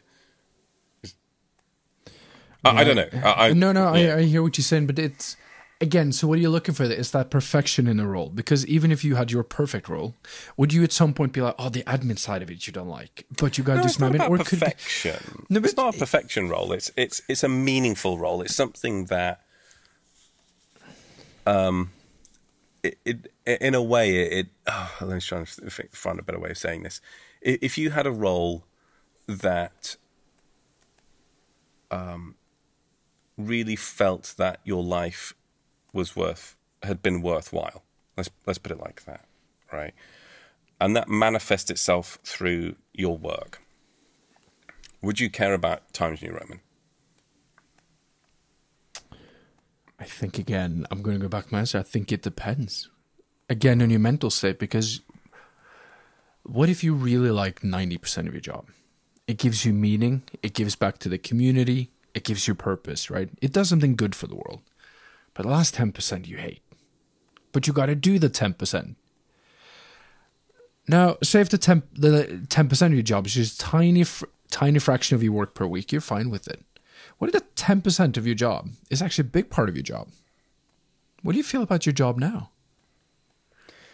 I, 2.66 2.82
I 2.82 2.84
don't 2.86 2.96
know. 2.96 3.10
I, 3.24 3.48
I, 3.48 3.54
no, 3.54 3.72
no, 3.74 3.94
yeah. 3.96 4.16
I, 4.16 4.20
I 4.20 4.22
hear 4.24 4.42
what 4.42 4.58
you're 4.58 4.64
saying, 4.64 4.88
but 4.88 4.98
it's 4.98 5.36
again. 5.82 6.12
So 6.14 6.28
what 6.28 6.38
are 6.38 6.42
you 6.42 6.50
looking 6.50 6.74
for? 6.74 6.84
Is 6.84 7.12
that 7.12 7.30
perfection 7.30 7.88
in 7.88 8.00
a 8.00 8.08
role? 8.08 8.30
Because 8.30 8.66
even 8.68 8.92
if 8.92 9.04
you 9.04 9.16
had 9.16 9.32
your 9.32 9.44
perfect 9.44 9.90
role, 9.90 10.16
would 10.56 10.72
you 10.72 10.84
at 10.84 10.94
some 10.94 11.14
point 11.14 11.34
be 11.34 11.42
like, 11.42 11.56
"Oh, 11.60 11.70
the 11.70 11.84
admin 11.84 12.18
side 12.18 12.42
of 12.42 12.50
it 12.50 12.66
you 12.66 12.72
don't 12.72 12.88
like, 12.88 13.26
but 13.38 13.58
you 13.58 13.64
got 13.64 13.74
to 13.74 13.78
No, 13.78 13.84
do 13.84 13.88
it's 13.88 13.98
some 13.98 14.14
not 14.14 14.16
about 14.16 14.32
or 14.32 14.38
could 14.38 14.60
be, 14.60 14.66
perfection. 14.66 15.46
No, 15.50 15.60
it's 15.60 15.76
not 15.76 15.96
a 15.96 15.98
perfection 15.98 16.48
role. 16.48 16.72
It's 16.72 16.92
it's 16.96 17.22
it's 17.28 17.44
a 17.44 17.50
meaningful 17.50 18.18
role. 18.18 18.42
It's 18.42 18.56
something 18.56 19.06
that, 19.06 19.42
um, 21.46 21.92
it, 22.84 22.98
it 23.46 23.62
in 23.62 23.76
a 23.76 23.82
way 23.82 24.16
it. 24.18 24.34
it 24.34 24.48
oh, 24.68 24.92
let 25.02 25.16
me 25.16 25.22
try 25.22 25.44
to 25.44 25.70
find 25.92 26.20
a 26.20 26.24
better 26.24 26.40
way 26.40 26.52
of 26.52 26.58
saying 26.58 26.84
this. 26.84 27.02
If 27.42 27.78
you 27.78 27.90
had 27.90 28.06
a 28.06 28.12
role 28.12 28.66
that, 29.28 29.98
um, 31.92 32.36
really 33.38 33.76
felt 33.76 34.36
that 34.38 34.60
your 34.64 34.84
life 34.84 35.34
was 35.92 36.16
worth 36.16 36.56
had 36.84 37.02
been 37.02 37.22
worthwhile. 37.22 37.84
Let's 38.18 38.30
let's 38.46 38.60
put 38.60 38.72
it 38.72 38.80
like 38.80 39.06
that, 39.06 39.26
right? 39.72 39.94
And 40.80 40.96
that 40.96 41.08
manifests 41.08 41.72
itself 41.72 42.20
through 42.24 42.76
your 42.94 43.18
work. 43.18 43.62
Would 45.02 45.20
you 45.20 45.30
care 45.30 45.54
about 45.54 45.94
Times 45.94 46.22
New 46.22 46.32
Roman? 46.32 46.62
I 50.00 50.06
think 50.06 50.38
again, 50.38 50.86
I'm 50.92 51.02
going 51.02 51.18
to 51.18 51.22
go 51.22 51.30
back 51.30 51.48
to 51.48 51.54
my 51.54 51.60
answer. 51.60 51.80
I 51.80 51.84
think 51.84 52.12
it 52.12 52.22
depends. 52.22 52.90
Again, 53.50 53.82
on 53.82 53.90
your 53.90 54.00
mental 54.00 54.30
state, 54.30 54.60
because 54.60 55.02
what 56.44 56.70
if 56.70 56.84
you 56.84 56.94
really 56.94 57.30
like 57.30 57.62
90% 57.62 58.28
of 58.28 58.34
your 58.34 58.42
job 58.42 58.68
it 59.28 59.38
gives 59.38 59.66
you 59.66 59.74
meaning, 59.74 60.24
it 60.42 60.54
gives 60.54 60.76
back 60.76 60.98
to 61.00 61.10
the 61.10 61.18
community, 61.18 61.92
it 62.14 62.24
gives 62.24 62.48
you 62.48 62.56
purpose, 62.56 63.10
right? 63.10 63.30
It 63.42 63.54
does 63.54 63.70
something 63.70 63.96
good 63.96 64.16
for 64.16 64.28
the 64.28 64.36
world. 64.36 64.62
But 65.34 65.44
the 65.44 65.52
last 65.52 65.76
10% 65.76 66.28
you 66.28 66.38
hate. 66.38 66.62
But 67.52 67.66
you 67.66 67.74
got 67.74 67.88
to 67.88 67.96
do 67.96 68.20
the 68.20 68.30
10%. 68.30 68.96
Now, 70.88 71.18
say 71.24 71.40
if 71.40 71.50
the 71.50 71.58
10, 71.58 71.84
the 71.94 72.46
10% 72.48 72.86
of 72.88 72.94
your 72.94 73.02
job 73.02 73.26
is 73.26 73.36
just 73.36 73.60
tiny 73.60 74.06
tiny 74.52 74.78
fraction 74.78 75.16
of 75.16 75.24
your 75.24 75.32
work 75.32 75.56
per 75.56 75.66
week, 75.66 75.92
you're 75.92 76.02
fine 76.02 76.30
with 76.30 76.48
it. 76.48 76.64
What 77.18 77.34
if 77.34 77.34
the 77.34 77.62
10% 77.62 78.18
of 78.18 78.26
your 78.26 78.36
job 78.36 78.70
is 78.90 79.02
actually 79.02 79.28
a 79.28 79.32
big 79.32 79.50
part 79.50 79.70
of 79.70 79.76
your 79.76 79.84
job? 79.84 80.10
What 81.22 81.34
do 81.34 81.38
you 81.38 81.44
feel 81.44 81.64
about 81.64 81.86
your 81.86 81.94
job 81.94 82.18
now? 82.18 82.50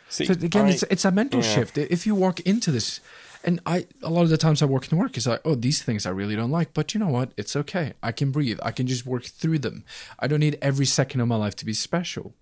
See, 0.09 0.25
so 0.25 0.33
again, 0.33 0.65
I, 0.65 0.69
it's 0.71 0.83
it's 0.83 1.05
a 1.05 1.11
mental 1.11 1.41
yeah. 1.41 1.53
shift. 1.53 1.77
If 1.77 2.07
you 2.07 2.15
walk 2.15 2.39
into 2.39 2.71
this, 2.71 2.99
and 3.43 3.59
I 3.65 3.85
a 4.01 4.09
lot 4.09 4.23
of 4.23 4.29
the 4.29 4.37
times 4.37 4.61
I 4.61 4.65
work 4.65 4.91
in 4.91 4.97
work 4.97 5.15
is 5.15 5.27
like, 5.27 5.41
oh, 5.45 5.53
these 5.53 5.83
things 5.83 6.07
I 6.07 6.09
really 6.09 6.35
don't 6.35 6.49
like, 6.49 6.73
but 6.73 6.93
you 6.93 6.99
know 6.99 7.07
what? 7.07 7.31
It's 7.37 7.55
okay. 7.55 7.93
I 8.01 8.11
can 8.11 8.31
breathe. 8.31 8.59
I 8.63 8.71
can 8.71 8.87
just 8.87 9.05
work 9.05 9.23
through 9.23 9.59
them. 9.59 9.85
I 10.17 10.27
don't 10.27 10.39
need 10.39 10.57
every 10.61 10.87
second 10.87 11.21
of 11.21 11.27
my 11.27 11.35
life 11.35 11.55
to 11.57 11.65
be 11.65 11.73
special. 11.73 12.33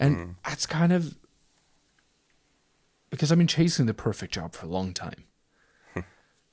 And 0.00 0.16
mm. 0.16 0.34
that's 0.44 0.66
kind 0.66 0.92
of 0.92 1.16
because 3.10 3.30
I've 3.30 3.38
been 3.38 3.46
chasing 3.46 3.86
the 3.86 3.94
perfect 3.94 4.34
job 4.34 4.54
for 4.54 4.66
a 4.66 4.68
long 4.68 4.92
time. 4.92 5.24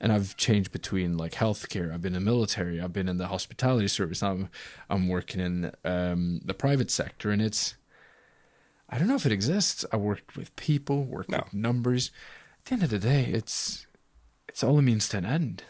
And 0.00 0.12
I've 0.12 0.36
changed 0.36 0.72
between 0.72 1.16
like 1.16 1.32
healthcare. 1.32 1.92
I've 1.92 2.00
been 2.00 2.14
in 2.14 2.24
the 2.24 2.30
military. 2.30 2.80
I've 2.80 2.92
been 2.92 3.08
in 3.08 3.18
the 3.18 3.28
hospitality 3.28 3.88
service. 3.88 4.22
Now 4.22 4.30
I'm, 4.30 4.48
I'm 4.88 5.08
working 5.08 5.40
in 5.40 5.72
um, 5.84 6.40
the 6.44 6.54
private 6.54 6.90
sector, 6.90 7.30
and 7.30 7.42
it's 7.42 7.74
I 8.88 8.98
don't 8.98 9.08
know 9.08 9.16
if 9.16 9.26
it 9.26 9.32
exists. 9.32 9.84
I 9.92 9.96
worked 9.96 10.36
with 10.36 10.54
people, 10.56 11.04
worked 11.04 11.30
no. 11.30 11.42
with 11.44 11.54
numbers. 11.54 12.10
At 12.60 12.64
the 12.66 12.72
end 12.74 12.82
of 12.84 12.90
the 12.90 12.98
day, 12.98 13.24
it's 13.24 13.86
it's 14.48 14.64
all 14.64 14.78
a 14.78 14.82
means 14.82 15.08
to 15.10 15.18
an 15.18 15.26
end. 15.26 15.64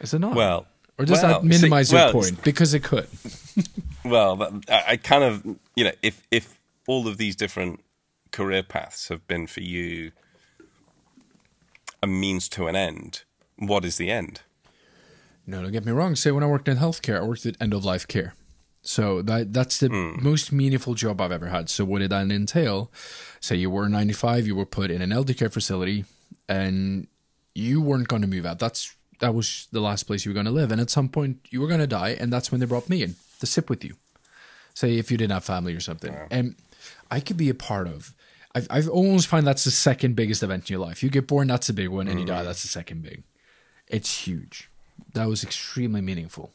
Is 0.00 0.14
it 0.14 0.18
not? 0.18 0.34
Well, 0.34 0.66
or 0.98 1.04
does 1.04 1.22
well, 1.22 1.40
that 1.40 1.46
minimize 1.46 1.90
see, 1.90 1.96
your 1.96 2.12
point? 2.12 2.42
Because 2.42 2.72
it 2.72 2.82
could. 2.82 3.08
well, 4.04 4.60
I 4.68 4.96
kind 4.96 5.22
of 5.22 5.44
you 5.76 5.84
know 5.84 5.92
if 6.02 6.22
if 6.30 6.58
all 6.86 7.06
of 7.08 7.18
these 7.18 7.36
different 7.36 7.80
career 8.32 8.62
paths 8.62 9.08
have 9.08 9.26
been 9.28 9.46
for 9.46 9.60
you 9.60 10.10
a 12.04 12.06
means 12.06 12.48
to 12.50 12.68
an 12.68 12.76
end, 12.76 13.22
what 13.56 13.84
is 13.84 13.96
the 13.96 14.10
end? 14.10 14.42
No, 15.46 15.62
don't 15.62 15.72
get 15.72 15.84
me 15.84 15.92
wrong. 15.92 16.14
Say 16.14 16.30
when 16.30 16.44
I 16.44 16.46
worked 16.46 16.68
in 16.68 16.76
healthcare, 16.76 17.18
I 17.18 17.24
worked 17.24 17.46
at 17.46 17.60
end 17.60 17.74
of 17.74 17.84
life 17.84 18.06
care. 18.06 18.34
So 18.82 19.22
that 19.22 19.52
that's 19.52 19.78
the 19.78 19.88
mm. 19.88 20.20
most 20.20 20.52
meaningful 20.52 20.94
job 20.94 21.20
I've 21.20 21.32
ever 21.32 21.48
had. 21.48 21.70
So 21.70 21.84
what 21.84 22.00
did 22.00 22.10
that 22.10 22.30
entail? 22.30 22.92
Say 23.40 23.56
you 23.56 23.70
were 23.70 23.88
95, 23.88 24.46
you 24.46 24.54
were 24.54 24.66
put 24.66 24.90
in 24.90 25.00
an 25.00 25.10
elder 25.10 25.32
care 25.32 25.48
facility, 25.48 26.04
and 26.48 27.06
you 27.54 27.80
weren't 27.80 28.08
going 28.08 28.22
to 28.22 28.28
move 28.28 28.44
out. 28.44 28.58
That's 28.58 28.94
that 29.20 29.34
was 29.34 29.68
the 29.72 29.80
last 29.80 30.04
place 30.04 30.24
you 30.24 30.30
were 30.30 30.34
going 30.34 30.46
to 30.46 30.52
live, 30.52 30.70
and 30.70 30.80
at 30.80 30.90
some 30.90 31.08
point 31.08 31.38
you 31.50 31.60
were 31.60 31.68
going 31.68 31.80
to 31.80 31.86
die, 31.86 32.16
and 32.20 32.30
that's 32.30 32.52
when 32.52 32.60
they 32.60 32.66
brought 32.66 32.90
me 32.90 33.02
in 33.02 33.16
to 33.40 33.46
sit 33.46 33.70
with 33.70 33.84
you. 33.84 33.96
Say 34.74 34.98
if 34.98 35.10
you 35.10 35.16
didn't 35.16 35.32
have 35.32 35.44
family 35.44 35.74
or 35.74 35.80
something, 35.80 36.12
yeah. 36.12 36.26
and 36.30 36.56
I 37.10 37.20
could 37.20 37.38
be 37.38 37.48
a 37.48 37.54
part 37.54 37.86
of. 37.86 38.14
I've 38.54 38.66
I've 38.70 38.88
almost 38.88 39.26
find 39.26 39.46
that's 39.46 39.64
the 39.64 39.70
second 39.70 40.16
biggest 40.16 40.42
event 40.42 40.68
in 40.68 40.74
your 40.74 40.84
life. 40.84 41.02
You 41.02 41.10
get 41.10 41.26
born, 41.26 41.48
that's 41.48 41.68
a 41.68 41.72
big 41.74 41.88
one, 41.88 42.08
and 42.08 42.16
mm. 42.16 42.20
you 42.20 42.26
die, 42.26 42.40
hmm. 42.40 42.46
that's 42.46 42.62
the 42.62 42.68
second 42.68 43.02
big. 43.02 43.24
It's 43.88 44.26
huge. 44.26 44.70
That 45.12 45.28
was 45.28 45.42
extremely 45.42 46.00
meaningful 46.00 46.52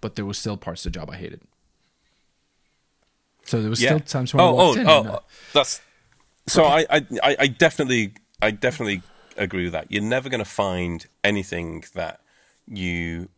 but 0.00 0.14
there 0.14 0.24
was 0.24 0.38
still 0.38 0.56
parts 0.56 0.86
of 0.86 0.92
the 0.92 0.98
job 0.98 1.10
I 1.10 1.16
hated. 1.16 1.40
So 3.44 3.60
there 3.60 3.70
was 3.70 3.82
yeah. 3.82 3.88
still 3.88 4.00
times 4.00 4.34
when 4.34 4.40
oh, 4.40 4.48
I 4.48 4.52
walked 4.52 4.78
oh, 4.78 4.80
in. 4.80 4.88
Oh, 4.88 5.00
and, 5.00 5.08
uh, 5.08 5.18
that's 5.52 5.80
so. 6.46 6.64
I, 6.64 6.86
I, 6.90 7.36
I 7.40 7.46
definitely, 7.46 8.14
I 8.42 8.50
definitely 8.50 9.02
agree 9.36 9.64
with 9.64 9.72
that. 9.72 9.90
You're 9.90 10.02
never 10.02 10.28
going 10.28 10.38
to 10.38 10.44
find 10.44 11.06
anything 11.22 11.84
that 11.94 12.20
you 12.66 13.28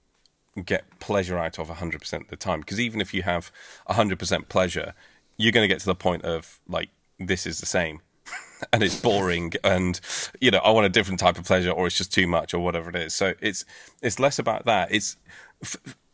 get 0.63 0.99
pleasure 0.99 1.39
out 1.39 1.59
of 1.59 1.69
100% 1.69 2.21
of 2.21 2.29
the 2.29 2.37
time 2.37 2.61
because 2.61 2.81
even 2.81 3.01
if 3.01 3.15
you 3.15 3.23
have 3.23 3.53
100% 3.89 4.49
pleasure 4.49 4.93
you're 5.37 5.53
going 5.53 5.63
to 5.63 5.73
get 5.73 5.79
to 5.79 5.87
the 5.87 5.95
point 5.95 6.25
of 6.25 6.59
like 6.67 6.89
this 7.19 7.47
is 7.47 7.61
the 7.61 7.67
same. 7.67 8.01
And 8.73 8.83
it's 8.83 9.01
boring 9.01 9.53
and 9.63 10.01
you 10.41 10.51
know 10.51 10.59
i 10.59 10.71
want 10.71 10.85
a 10.85 10.89
different 10.89 11.21
type 11.21 11.39
of 11.39 11.45
pleasure 11.45 11.71
or 11.71 11.87
it's 11.87 11.97
just 11.97 12.13
too 12.13 12.27
much 12.27 12.53
or 12.53 12.59
whatever 12.59 12.91
it 12.91 12.97
is. 12.97 13.15
So 13.15 13.35
it's 13.41 13.65
it's 14.03 14.19
less 14.19 14.41
about 14.41 14.67
that. 14.67 14.91
It's 14.91 15.17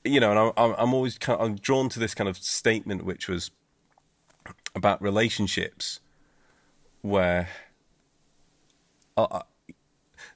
you 0.05 0.21
know, 0.21 0.31
and 0.31 0.53
I'm, 0.57 0.75
I'm 0.77 0.95
always 0.95 1.19
kind 1.19 1.41
of, 1.41 1.47
I'm 1.47 1.57
drawn 1.57 1.89
to 1.89 1.99
this 1.99 2.15
kind 2.15 2.29
of 2.29 2.37
statement, 2.37 3.05
which 3.05 3.29
was 3.29 3.51
about 4.75 5.01
relationships, 5.01 6.01
where 7.01 7.49
uh, 9.17 9.23
uh 9.31 9.43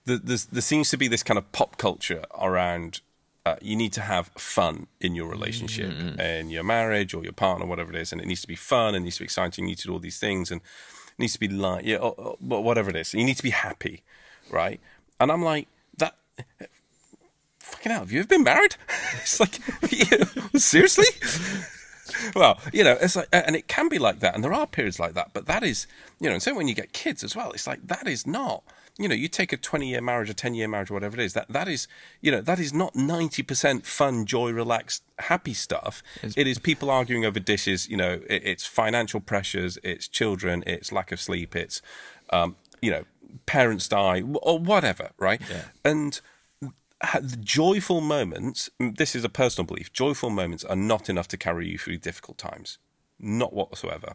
there 0.06 0.62
seems 0.62 0.88
to 0.88 0.96
be 0.96 1.06
this 1.06 1.22
kind 1.22 1.36
of 1.36 1.52
pop 1.52 1.76
culture 1.76 2.24
around 2.40 3.02
uh, 3.46 3.56
you 3.62 3.76
need 3.76 3.92
to 3.94 4.00
have 4.00 4.28
fun 4.36 4.86
in 5.00 5.14
your 5.14 5.26
relationship 5.26 5.90
mm-hmm. 5.90 6.20
and 6.20 6.50
your 6.50 6.64
marriage 6.64 7.14
or 7.14 7.22
your 7.22 7.32
partner, 7.32 7.66
whatever 7.66 7.90
it 7.90 7.96
is, 7.96 8.12
and 8.12 8.20
it 8.20 8.26
needs 8.26 8.42
to 8.42 8.48
be 8.48 8.56
fun 8.56 8.94
and 8.94 9.04
needs 9.04 9.16
to 9.16 9.22
be 9.22 9.24
exciting. 9.24 9.64
You 9.64 9.70
need 9.70 9.78
to 9.78 9.86
do 9.88 9.92
all 9.92 9.98
these 9.98 10.18
things 10.18 10.50
and 10.50 10.60
it 10.60 11.18
needs 11.18 11.34
to 11.34 11.40
be 11.40 11.48
light, 11.48 11.84
yeah, 11.84 11.96
or, 11.96 12.14
or, 12.18 12.36
whatever 12.38 12.90
it 12.90 12.96
is. 12.96 13.14
You 13.14 13.24
need 13.24 13.36
to 13.36 13.42
be 13.42 13.50
happy, 13.50 14.02
right? 14.50 14.80
And 15.20 15.32
I'm 15.32 15.42
like, 15.42 15.68
that 15.96 16.16
fucking 17.58 17.92
hell, 17.92 18.00
have 18.00 18.12
you 18.12 18.20
ever 18.20 18.28
been 18.28 18.44
married? 18.44 18.76
it's 19.14 19.40
like, 19.40 19.58
seriously? 20.56 21.06
well, 22.34 22.60
you 22.72 22.84
know, 22.84 22.96
it's 23.00 23.16
like, 23.16 23.28
and 23.32 23.56
it 23.56 23.68
can 23.68 23.88
be 23.88 23.98
like 23.98 24.20
that, 24.20 24.34
and 24.34 24.42
there 24.42 24.52
are 24.52 24.66
periods 24.66 24.98
like 24.98 25.14
that, 25.14 25.30
but 25.32 25.46
that 25.46 25.62
is, 25.62 25.86
you 26.20 26.28
know, 26.28 26.34
and 26.34 26.42
so 26.42 26.54
when 26.54 26.68
you 26.68 26.74
get 26.74 26.92
kids 26.92 27.22
as 27.22 27.36
well, 27.36 27.52
it's 27.52 27.66
like 27.66 27.86
that 27.86 28.06
is 28.06 28.26
not, 28.26 28.62
you 28.98 29.08
know, 29.08 29.14
you 29.14 29.28
take 29.28 29.52
a 29.52 29.56
twenty-year 29.56 30.00
marriage, 30.00 30.28
a 30.28 30.34
ten-year 30.34 30.68
marriage, 30.68 30.90
whatever 30.90 31.18
it 31.18 31.24
is, 31.24 31.32
that 31.34 31.48
that 31.48 31.68
is, 31.68 31.86
you 32.20 32.32
know, 32.32 32.40
that 32.40 32.58
is 32.58 32.72
not 32.72 32.96
ninety 32.96 33.42
percent 33.42 33.86
fun, 33.86 34.26
joy, 34.26 34.50
relaxed, 34.50 35.02
happy 35.18 35.54
stuff. 35.54 36.02
It's, 36.22 36.36
it 36.36 36.46
is 36.46 36.58
people 36.58 36.90
arguing 36.90 37.24
over 37.24 37.40
dishes. 37.40 37.88
You 37.88 37.96
know, 37.96 38.20
it, 38.28 38.42
it's 38.44 38.66
financial 38.66 39.20
pressures, 39.20 39.78
it's 39.82 40.08
children, 40.08 40.64
it's 40.66 40.90
lack 40.92 41.12
of 41.12 41.20
sleep, 41.20 41.54
it's, 41.54 41.80
um, 42.30 42.56
you 42.82 42.90
know, 42.90 43.04
parents 43.46 43.88
die 43.88 44.22
or 44.42 44.58
whatever, 44.58 45.10
right? 45.18 45.40
Yeah. 45.48 45.64
And 45.84 46.20
joyful 47.40 48.00
moments, 48.00 48.68
this 48.80 49.14
is 49.14 49.22
a 49.22 49.28
personal 49.28 49.66
belief, 49.66 49.92
joyful 49.92 50.30
moments 50.30 50.64
are 50.64 50.74
not 50.74 51.08
enough 51.08 51.28
to 51.28 51.36
carry 51.36 51.68
you 51.68 51.78
through 51.78 51.98
difficult 51.98 52.38
times. 52.38 52.78
Not 53.20 53.52
whatsoever. 53.52 54.14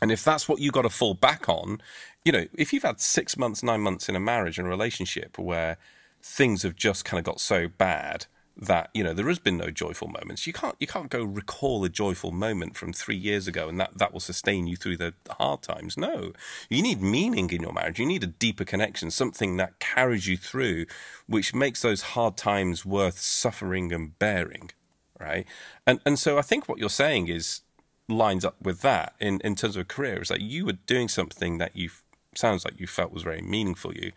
And 0.00 0.12
if 0.12 0.22
that's 0.22 0.48
what 0.48 0.60
you 0.60 0.70
got 0.70 0.82
to 0.82 0.90
fall 0.90 1.14
back 1.14 1.48
on, 1.48 1.80
you 2.26 2.32
know, 2.32 2.44
if 2.54 2.72
you've 2.72 2.82
had 2.82 3.00
six 3.00 3.36
months, 3.36 3.62
nine 3.62 3.82
months 3.82 4.08
in 4.08 4.16
a 4.16 4.20
marriage 4.20 4.58
and 4.58 4.66
a 4.66 4.70
relationship 4.70 5.38
where 5.38 5.78
things 6.20 6.64
have 6.64 6.74
just 6.74 7.04
kind 7.04 7.20
of 7.20 7.24
got 7.24 7.40
so 7.40 7.68
bad 7.68 8.26
that 8.56 8.88
you 8.94 9.04
know 9.04 9.12
there 9.12 9.28
has 9.28 9.38
been 9.38 9.56
no 9.56 9.70
joyful 9.70 10.08
moments. 10.08 10.44
You 10.44 10.52
can't 10.52 10.74
you 10.80 10.88
can't 10.88 11.08
go 11.08 11.22
recall 11.22 11.84
a 11.84 11.88
joyful 11.88 12.32
moment 12.32 12.76
from 12.76 12.92
three 12.92 13.16
years 13.16 13.46
ago 13.46 13.68
and 13.68 13.78
that 13.78 13.98
that 13.98 14.12
will 14.12 14.18
sustain 14.18 14.66
you 14.66 14.74
through 14.74 14.96
the 14.96 15.14
hard 15.38 15.62
times. 15.62 15.96
No, 15.96 16.32
you 16.68 16.82
need 16.82 17.00
meaning 17.00 17.48
in 17.50 17.62
your 17.62 17.72
marriage. 17.72 18.00
You 18.00 18.06
need 18.06 18.24
a 18.24 18.28
deeper 18.28 18.64
connection, 18.64 19.12
something 19.12 19.56
that 19.58 19.78
carries 19.78 20.26
you 20.26 20.36
through, 20.36 20.86
which 21.28 21.54
makes 21.54 21.82
those 21.82 22.02
hard 22.02 22.36
times 22.36 22.84
worth 22.84 23.18
suffering 23.20 23.92
and 23.92 24.18
bearing. 24.18 24.72
Right, 25.20 25.46
and 25.86 26.00
and 26.04 26.18
so 26.18 26.38
I 26.38 26.42
think 26.42 26.68
what 26.68 26.78
you're 26.78 26.90
saying 26.90 27.28
is 27.28 27.60
lines 28.08 28.44
up 28.44 28.56
with 28.60 28.80
that 28.80 29.14
in 29.20 29.40
in 29.44 29.54
terms 29.54 29.76
of 29.76 29.82
a 29.82 29.84
career. 29.84 30.22
Is 30.22 30.28
that 30.28 30.40
you 30.40 30.66
were 30.66 30.72
doing 30.72 31.06
something 31.06 31.58
that 31.58 31.76
you 31.76 31.90
sounds 32.36 32.64
like 32.64 32.80
you 32.80 32.86
felt 32.86 33.12
was 33.12 33.22
very 33.22 33.42
meaningful 33.42 33.94
you 33.94 34.12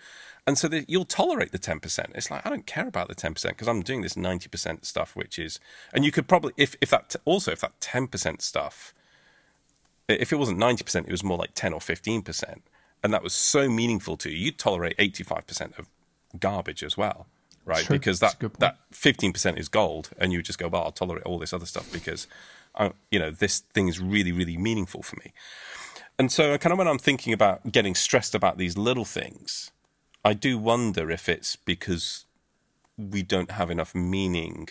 and 0.50 0.58
so 0.58 0.68
the, 0.68 0.84
you'll 0.88 1.06
tolerate 1.06 1.52
the 1.52 1.60
10%. 1.60 2.06
It's 2.16 2.32
like, 2.32 2.44
I 2.44 2.50
don't 2.50 2.66
care 2.66 2.88
about 2.88 3.08
the 3.08 3.14
10% 3.14 3.50
because 3.50 3.68
I'm 3.68 3.84
doing 3.84 4.02
this 4.02 4.16
90% 4.16 4.84
stuff, 4.84 5.16
which 5.16 5.38
is, 5.38 5.60
and 5.94 6.04
you 6.04 6.12
could 6.12 6.28
probably, 6.28 6.54
if, 6.58 6.76
if 6.82 6.90
that, 6.90 7.16
also, 7.24 7.52
if 7.52 7.62
that 7.62 7.80
10% 7.80 8.42
stuff, 8.42 8.92
if 10.08 10.34
it 10.34 10.38
wasn't 10.38 10.58
90%, 10.58 11.06
it 11.06 11.12
was 11.12 11.24
more 11.24 11.38
like 11.38 11.52
10 11.54 11.72
or 11.72 11.80
15%, 11.80 12.62
and 13.04 13.14
that 13.14 13.22
was 13.22 13.34
so 13.34 13.70
meaningful 13.70 14.18
to 14.18 14.32
you, 14.32 14.46
you'd 14.46 14.58
tolerate 14.58 14.98
85% 14.98 15.78
of 15.78 15.88
garbage 16.40 16.84
as 16.84 16.98
well, 16.98 17.28
right? 17.64 17.86
Sure. 17.86 17.96
Because 17.96 18.20
that, 18.20 18.40
that 18.58 18.80
15% 18.92 19.60
is 19.60 19.70
gold, 19.70 20.10
and 20.18 20.34
you 20.34 20.42
just 20.42 20.58
go, 20.58 20.68
well, 20.68 20.86
I'll 20.86 20.92
tolerate 20.92 21.26
all 21.26 21.38
this 21.38 21.54
other 21.54 21.68
stuff 21.68 21.94
because, 21.94 22.26
I, 22.74 22.88
uh, 22.88 22.90
you 23.12 23.20
know, 23.20 23.30
this 23.30 23.60
thing 23.60 23.88
is 23.88 24.00
really, 24.00 24.32
really 24.32 24.58
meaningful 24.58 25.04
for 25.04 25.16
me. 25.18 25.32
And 26.20 26.30
so, 26.30 26.58
kind 26.58 26.74
of 26.74 26.78
when 26.78 26.90
I'm 26.90 27.00
thinking 27.00 27.32
about 27.32 27.72
getting 27.72 27.96
stressed 27.96 28.36
about 28.36 28.58
these 28.58 28.78
little 28.78 29.06
things, 29.06 29.72
I 30.26 30.34
do 30.34 30.58
wonder 30.58 31.10
if 31.10 31.30
it's 31.30 31.56
because 31.56 32.26
we 32.98 33.24
don't 33.24 33.52
have 33.52 33.72
enough 33.72 33.96
meaning, 33.96 34.68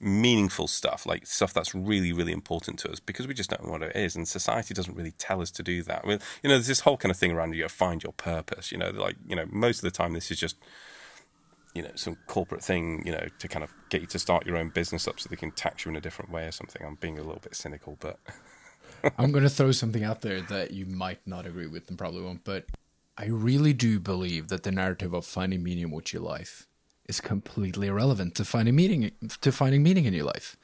meaningful 0.00 0.66
stuff, 0.66 1.06
like 1.06 1.28
stuff 1.28 1.54
that's 1.54 1.76
really, 1.76 2.12
really 2.12 2.32
important 2.32 2.80
to 2.80 2.90
us, 2.90 2.98
because 2.98 3.28
we 3.28 3.34
just 3.34 3.50
don't 3.50 3.64
know 3.64 3.70
what 3.70 3.84
it 3.84 3.94
is, 3.94 4.16
and 4.16 4.26
society 4.26 4.74
doesn't 4.74 4.96
really 4.96 5.12
tell 5.12 5.40
us 5.40 5.52
to 5.52 5.62
do 5.62 5.84
that. 5.84 6.04
Well, 6.04 6.18
you 6.42 6.48
know, 6.48 6.56
there's 6.56 6.66
this 6.66 6.80
whole 6.80 6.96
kind 6.96 7.12
of 7.12 7.16
thing 7.16 7.30
around 7.30 7.54
you 7.54 7.62
know, 7.62 7.68
find 7.68 8.02
your 8.02 8.12
purpose. 8.12 8.72
You 8.72 8.78
know, 8.78 8.90
like 8.90 9.14
you 9.28 9.36
know, 9.36 9.46
most 9.52 9.78
of 9.78 9.84
the 9.84 9.96
time 9.96 10.12
this 10.12 10.32
is 10.32 10.40
just 10.40 10.56
you 11.72 11.82
know 11.82 11.90
some 11.94 12.16
corporate 12.26 12.62
thing 12.62 13.02
you 13.04 13.12
know 13.12 13.26
to 13.38 13.48
kind 13.48 13.64
of 13.64 13.72
get 13.90 14.00
you 14.00 14.06
to 14.08 14.18
start 14.18 14.46
your 14.46 14.56
own 14.56 14.70
business 14.70 15.08
up 15.08 15.18
so 15.18 15.28
they 15.28 15.34
can 15.36 15.50
tax 15.50 15.84
you 15.84 15.90
in 15.90 15.96
a 15.96 16.00
different 16.00 16.32
way 16.32 16.46
or 16.46 16.52
something. 16.52 16.84
I'm 16.84 16.96
being 16.96 17.16
a 17.16 17.22
little 17.22 17.40
bit 17.40 17.54
cynical, 17.54 17.96
but 18.00 18.18
I'm 19.18 19.32
going 19.32 19.44
to 19.44 19.50
throw 19.50 19.72
something 19.72 20.04
out 20.04 20.22
there 20.22 20.40
that 20.42 20.72
you 20.72 20.86
might 20.86 21.26
not 21.26 21.46
agree 21.46 21.66
with 21.66 21.88
and 21.88 21.98
probably 21.98 22.22
won't, 22.22 22.44
but 22.44 22.66
I 23.16 23.26
really 23.26 23.72
do 23.72 24.00
believe 24.00 24.48
that 24.48 24.62
the 24.62 24.72
narrative 24.72 25.14
of 25.14 25.24
finding 25.24 25.62
meaning 25.62 25.90
with 25.90 26.12
your 26.12 26.22
life 26.22 26.66
is 27.06 27.20
completely 27.20 27.86
irrelevant 27.88 28.34
to 28.36 28.44
finding 28.44 28.74
meaning 28.74 29.12
to 29.40 29.52
finding 29.52 29.82
meaning 29.82 30.04
in 30.04 30.14
your 30.14 30.24
life. 30.24 30.56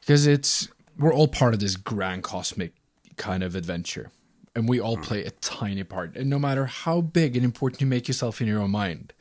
Because 0.00 0.26
it's 0.26 0.68
we're 0.98 1.14
all 1.14 1.28
part 1.28 1.54
of 1.54 1.60
this 1.60 1.76
grand 1.76 2.22
cosmic 2.22 2.74
kind 3.16 3.42
of 3.42 3.56
adventure. 3.56 4.10
And 4.54 4.68
we 4.68 4.78
all 4.78 4.96
hmm. 4.96 5.02
play 5.02 5.24
a 5.24 5.30
tiny 5.30 5.82
part. 5.82 6.16
And 6.16 6.28
no 6.28 6.38
matter 6.38 6.66
how 6.66 7.00
big 7.00 7.36
and 7.36 7.44
important 7.44 7.80
you 7.80 7.86
make 7.86 8.08
yourself 8.08 8.40
in 8.40 8.46
your 8.46 8.60
own 8.60 8.70
mind, 8.70 9.14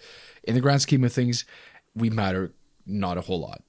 in 0.44 0.56
the 0.56 0.62
grand 0.62 0.82
scheme 0.82 1.04
of 1.04 1.14
things, 1.14 1.46
we 1.96 2.10
matter 2.10 2.52
not 2.86 3.18
a 3.18 3.22
whole 3.22 3.40
lot. 3.40 3.64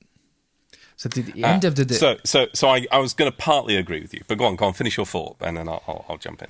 So 1.03 1.09
at 1.09 1.15
the 1.15 1.43
end 1.43 1.65
uh, 1.65 1.69
of 1.69 1.75
the 1.75 1.85
day, 1.85 1.97
so 1.97 2.17
so 2.23 2.47
so 2.55 2.69
I, 2.69 2.87
I 2.93 2.99
was 2.99 3.13
going 3.13 3.29
to 3.29 3.37
partly 3.37 3.77
agree 3.77 4.01
with 4.01 4.15
you, 4.15 4.21
but 4.29 4.39
go 4.39 4.45
on, 4.45 4.55
go 4.55 4.67
on, 4.67 4.73
finish 4.73 4.97
your 4.97 5.05
thought, 5.05 5.37
and 5.41 5.57
then 5.57 5.69
I'll, 5.69 5.83
I'll, 5.89 6.05
I'll 6.11 6.17
jump 6.17 6.43
in. 6.43 6.49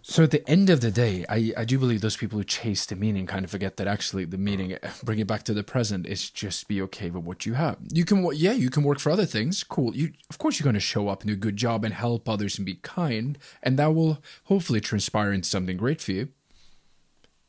So 0.00 0.22
at 0.24 0.30
the 0.30 0.48
end 0.48 0.70
of 0.70 0.80
the 0.80 0.90
day, 0.90 1.26
I, 1.28 1.52
I 1.58 1.64
do 1.66 1.78
believe 1.78 2.00
those 2.00 2.16
people 2.16 2.38
who 2.38 2.44
chase 2.44 2.86
the 2.86 2.96
meaning 2.96 3.26
kind 3.26 3.44
of 3.44 3.50
forget 3.50 3.76
that 3.76 3.86
actually 3.86 4.24
the 4.24 4.38
meaning, 4.38 4.78
bring 5.04 5.18
it 5.18 5.26
back 5.26 5.42
to 5.42 5.52
the 5.52 5.62
present, 5.62 6.06
is 6.06 6.30
just 6.30 6.68
be 6.68 6.80
okay 6.80 7.10
with 7.10 7.22
what 7.22 7.44
you 7.44 7.52
have. 7.52 7.76
You 7.92 8.06
can, 8.06 8.26
yeah, 8.34 8.52
you 8.52 8.70
can 8.70 8.82
work 8.82 8.98
for 8.98 9.12
other 9.12 9.26
things. 9.26 9.62
Cool. 9.62 9.94
You, 9.94 10.12
of 10.30 10.38
course, 10.38 10.58
you're 10.58 10.64
going 10.64 10.72
to 10.72 10.80
show 10.80 11.08
up 11.08 11.20
and 11.20 11.28
do 11.28 11.34
a 11.34 11.36
good 11.36 11.58
job 11.58 11.84
and 11.84 11.92
help 11.92 12.30
others 12.30 12.56
and 12.58 12.64
be 12.64 12.76
kind, 12.76 13.36
and 13.62 13.78
that 13.78 13.94
will 13.94 14.22
hopefully 14.44 14.80
transpire 14.80 15.34
into 15.34 15.50
something 15.50 15.76
great 15.76 16.00
for 16.00 16.12
you. 16.12 16.28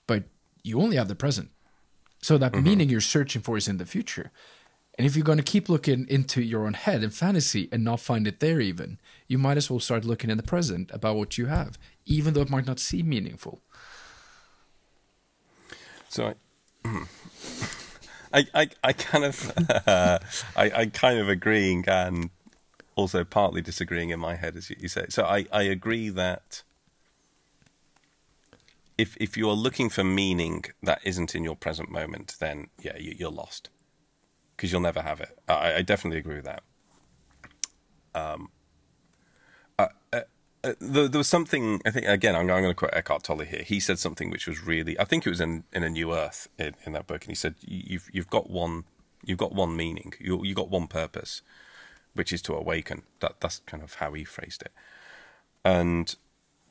But 0.08 0.26
you 0.62 0.82
only 0.82 0.98
have 0.98 1.08
the 1.08 1.16
present. 1.16 1.52
So 2.22 2.38
that 2.38 2.52
mm-hmm. 2.52 2.66
meaning 2.66 2.90
you're 2.90 3.02
searching 3.02 3.42
for 3.42 3.56
is 3.56 3.70
in 3.70 3.78
the 3.78 3.86
future. 3.86 4.30
And 4.96 5.08
if 5.08 5.16
you're 5.16 5.24
going 5.24 5.38
to 5.38 5.44
keep 5.44 5.70
looking 5.70 6.06
into 6.10 6.42
your 6.42 6.66
own 6.66 6.74
head 6.74 7.02
and 7.02 7.14
fantasy 7.14 7.70
and 7.72 7.84
not 7.84 8.00
find 8.00 8.28
it 8.28 8.40
there, 8.40 8.60
even, 8.60 9.00
you 9.28 9.38
might 9.38 9.58
as 9.58 9.70
well 9.70 9.80
start 9.80 10.06
looking 10.06 10.30
in 10.30 10.38
the 10.38 10.44
present 10.44 10.92
about 10.94 11.16
what 11.16 11.38
you 11.38 11.46
have, 11.46 11.78
even 12.06 12.34
though 12.34 12.42
it 12.42 12.50
might 12.50 12.68
not 12.68 12.80
seem 12.80 13.08
meaningful. 13.08 13.62
So, 16.10 16.34
I, 16.84 17.06
I, 18.34 18.46
I, 18.54 18.70
I 18.84 18.94
kind 18.94 19.24
of, 19.24 19.52
uh, 19.88 20.20
I, 20.58 20.72
I 20.72 20.86
kind 20.88 21.20
of 21.20 21.30
agreeing 21.30 21.86
and 21.88 22.30
also 22.96 23.24
partly 23.24 23.62
disagreeing 23.62 24.10
in 24.10 24.20
my 24.20 24.36
head, 24.36 24.58
as 24.58 24.70
you 24.70 24.90
say. 24.90 25.06
So, 25.08 25.24
I, 25.24 25.46
I 25.54 25.64
agree 25.64 26.10
that 26.10 26.64
if 28.98 29.16
if 29.22 29.38
you 29.38 29.50
are 29.50 29.56
looking 29.56 29.90
for 29.90 30.04
meaning 30.04 30.66
that 30.84 31.00
isn't 31.04 31.34
in 31.34 31.46
your 31.46 31.56
present 31.56 31.90
moment, 31.90 32.36
then 32.40 32.68
yeah, 32.80 32.98
you, 32.98 33.16
you're 33.18 33.32
lost 33.32 33.70
because 34.62 34.72
you'll 34.72 34.82
never 34.82 35.02
have 35.02 35.20
it. 35.20 35.36
I, 35.48 35.74
I, 35.78 35.82
definitely 35.82 36.20
agree 36.20 36.36
with 36.36 36.46
that. 36.46 36.62
Um, 38.14 38.50
uh, 39.80 39.88
uh, 40.14 40.22
uh, 40.64 40.74
there, 40.80 41.10
was 41.10 41.28
something 41.28 41.82
I 41.84 41.90
think 41.90 42.06
again. 42.06 42.36
I'm, 42.36 42.42
I'm, 42.42 42.62
going 42.62 42.66
to 42.66 42.76
quote 42.76 42.94
Eckhart 42.94 43.24
Tolle 43.24 43.40
here. 43.40 43.64
He 43.64 43.80
said 43.80 43.98
something 43.98 44.30
which 44.30 44.46
was 44.46 44.64
really. 44.64 45.00
I 45.00 45.04
think 45.06 45.26
it 45.26 45.32
was 45.32 45.42
in, 45.42 45.64
in 45.74 45.82
a 45.82 45.90
New 45.90 46.14
Earth 46.14 46.48
in, 46.60 46.76
in 46.86 46.94
that 46.94 47.08
book, 47.08 47.24
and 47.24 47.32
he 47.32 47.36
said 47.36 47.56
you've 47.62 48.08
you've 48.14 48.30
got 48.30 48.52
one 48.52 48.84
you've 49.26 49.40
got 49.40 49.52
one 49.52 49.76
meaning. 49.76 50.14
You 50.20 50.44
you 50.44 50.54
got 50.54 50.70
one 50.70 50.86
purpose, 50.86 51.42
which 52.14 52.32
is 52.32 52.44
to 52.44 52.54
awaken. 52.54 53.02
That 53.20 53.40
that's 53.40 53.62
kind 53.66 53.82
of 53.82 53.96
how 53.96 54.14
he 54.14 54.24
phrased 54.24 54.62
it. 54.62 54.74
And 55.66 56.16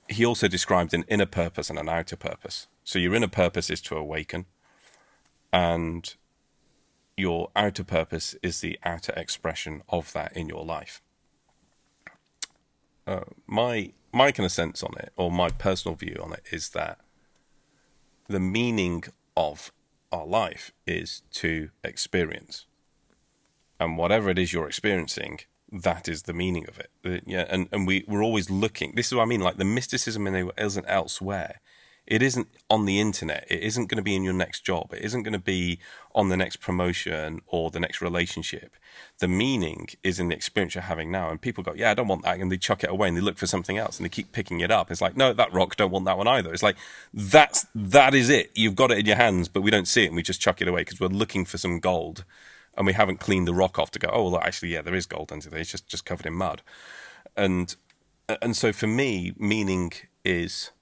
he 0.09 0.25
also 0.25 0.47
described 0.47 0.95
an 0.95 1.05
inner 1.09 1.27
purpose 1.27 1.71
and 1.71 1.79
an 1.79 1.89
outer 1.89 2.17
purpose. 2.17 2.69
So 2.85 3.01
your 3.01 3.17
inner 3.17 3.27
purpose 3.27 3.69
is 3.69 3.81
to 3.83 3.97
awaken, 3.97 4.47
and 5.53 6.15
your 7.17 7.51
outer 7.55 7.85
purpose 7.85 8.35
is 8.43 8.61
the 8.61 8.79
outer 8.85 9.13
expression 9.17 9.83
of 9.89 10.13
that 10.13 10.37
in 10.37 10.49
your 10.49 10.65
life. 10.65 11.03
Uh, 13.07 13.25
my 13.47 13.93
my 14.13 14.33
kind 14.33 14.45
of 14.45 14.53
sense 14.53 14.83
on 14.83 14.93
it, 14.99 15.13
or 15.17 15.31
my 15.31 15.49
personal 15.51 15.95
view 15.95 16.21
on 16.23 16.33
it, 16.33 16.43
is 16.51 16.71
that 16.71 16.99
the 18.29 18.41
meaning 18.41 19.05
of 19.37 19.73
our 20.13 20.27
life 20.27 20.73
is 20.87 21.23
to 21.33 21.71
experience, 21.85 22.67
and 23.79 23.97
whatever 23.97 24.31
it 24.31 24.39
is 24.39 24.53
you're 24.53 24.67
experiencing, 24.67 25.41
that 25.71 26.09
is 26.09 26.23
the 26.23 26.33
meaning 26.33 26.67
of 26.69 26.79
it. 26.79 26.91
Uh, 27.05 27.21
yeah, 27.27 27.47
and 27.49 27.69
and 27.73 27.87
we 27.87 28.05
we're 28.09 28.23
always 28.23 28.51
looking. 28.51 28.93
This 28.95 29.09
is 29.09 29.15
what 29.15 29.23
I 29.23 29.27
mean. 29.27 29.41
Like 29.41 29.57
the 29.57 29.65
mysticism 29.65 30.27
in 30.27 30.35
it 30.35 30.53
isn't 30.59 30.87
elsewhere 30.87 31.61
it 32.11 32.23
isn't 32.23 32.49
on 32.69 32.87
the 32.87 33.01
internet. 33.01 33.47
It 33.49 33.61
isn't 33.61 33.87
going 33.87 33.97
to 33.97 34.03
be 34.03 34.17
in 34.17 34.25
your 34.25 34.35
next 34.35 34.63
job. 34.65 34.93
It 34.93 35.03
isn't 35.03 35.23
going 35.23 35.33
to 35.33 35.39
be 35.39 35.79
on 36.15 36.29
the 36.29 36.37
next 36.37 36.57
promotion 36.57 37.41
or 37.47 37.71
the 37.71 37.81
next 37.81 38.01
relationship. 38.01 38.75
The 39.19 39.29
meaning 39.29 39.89
is 40.03 40.19
in 40.19 40.29
the 40.29 40.35
experience 40.35 40.75
you're 40.75 40.83
having 40.83 41.11
now. 41.11 41.31
And 41.31 41.41
people 41.41 41.63
go, 41.63 41.73
yeah, 41.75 41.91
I 41.91 41.95
don't 41.95 42.09
want 42.09 42.25
that. 42.25 42.39
And 42.39 42.51
they 42.51 42.57
chuck 42.57 42.83
it 42.83 42.91
away 42.91 43.09
and 43.09 43.17
they 43.17 43.21
look 43.21 43.39
for 43.39 43.47
something 43.47 43.79
else 43.79 43.99
and 43.99 44.05
they 44.05 44.11
keep 44.11 44.33
picking 44.33 44.61
it 44.61 44.71
up. 44.71 44.91
It's 44.91 45.01
like, 45.01 45.17
no, 45.17 45.33
that 45.33 45.53
rock, 45.53 45.77
don't 45.77 45.93
want 45.93 46.07
that 46.07 46.19
one 46.19 46.27
either. 46.27 46.53
It's 46.53 46.63
like, 46.63 46.77
that's, 47.15 47.67
that 47.75 48.15
is 48.15 48.29
it. 48.29 48.51
You've 48.55 48.75
got 48.75 48.91
it 48.91 48.99
in 48.99 49.07
your 49.07 49.17
hands, 49.17 49.49
but 49.49 49.63
we 49.63 49.71
don't 49.71 49.87
see 49.87 50.05
it 50.05 50.09
and 50.09 50.17
we 50.17 50.23
just 50.23 50.41
chuck 50.41 50.61
it 50.61 50.69
away 50.69 50.81
because 50.83 50.99
we're 50.99 51.09
looking 51.09 51.45
for 51.45 51.59
some 51.59 51.79
gold 51.79 52.25
and 52.77 52.87
we 52.87 52.93
haven't 52.93 53.21
cleaned 53.21 53.47
the 53.47 53.55
rock 53.55 53.79
off 53.79 53.93
to 53.93 53.99
go, 53.99 54.11
oh, 54.13 54.31
well, 54.31 54.41
actually, 54.41 54.71
yeah, 54.71 54.83
there 54.83 54.95
is 54.95 55.07
gold 55.07 55.31
under 55.31 55.49
there. 55.49 55.61
It's 55.61 55.71
just, 55.71 55.87
just 55.87 56.05
covered 56.05 56.27
in 56.27 56.35
mud. 56.35 56.63
And, 57.37 57.75
and 58.43 58.57
so 58.57 58.73
for 58.73 58.89
me, 58.89 59.33
meaning 59.37 59.93
is 60.25 60.73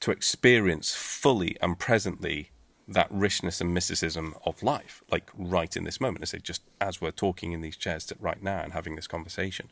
to 0.00 0.10
experience 0.10 0.94
fully 0.94 1.56
and 1.60 1.78
presently 1.78 2.51
that 2.92 3.08
richness 3.10 3.60
and 3.60 3.72
mysticism 3.74 4.34
of 4.44 4.62
life, 4.62 5.02
like 5.10 5.30
right 5.36 5.76
in 5.76 5.84
this 5.84 6.00
moment. 6.00 6.22
I 6.22 6.26
say, 6.26 6.38
just 6.38 6.62
as 6.80 7.00
we're 7.00 7.10
talking 7.10 7.52
in 7.52 7.60
these 7.60 7.76
chairs 7.76 8.12
right 8.20 8.42
now 8.42 8.60
and 8.62 8.72
having 8.72 8.96
this 8.96 9.06
conversation, 9.06 9.70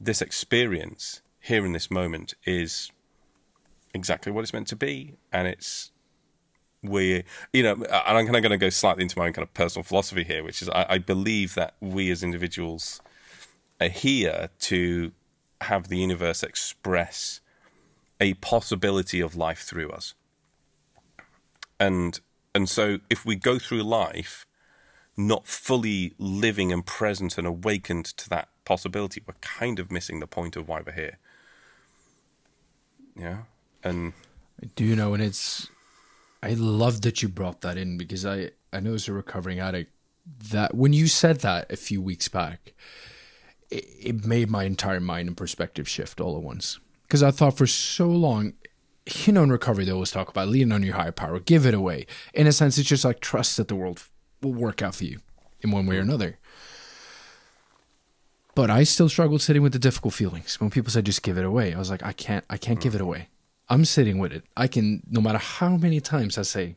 this 0.00 0.22
experience 0.22 1.20
here 1.40 1.64
in 1.64 1.72
this 1.72 1.90
moment 1.90 2.34
is 2.44 2.90
exactly 3.94 4.32
what 4.32 4.42
it's 4.42 4.52
meant 4.52 4.68
to 4.68 4.76
be, 4.76 5.16
and 5.32 5.48
it's 5.48 5.90
we, 6.82 7.24
you 7.52 7.62
know, 7.62 7.72
and 7.74 7.84
I'm 7.90 8.24
kind 8.24 8.36
of 8.36 8.42
going 8.42 8.50
to 8.50 8.56
go 8.56 8.70
slightly 8.70 9.02
into 9.02 9.18
my 9.18 9.26
own 9.26 9.32
kind 9.32 9.46
of 9.46 9.52
personal 9.52 9.84
philosophy 9.84 10.24
here, 10.24 10.42
which 10.42 10.62
is 10.62 10.68
I, 10.68 10.86
I 10.88 10.98
believe 10.98 11.54
that 11.54 11.74
we 11.80 12.10
as 12.10 12.22
individuals 12.22 13.00
are 13.80 13.88
here 13.88 14.48
to 14.60 15.12
have 15.62 15.88
the 15.88 15.98
universe 15.98 16.42
express 16.42 17.40
a 18.20 18.34
possibility 18.34 19.20
of 19.20 19.36
life 19.36 19.60
through 19.60 19.90
us. 19.90 20.14
And 21.78 22.20
and 22.54 22.68
so 22.68 22.98
if 23.08 23.24
we 23.24 23.36
go 23.36 23.58
through 23.58 23.82
life 23.82 24.46
not 25.16 25.46
fully 25.46 26.14
living 26.18 26.72
and 26.72 26.84
present 26.86 27.36
and 27.36 27.46
awakened 27.46 28.06
to 28.06 28.28
that 28.30 28.48
possibility, 28.64 29.22
we're 29.26 29.34
kind 29.40 29.78
of 29.78 29.90
missing 29.90 30.20
the 30.20 30.26
point 30.26 30.56
of 30.56 30.68
why 30.68 30.80
we're 30.84 30.92
here. 30.92 31.18
Yeah. 33.16 33.38
And 33.84 34.12
I 34.62 34.66
do 34.76 34.96
know 34.96 35.14
and 35.14 35.22
it's 35.22 35.68
I 36.42 36.54
love 36.54 37.02
that 37.02 37.22
you 37.22 37.28
brought 37.28 37.60
that 37.60 37.76
in 37.76 37.98
because 37.98 38.24
I 38.24 38.50
I 38.72 38.80
know 38.80 38.94
as 38.94 39.08
a 39.08 39.12
recovering 39.12 39.60
addict 39.60 39.92
that 40.50 40.74
when 40.74 40.92
you 40.92 41.06
said 41.06 41.40
that 41.40 41.70
a 41.72 41.76
few 41.76 42.00
weeks 42.00 42.28
back, 42.28 42.72
it, 43.70 43.84
it 44.00 44.24
made 44.24 44.50
my 44.50 44.64
entire 44.64 45.00
mind 45.00 45.28
and 45.28 45.36
perspective 45.36 45.88
shift 45.88 46.20
all 46.20 46.36
at 46.36 46.42
once 46.42 46.78
because 47.02 47.22
I 47.22 47.30
thought 47.30 47.56
for 47.56 47.66
so 47.66 48.06
long, 48.06 48.52
you 49.26 49.32
know, 49.32 49.42
in 49.42 49.50
recovery, 49.50 49.84
they 49.84 49.92
always 49.92 50.10
talk 50.10 50.28
about 50.28 50.48
leaning 50.48 50.72
on 50.72 50.82
your 50.82 50.94
higher 50.94 51.12
power, 51.12 51.38
give 51.38 51.66
it 51.66 51.74
away. 51.74 52.06
In 52.34 52.46
a 52.46 52.52
sense, 52.52 52.78
it's 52.78 52.88
just 52.88 53.04
like 53.04 53.20
trust 53.20 53.56
that 53.56 53.68
the 53.68 53.76
world 53.76 54.02
will 54.42 54.52
work 54.52 54.82
out 54.82 54.94
for 54.94 55.04
you 55.04 55.20
in 55.60 55.70
one 55.70 55.86
way 55.86 55.98
or 55.98 56.00
another. 56.00 56.38
But 58.54 58.70
I 58.70 58.84
still 58.84 59.08
struggled 59.08 59.42
sitting 59.42 59.62
with 59.62 59.72
the 59.72 59.78
difficult 59.78 60.14
feelings. 60.14 60.60
When 60.60 60.70
people 60.70 60.90
said 60.90 61.06
just 61.06 61.22
give 61.22 61.38
it 61.38 61.44
away, 61.44 61.72
I 61.72 61.78
was 61.78 61.90
like, 61.90 62.02
I 62.02 62.12
can't, 62.12 62.44
I 62.50 62.56
can't 62.56 62.80
give 62.80 62.94
it 62.94 63.00
away. 63.00 63.28
I'm 63.68 63.84
sitting 63.84 64.18
with 64.18 64.32
it. 64.32 64.44
I 64.56 64.66
can, 64.66 65.02
no 65.08 65.20
matter 65.20 65.38
how 65.38 65.76
many 65.76 66.00
times 66.00 66.36
I 66.36 66.42
say, 66.42 66.74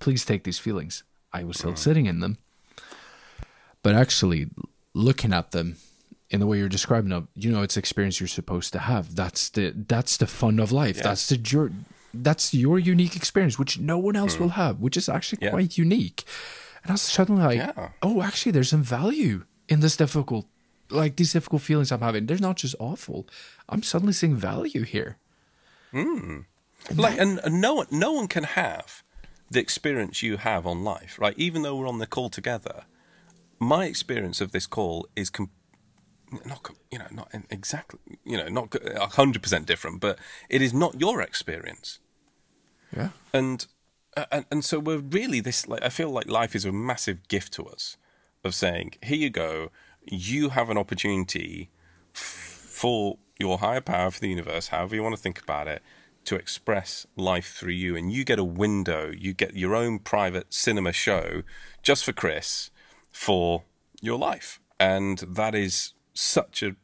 please 0.00 0.24
take 0.24 0.44
these 0.44 0.58
feelings, 0.58 1.04
I 1.32 1.44
was 1.44 1.58
still 1.58 1.76
sitting 1.76 2.06
in 2.06 2.20
them. 2.20 2.38
But 3.82 3.94
actually, 3.94 4.48
looking 4.94 5.32
at 5.32 5.50
them 5.50 5.76
in 6.32 6.40
the 6.40 6.46
way 6.46 6.58
you're 6.58 6.68
describing 6.68 7.10
them, 7.10 7.28
you 7.34 7.52
know, 7.52 7.62
it's 7.62 7.76
experience 7.76 8.18
you're 8.18 8.26
supposed 8.26 8.72
to 8.72 8.80
have. 8.80 9.14
That's 9.14 9.50
the 9.50 9.72
that's 9.76 10.16
the 10.16 10.26
fun 10.26 10.58
of 10.58 10.72
life. 10.72 10.96
Yeah. 10.96 11.02
That's 11.04 11.28
the 11.28 11.36
your 11.36 11.70
that's 12.14 12.54
your 12.54 12.78
unique 12.78 13.14
experience, 13.14 13.58
which 13.58 13.78
no 13.78 13.98
one 13.98 14.16
else 14.16 14.36
mm. 14.36 14.40
will 14.40 14.48
have, 14.50 14.80
which 14.80 14.96
is 14.96 15.08
actually 15.08 15.40
yeah. 15.42 15.50
quite 15.50 15.78
unique. 15.78 16.24
And 16.82 16.90
I 16.90 16.94
was 16.94 17.02
suddenly 17.02 17.42
like, 17.42 17.58
yeah. 17.58 17.90
oh, 18.02 18.22
actually, 18.22 18.52
there's 18.52 18.70
some 18.70 18.82
value 18.82 19.44
in 19.68 19.80
this 19.80 19.96
difficult, 19.96 20.46
like 20.90 21.16
these 21.16 21.32
difficult 21.32 21.62
feelings 21.62 21.92
I'm 21.92 22.00
having. 22.00 22.26
They're 22.26 22.38
not 22.38 22.56
just 22.56 22.74
awful. 22.80 23.28
I'm 23.68 23.82
suddenly 23.82 24.12
seeing 24.12 24.34
value 24.34 24.82
here. 24.82 25.18
Mm. 25.92 26.46
And 26.88 26.98
like, 26.98 27.16
that, 27.16 27.22
and, 27.22 27.40
and 27.44 27.60
no 27.60 27.74
one, 27.74 27.86
no 27.90 28.12
one 28.12 28.26
can 28.26 28.44
have 28.44 29.04
the 29.50 29.60
experience 29.60 30.22
you 30.22 30.38
have 30.38 30.66
on 30.66 30.82
life, 30.82 31.18
right? 31.20 31.34
Even 31.36 31.62
though 31.62 31.76
we're 31.76 31.88
on 31.88 31.98
the 31.98 32.06
call 32.06 32.30
together, 32.30 32.84
my 33.60 33.84
experience 33.84 34.40
of 34.40 34.50
this 34.52 34.66
call 34.66 35.06
is 35.14 35.30
completely 35.30 35.61
not 36.44 36.70
you 36.90 36.98
know 36.98 37.06
not 37.10 37.28
exactly 37.50 38.00
you 38.24 38.36
know 38.36 38.48
not 38.48 38.74
hundred 39.12 39.42
percent 39.42 39.66
different, 39.66 40.00
but 40.00 40.18
it 40.48 40.62
is 40.62 40.72
not 40.72 41.00
your 41.00 41.20
experience. 41.20 41.98
Yeah, 42.96 43.10
and 43.32 43.66
uh, 44.16 44.26
and 44.30 44.44
and 44.50 44.64
so 44.64 44.78
we're 44.78 44.98
really 44.98 45.40
this. 45.40 45.68
Like 45.68 45.82
I 45.82 45.88
feel 45.88 46.10
like 46.10 46.28
life 46.28 46.54
is 46.54 46.64
a 46.64 46.72
massive 46.72 47.28
gift 47.28 47.52
to 47.54 47.66
us 47.66 47.96
of 48.44 48.54
saying, 48.54 48.94
here 49.02 49.16
you 49.16 49.30
go, 49.30 49.70
you 50.04 50.50
have 50.50 50.70
an 50.70 50.78
opportunity 50.78 51.70
for 52.12 53.18
your 53.38 53.58
higher 53.58 53.80
power 53.80 54.10
for 54.10 54.20
the 54.20 54.28
universe, 54.28 54.68
however 54.68 54.94
you 54.94 55.02
want 55.02 55.14
to 55.14 55.20
think 55.20 55.40
about 55.40 55.68
it, 55.68 55.82
to 56.24 56.36
express 56.36 57.06
life 57.16 57.54
through 57.54 57.72
you. 57.72 57.96
And 57.96 58.12
you 58.12 58.24
get 58.24 58.38
a 58.38 58.44
window, 58.44 59.12
you 59.16 59.32
get 59.32 59.56
your 59.56 59.74
own 59.74 59.98
private 59.98 60.52
cinema 60.52 60.92
show 60.92 61.42
just 61.82 62.04
for 62.04 62.12
Kris 62.12 62.70
for 63.10 63.64
your 64.00 64.18
life. 64.18 64.60
And 64.78 65.18
that 65.18 65.54
is 65.54 65.92
such 66.14 66.62
a 66.62 66.76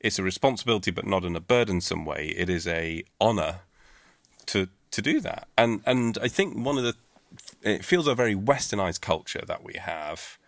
it's 0.00 0.18
a 0.18 0.22
responsibility 0.22 0.90
but 0.90 1.06
not 1.06 1.24
in 1.24 1.36
a 1.36 1.40
burdensome 1.40 2.04
way. 2.04 2.34
It 2.36 2.50
is 2.50 2.66
a 2.66 3.04
honor 3.20 3.60
to 4.46 4.68
to 4.90 5.02
do 5.02 5.20
that. 5.20 5.48
And 5.56 5.82
and 5.86 6.18
I 6.20 6.28
think 6.28 6.56
one 6.56 6.78
of 6.78 6.84
the 6.84 6.94
it 7.62 7.84
feels 7.84 8.06
a 8.06 8.14
very 8.14 8.34
westernized 8.34 9.00
culture 9.00 9.42
that 9.46 9.64
we 9.64 9.74
have 9.74 10.38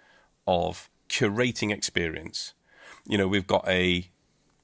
of 0.46 0.90
curating 1.08 1.72
experience. 1.72 2.54
You 3.06 3.18
know, 3.18 3.28
we've 3.28 3.46
got 3.46 3.66
a 3.68 4.10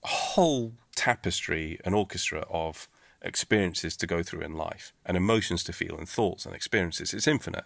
whole 0.02 0.74
tapestry, 0.94 1.78
an 1.84 1.94
orchestra 1.94 2.44
of 2.50 2.88
experiences 3.22 3.96
to 3.98 4.06
go 4.06 4.22
through 4.22 4.40
in 4.40 4.54
life 4.54 4.92
and 5.04 5.16
emotions 5.16 5.62
to 5.64 5.72
feel 5.72 5.96
and 5.96 6.08
thoughts 6.08 6.46
and 6.46 6.54
experiences. 6.54 7.12
It's 7.12 7.28
infinite. 7.28 7.64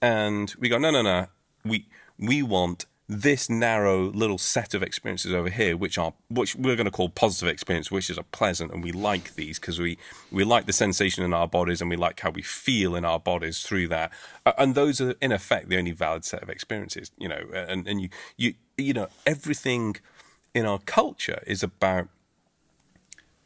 And 0.00 0.54
we 0.58 0.68
go, 0.68 0.78
no, 0.78 0.90
no, 0.90 1.02
no. 1.02 1.26
We 1.64 1.88
we 2.18 2.42
want 2.42 2.86
this 3.06 3.50
narrow 3.50 4.10
little 4.12 4.38
set 4.38 4.72
of 4.72 4.82
experiences 4.82 5.34
over 5.34 5.50
here, 5.50 5.76
which 5.76 5.98
are 5.98 6.14
which 6.30 6.56
we're 6.56 6.76
going 6.76 6.86
to 6.86 6.90
call 6.90 7.10
positive 7.10 7.48
experience, 7.48 7.90
which 7.90 8.08
is 8.08 8.16
a 8.16 8.22
pleasant, 8.22 8.72
and 8.72 8.82
we 8.82 8.92
like 8.92 9.34
these 9.34 9.58
because 9.58 9.78
we 9.78 9.98
we 10.32 10.42
like 10.42 10.64
the 10.64 10.72
sensation 10.72 11.22
in 11.22 11.34
our 11.34 11.46
bodies 11.46 11.80
and 11.82 11.90
we 11.90 11.96
like 11.96 12.18
how 12.20 12.30
we 12.30 12.40
feel 12.40 12.94
in 12.96 13.04
our 13.04 13.20
bodies 13.20 13.62
through 13.62 13.88
that. 13.88 14.10
And 14.56 14.74
those 14.74 15.00
are 15.02 15.14
in 15.20 15.32
effect 15.32 15.68
the 15.68 15.76
only 15.76 15.92
valid 15.92 16.24
set 16.24 16.42
of 16.42 16.48
experiences, 16.48 17.10
you 17.18 17.28
know. 17.28 17.44
And 17.52 17.86
and 17.86 18.00
you 18.00 18.08
you 18.38 18.54
you 18.78 18.94
know 18.94 19.08
everything 19.26 19.96
in 20.54 20.64
our 20.64 20.78
culture 20.78 21.42
is 21.46 21.62
about 21.62 22.08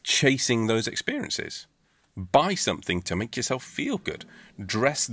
chasing 0.04 0.68
those 0.68 0.86
experiences. 0.86 1.66
Buy 2.18 2.56
something 2.56 3.00
to 3.02 3.14
make 3.14 3.36
yourself 3.36 3.62
feel 3.62 3.96
good. 3.96 4.24
Dress, 4.60 5.08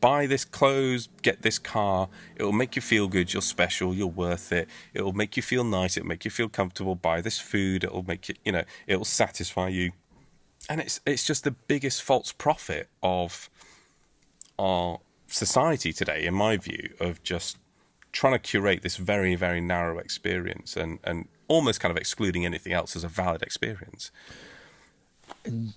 buy 0.00 0.26
this 0.26 0.44
clothes, 0.44 1.08
get 1.22 1.42
this 1.42 1.56
car. 1.56 2.08
It'll 2.34 2.50
make 2.50 2.74
you 2.74 2.82
feel 2.82 3.06
good. 3.06 3.32
You're 3.32 3.42
special. 3.42 3.94
You're 3.94 4.08
worth 4.08 4.50
it. 4.50 4.68
It'll 4.92 5.12
make 5.12 5.36
you 5.36 5.42
feel 5.42 5.62
nice. 5.62 5.96
It'll 5.96 6.08
make 6.08 6.24
you 6.24 6.32
feel 6.32 6.48
comfortable. 6.48 6.96
Buy 6.96 7.20
this 7.20 7.38
food. 7.38 7.84
It'll 7.84 8.02
make 8.02 8.28
you, 8.28 8.34
you 8.44 8.50
know, 8.50 8.64
it'll 8.88 9.04
satisfy 9.04 9.68
you. 9.68 9.92
And 10.68 10.80
it's 10.80 11.00
it's 11.06 11.24
just 11.24 11.44
the 11.44 11.52
biggest 11.52 12.02
false 12.02 12.32
prophet 12.32 12.88
of 13.04 13.48
our 14.58 14.98
society 15.28 15.92
today, 15.92 16.24
in 16.24 16.34
my 16.34 16.56
view, 16.56 16.94
of 16.98 17.22
just 17.22 17.56
trying 18.10 18.32
to 18.32 18.38
curate 18.40 18.82
this 18.82 18.96
very, 18.96 19.36
very 19.36 19.60
narrow 19.60 19.98
experience 19.98 20.76
and, 20.76 20.98
and 21.04 21.28
almost 21.46 21.78
kind 21.78 21.92
of 21.92 21.96
excluding 21.96 22.44
anything 22.44 22.72
else 22.72 22.96
as 22.96 23.04
a 23.04 23.08
valid 23.08 23.42
experience. 23.42 24.10
And, 25.44 25.74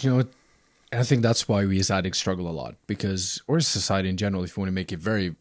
you 0.00 0.10
know, 0.10 0.24
I 0.92 1.02
think 1.02 1.22
that's 1.22 1.48
why 1.48 1.66
we 1.66 1.78
as 1.80 1.90
addicts 1.90 2.18
struggle 2.18 2.48
a 2.48 2.52
lot 2.52 2.76
because, 2.86 3.42
or 3.46 3.60
society 3.60 4.08
in 4.08 4.16
general, 4.16 4.44
if 4.44 4.56
you 4.56 4.60
want 4.62 4.68
to 4.68 4.74
make 4.74 4.92
it 4.92 4.98
very 4.98 5.34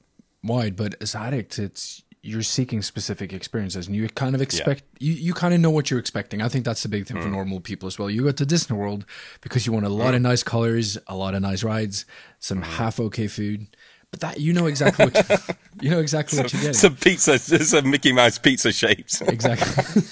wide, 0.43 0.75
but 0.75 0.95
as 1.01 1.15
addicts, 1.15 1.57
it's 1.59 2.03
you're 2.23 2.43
seeking 2.43 2.81
specific 2.81 3.31
experiences 3.31 3.87
and 3.87 3.95
you 3.95 4.09
kind 4.09 4.35
of 4.35 4.41
expect 4.41 4.83
yeah. 4.99 5.13
you, 5.13 5.13
you 5.13 5.33
kind 5.33 5.53
of 5.53 5.61
know 5.61 5.69
what 5.69 5.89
you're 5.89 5.99
expecting 5.99 6.41
i 6.41 6.49
think 6.49 6.65
that's 6.65 6.83
the 6.83 6.89
big 6.89 7.07
thing 7.07 7.15
mm. 7.15 7.23
for 7.23 7.29
normal 7.29 7.61
people 7.61 7.87
as 7.87 7.97
well 7.97 8.09
you 8.09 8.23
go 8.23 8.31
to 8.31 8.45
disney 8.45 8.75
world 8.75 9.05
because 9.39 9.65
you 9.65 9.71
want 9.71 9.85
a 9.85 9.89
lot 9.89 10.13
mm. 10.13 10.17
of 10.17 10.21
nice 10.23 10.43
colors 10.43 10.97
a 11.07 11.15
lot 11.15 11.35
of 11.35 11.41
nice 11.41 11.63
rides 11.63 12.05
some 12.39 12.59
mm. 12.59 12.63
half 12.63 12.99
okay 12.99 13.27
food 13.27 13.67
but 14.11 14.21
that 14.21 14.39
you 14.39 14.53
know 14.53 14.67
exactly 14.67 15.05
what 15.05 15.29
you, 15.29 15.55
you 15.81 15.89
know 15.89 15.99
exactly 15.99 16.37
some, 16.37 16.43
what 16.43 16.53
you're 16.53 16.61
getting. 16.61 16.73
Some 16.73 16.95
pizza, 16.95 17.37
some 17.65 17.89
Mickey 17.89 18.13
Mouse 18.13 18.37
pizza 18.37 18.71
shapes. 18.71 19.21
Exactly. 19.21 20.03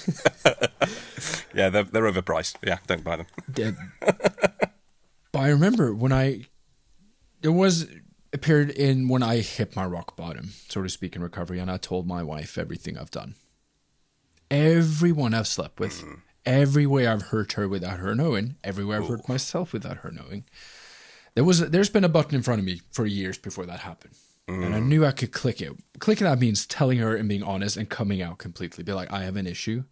yeah, 1.56 1.70
they're 1.70 1.84
they're 1.84 2.10
overpriced. 2.10 2.56
Yeah, 2.62 2.78
don't 2.86 3.04
buy 3.04 3.16
them. 3.16 3.26
Yeah. 3.56 3.70
but 4.00 5.40
I 5.40 5.48
remember 5.48 5.94
when 5.94 6.12
I 6.12 6.46
there 7.40 7.52
was 7.52 7.86
a 8.32 8.38
period 8.38 8.70
in 8.70 9.08
when 9.08 9.22
I 9.22 9.38
hit 9.38 9.74
my 9.74 9.84
rock 9.86 10.16
bottom, 10.16 10.50
so 10.68 10.82
to 10.82 10.88
speak, 10.88 11.16
in 11.16 11.22
recovery, 11.22 11.58
and 11.58 11.70
I 11.70 11.76
told 11.76 12.06
my 12.06 12.22
wife 12.22 12.58
everything 12.58 12.98
I've 12.98 13.10
done, 13.10 13.34
everyone 14.50 15.34
I've 15.34 15.46
slept 15.46 15.80
with, 15.80 16.02
mm. 16.02 16.20
every 16.44 16.86
way 16.86 17.06
I've 17.06 17.22
hurt 17.22 17.54
her 17.54 17.68
without 17.68 17.98
her 17.98 18.14
knowing, 18.14 18.56
everywhere 18.62 19.02
I've 19.02 19.08
hurt 19.08 19.28
myself 19.28 19.72
without 19.72 19.98
her 19.98 20.10
knowing 20.10 20.44
there 21.36 21.44
was 21.44 21.60
there's 21.60 21.90
been 21.90 22.02
a 22.02 22.08
button 22.08 22.34
in 22.34 22.42
front 22.42 22.58
of 22.58 22.64
me 22.64 22.80
for 22.90 23.06
years 23.06 23.38
before 23.38 23.66
that 23.66 23.80
happened. 23.80 24.14
Mm. 24.48 24.66
And 24.66 24.74
I 24.74 24.80
knew 24.80 25.04
I 25.04 25.12
could 25.12 25.32
click 25.32 25.60
it. 25.60 25.72
Clicking 25.98 26.26
that 26.26 26.40
means 26.40 26.66
telling 26.66 26.98
her 26.98 27.14
and 27.14 27.28
being 27.28 27.42
honest 27.42 27.76
and 27.76 27.88
coming 27.88 28.22
out 28.22 28.38
completely. 28.38 28.82
Be 28.82 28.92
like, 28.92 29.12
I 29.12 29.22
have 29.24 29.36
an 29.36 29.46
issue. 29.46 29.84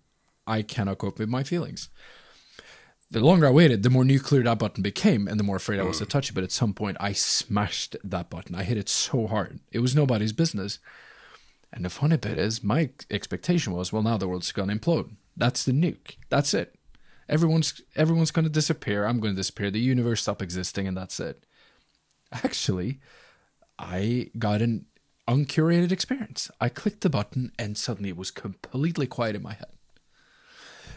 I 0.47 0.63
cannot 0.63 0.99
cope 0.99 1.19
with 1.19 1.29
my 1.29 1.43
feelings. 1.43 1.89
The 3.11 3.21
longer 3.21 3.47
I 3.47 3.51
waited, 3.51 3.83
the 3.83 3.91
more 3.91 4.05
nuclear 4.05 4.43
that 4.43 4.59
button 4.59 4.83
became, 4.83 5.29
and 5.29 5.39
the 5.39 5.45
more 5.45 5.57
afraid 5.57 5.79
I 5.79 5.85
was 5.85 5.99
to 5.99 6.07
mm. 6.07 6.09
touch 6.09 6.31
it. 6.31 6.35
But 6.35 6.45
at 6.45 6.53
some 6.53 6.75
point, 6.75 6.97
I 6.99 7.13
smashed 7.13 7.97
that 8.03 8.29
button. 8.29 8.55
I 8.55 8.65
hit 8.65 8.79
it 8.79 8.89
so 8.89 9.27
hard. 9.27 9.61
It 9.71 9.79
was 9.79 9.95
nobody's 9.95 10.33
business. 10.33 10.79
And 11.73 11.85
the 11.85 11.91
funny 11.91 12.17
bit 12.17 12.39
is, 12.39 12.65
my 12.65 12.91
expectation 13.11 13.73
was, 13.73 13.93
well, 13.93 14.03
now 14.03 14.17
the 14.17 14.27
world's 14.27 14.53
going 14.53 14.69
to 14.69 14.75
implode. 14.75 15.11
That's 15.37 15.65
the 15.65 15.73
nuke. 15.73 16.17
That's 16.29 16.55
it. 16.55 16.77
Everyone's 17.29 17.81
everyone's 17.97 18.31
going 18.31 18.45
to 18.45 18.51
disappear. 18.51 19.05
I'm 19.05 19.21
going 19.21 19.35
to 19.35 19.41
disappear. 19.41 19.71
The 19.71 19.81
universe 19.81 20.23
stop 20.23 20.43
existing, 20.43 20.87
and 20.87 20.97
that's 20.97 21.19
it. 21.21 21.45
Actually, 22.33 23.01
I 23.79 24.31
got 24.39 24.61
an 24.61 24.87
uncurated 25.27 25.91
experience. 25.91 26.51
I 26.61 26.69
clicked 26.69 27.01
the 27.01 27.11
button, 27.11 27.53
and 27.59 27.79
suddenly 27.79 28.11
it 28.11 28.17
was 28.17 28.31
completely 28.31 29.07
quiet 29.07 29.37
in 29.37 29.43
my 29.43 29.55
head. 29.55 29.74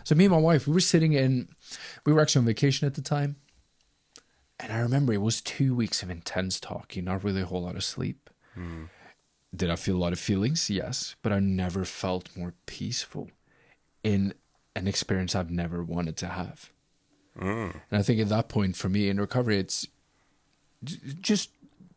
So 0.07 0.15
me 0.15 0.23
and 0.23 0.33
my 0.33 0.39
wife, 0.39 0.65
we 0.65 0.73
were 0.73 0.79
sitting 0.79 1.11
in, 1.11 1.49
we 2.05 2.13
were 2.13 2.21
actually 2.21 2.39
on 2.39 2.45
vacation 2.45 2.87
at 2.87 2.93
the 2.93 3.01
time, 3.01 3.35
and 4.57 4.71
I 4.71 4.79
remember 4.79 5.11
it 5.11 5.17
was 5.17 5.41
two 5.41 5.75
weeks 5.75 6.01
of 6.01 6.09
intense 6.09 6.61
talking, 6.61 7.03
not 7.03 7.25
really 7.25 7.41
a 7.41 7.45
whole 7.45 7.63
lot 7.63 7.75
of 7.75 7.83
sleep. 7.83 8.29
Mm. 8.57 8.87
Did 9.53 9.69
I 9.69 9.75
feel 9.75 9.97
a 9.97 9.99
lot 9.99 10.13
of 10.13 10.19
feelings? 10.19 10.69
Yes, 10.69 11.17
but 11.21 11.33
I 11.33 11.39
never 11.41 11.83
felt 11.83 12.29
more 12.37 12.53
peaceful 12.65 13.31
in 14.01 14.33
an 14.77 14.87
experience 14.87 15.35
I've 15.35 15.51
never 15.51 15.83
wanted 15.83 16.15
to 16.17 16.27
have. 16.27 16.71
Mm. 17.37 17.73
And 17.91 17.99
I 17.99 18.01
think 18.01 18.21
at 18.21 18.29
that 18.29 18.47
point 18.47 18.77
for 18.77 18.87
me 18.87 19.09
in 19.09 19.19
recovery, 19.19 19.59
it's 19.59 19.87
just 21.19 21.49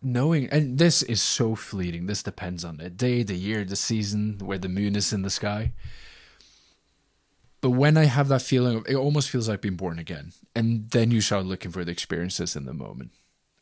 knowing, 0.03 0.49
and 0.49 0.79
this 0.79 1.05
is 1.05 1.23
so 1.23 1.55
fleeting. 1.55 2.07
This 2.07 2.25
depends 2.25 2.65
on 2.65 2.79
the 2.79 2.91
day, 2.91 3.23
the 3.23 3.37
year, 3.37 3.65
the 3.65 3.77
season, 3.77 4.41
where 4.43 4.59
the 4.59 4.69
moon 4.69 4.97
is 4.97 5.13
in 5.13 5.23
the 5.23 5.31
sky. 5.31 5.75
But 7.61 7.71
when 7.71 7.97
I 7.97 8.05
have 8.05 8.29
that 8.29 8.43
feeling, 8.43 8.79
of, 8.79 8.87
it 8.89 8.95
almost 8.95 9.31
feels 9.31 9.49
like 9.49 9.61
being 9.61 9.77
born 9.77 9.99
again. 9.99 10.33
And 10.55 10.91
then 10.91 11.11
you 11.11 11.21
start 11.21 11.45
looking 11.45 11.71
for 11.71 11.85
the 11.85 11.93
experiences 11.93 12.57
in 12.57 12.65
the 12.65 12.73
moment. 12.73 13.13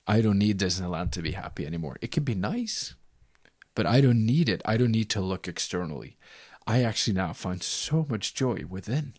I 0.07 0.21
don't 0.21 0.39
need 0.39 0.59
Disneyland 0.59 1.11
to 1.13 1.23
be 1.23 1.33
happy 1.33 1.67
anymore. 1.67 1.99
It 2.01 2.13
can 2.13 2.25
be 2.25 2.35
nice, 2.35 2.95
but 3.75 3.87
I 3.87 4.01
don't 4.01 4.25
need 4.25 4.49
it. 4.49 4.63
I 4.65 4.77
don't 4.77 4.93
need 4.93 5.11
to 5.11 5.21
look 5.21 5.49
externally. 5.49 6.17
I 6.67 6.83
actually 6.83 7.15
now 7.15 7.33
find 7.33 7.63
so 7.63 8.07
much 8.09 8.35
joy 8.35 8.65
within. 8.69 9.15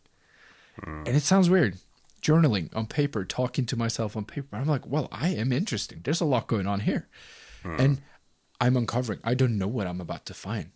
Mm. 0.82 1.08
And 1.08 1.16
it 1.16 1.24
sounds 1.24 1.50
weird. 1.50 1.78
Journaling 2.22 2.76
on 2.76 2.86
paper, 2.86 3.26
talking 3.26 3.66
to 3.68 3.76
myself 3.76 4.16
on 4.16 4.26
paper. 4.26 4.56
I'm 4.56 4.68
like, 4.68 4.88
well, 4.88 5.08
I 5.12 5.30
am 5.30 5.52
interesting. 5.52 6.02
There's 6.04 6.22
a 6.22 6.26
lot 6.26 6.48
going 6.48 6.68
on 6.68 6.82
here. 6.82 7.08
Mm. 7.64 7.80
And 7.80 8.02
I'm 8.62 8.78
uncovering. 8.78 9.20
I 9.24 9.34
don't 9.36 9.58
know 9.58 9.68
what 9.68 9.88
I'm 9.88 10.02
about 10.02 10.26
to 10.28 10.34
find. 10.34 10.72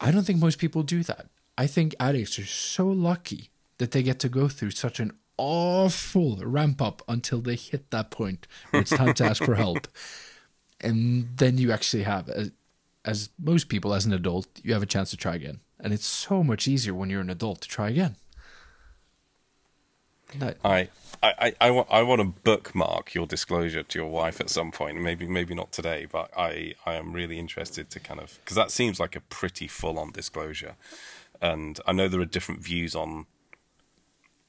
I 0.00 0.10
don't 0.10 0.24
think 0.24 0.40
most 0.40 0.58
people 0.58 0.82
do 0.82 1.02
that. 1.04 1.26
I 1.60 1.66
think 1.66 1.94
addicts 2.00 2.38
are 2.38 2.46
so 2.46 2.86
lucky 2.86 3.50
that 3.76 3.90
they 3.90 4.02
get 4.02 4.18
to 4.20 4.30
go 4.30 4.48
through 4.48 4.70
such 4.70 4.98
an 4.98 5.12
awful 5.36 6.38
ramp 6.38 6.80
up 6.80 7.02
until 7.06 7.42
they 7.42 7.54
hit 7.54 7.90
that 7.90 8.10
point 8.10 8.46
where 8.70 8.80
it's 8.80 8.96
time 8.96 9.12
to 9.12 9.24
ask 9.24 9.44
for 9.44 9.56
help. 9.56 9.86
And 10.82 11.36
then 11.36 11.58
you 11.58 11.72
actually 11.72 12.04
have 12.04 12.30
as 13.04 13.28
most 13.38 13.68
people 13.68 13.92
as 13.92 14.06
an 14.06 14.14
adult, 14.14 14.46
you 14.62 14.72
have 14.72 14.82
a 14.82 14.86
chance 14.86 15.10
to 15.10 15.16
try 15.18 15.34
again. 15.34 15.60
And 15.78 15.92
it's 15.92 16.06
so 16.06 16.42
much 16.42 16.66
easier 16.66 16.94
when 16.94 17.10
you're 17.10 17.20
an 17.20 17.28
adult 17.28 17.60
to 17.60 17.68
try 17.68 17.90
again. 17.90 18.16
No. 20.38 20.54
I, 20.64 20.88
I, 21.22 21.54
I, 21.60 21.70
want, 21.70 21.88
I 21.90 22.02
want 22.02 22.20
to 22.20 22.40
bookmark 22.44 23.14
your 23.14 23.26
disclosure 23.26 23.82
to 23.82 23.98
your 23.98 24.08
wife 24.08 24.40
at 24.40 24.48
some 24.48 24.70
point. 24.72 24.98
Maybe, 24.98 25.26
maybe 25.26 25.54
not 25.54 25.70
today, 25.70 26.06
but 26.10 26.30
I, 26.34 26.74
I 26.86 26.94
am 26.94 27.12
really 27.12 27.38
interested 27.38 27.90
to 27.90 28.00
kind 28.00 28.20
of 28.20 28.38
because 28.42 28.56
that 28.56 28.70
seems 28.70 28.98
like 28.98 29.14
a 29.16 29.20
pretty 29.20 29.66
full-on 29.66 30.12
disclosure, 30.12 30.76
and 31.40 31.80
I 31.86 31.92
know 31.92 32.08
there 32.08 32.20
are 32.20 32.26
different 32.26 32.62
views 32.62 32.94
on 32.94 33.26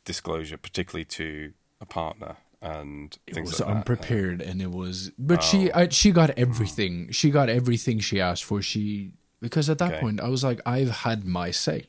disclosure, 0.03 0.57
particularly 0.57 1.05
to 1.05 1.53
a 1.79 1.85
partner 1.85 2.37
and 2.61 3.17
it 3.25 3.41
was 3.41 3.59
like 3.59 3.69
unprepared 3.69 4.39
that. 4.39 4.47
and 4.47 4.61
it 4.61 4.71
was 4.71 5.11
but 5.17 5.39
oh. 5.39 5.41
she 5.41 5.71
I, 5.71 5.89
she 5.89 6.11
got 6.11 6.29
everything 6.31 7.11
she 7.11 7.31
got 7.31 7.49
everything 7.49 7.99
she 7.99 8.21
asked 8.21 8.43
for 8.43 8.61
she 8.61 9.13
because 9.41 9.69
at 9.69 9.79
that 9.79 9.93
okay. 9.93 10.01
point 10.01 10.21
i 10.21 10.27
was 10.27 10.43
like 10.43 10.61
i've 10.65 10.91
had 10.91 11.25
my 11.25 11.49
say 11.49 11.87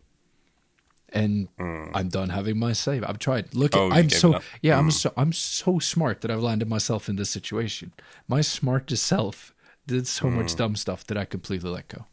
and 1.11 1.55
mm. 1.59 1.91
i'm 1.93 2.09
done 2.09 2.31
having 2.31 2.59
my 2.59 2.73
say 2.73 3.03
i've 3.03 3.19
tried 3.19 3.55
look 3.55 3.77
oh, 3.77 3.91
i'm 3.91 4.09
so 4.09 4.41
yeah 4.63 4.77
mm. 4.77 4.79
i'm 4.79 4.91
so 4.91 5.13
i'm 5.19 5.33
so 5.33 5.79
smart 5.79 6.23
that 6.23 6.31
i've 6.31 6.43
landed 6.43 6.69
myself 6.71 7.07
in 7.07 7.17
this 7.17 7.29
situation 7.29 7.93
my 8.27 8.41
smartest 8.41 9.05
self 9.05 9.55
did 9.87 10.07
so 10.07 10.25
mm. 10.25 10.33
much 10.33 10.57
dumb 10.57 10.75
stuff 10.75 11.07
that 11.07 11.19
i 11.19 11.27
completely 11.27 11.69
let 11.69 11.87
go 11.89 12.07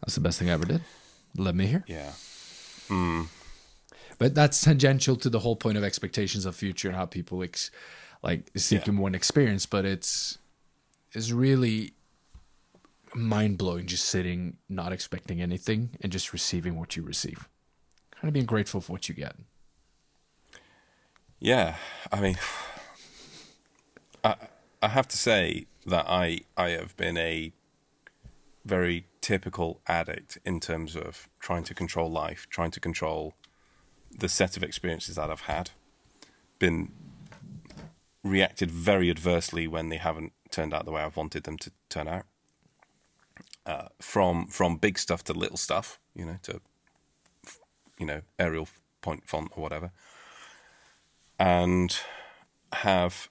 that's 0.00 0.14
the 0.14 0.20
best 0.20 0.38
thing 0.38 0.50
i 0.50 0.52
ever 0.52 0.64
did 0.64 0.82
let 1.36 1.54
me 1.54 1.66
hear 1.66 1.84
yeah 1.86 2.12
hmm. 2.88 3.22
But 4.18 4.34
that's 4.34 4.60
tangential 4.60 5.16
to 5.16 5.30
the 5.30 5.38
whole 5.38 5.56
point 5.56 5.78
of 5.78 5.84
expectations 5.84 6.44
of 6.44 6.54
future 6.54 6.88
and 6.88 6.96
how 6.96 7.06
people 7.06 7.42
ex- 7.42 7.70
like 8.22 8.50
seek 8.54 8.86
Yeah. 8.86 8.92
one 8.92 9.14
experience. 9.14 9.64
But 9.64 9.86
it's 9.86 10.36
it's 11.12 11.32
really 11.32 11.94
mind 13.14 13.56
blowing 13.56 13.86
just 13.86 14.04
sitting, 14.04 14.58
not 14.68 14.92
expecting 14.92 15.40
anything, 15.40 15.96
and 16.02 16.12
just 16.12 16.34
receiving 16.34 16.78
what 16.78 16.96
you 16.96 17.02
receive. 17.02 17.48
Kind 18.10 18.28
of 18.28 18.34
being 18.34 18.44
grateful 18.44 18.82
for 18.82 18.92
what 18.92 19.08
you 19.08 19.14
get. 19.14 19.36
Yeah, 21.38 21.76
I 22.12 22.20
mean, 22.20 22.36
I 24.24 24.34
I 24.82 24.88
have 24.88 25.08
to 25.08 25.16
say 25.16 25.64
that 25.86 26.04
I 26.06 26.40
I 26.58 26.70
have 26.70 26.94
been 26.98 27.16
a 27.16 27.52
very 28.64 29.06
typical 29.20 29.80
addict 29.86 30.38
in 30.44 30.60
terms 30.60 30.96
of 30.96 31.28
trying 31.38 31.64
to 31.64 31.74
control 31.74 32.10
life, 32.10 32.46
trying 32.50 32.70
to 32.72 32.80
control 32.80 33.34
the 34.10 34.28
set 34.28 34.56
of 34.56 34.62
experiences 34.62 35.16
that 35.16 35.30
I've 35.30 35.42
had. 35.42 35.70
Been 36.58 36.92
reacted 38.22 38.70
very 38.70 39.10
adversely 39.10 39.66
when 39.66 39.88
they 39.88 39.96
haven't 39.96 40.32
turned 40.50 40.74
out 40.74 40.84
the 40.84 40.92
way 40.92 41.02
I've 41.02 41.16
wanted 41.16 41.44
them 41.44 41.56
to 41.58 41.72
turn 41.88 42.08
out. 42.08 42.24
Uh, 43.66 43.88
from 44.00 44.46
from 44.46 44.76
big 44.76 44.98
stuff 44.98 45.22
to 45.24 45.32
little 45.32 45.56
stuff, 45.56 45.98
you 46.14 46.24
know, 46.24 46.38
to 46.42 46.60
you 47.98 48.06
know 48.06 48.22
Arial 48.38 48.68
point 49.00 49.26
font 49.28 49.52
or 49.54 49.62
whatever 49.62 49.92
and 51.40 52.00
have 52.74 53.30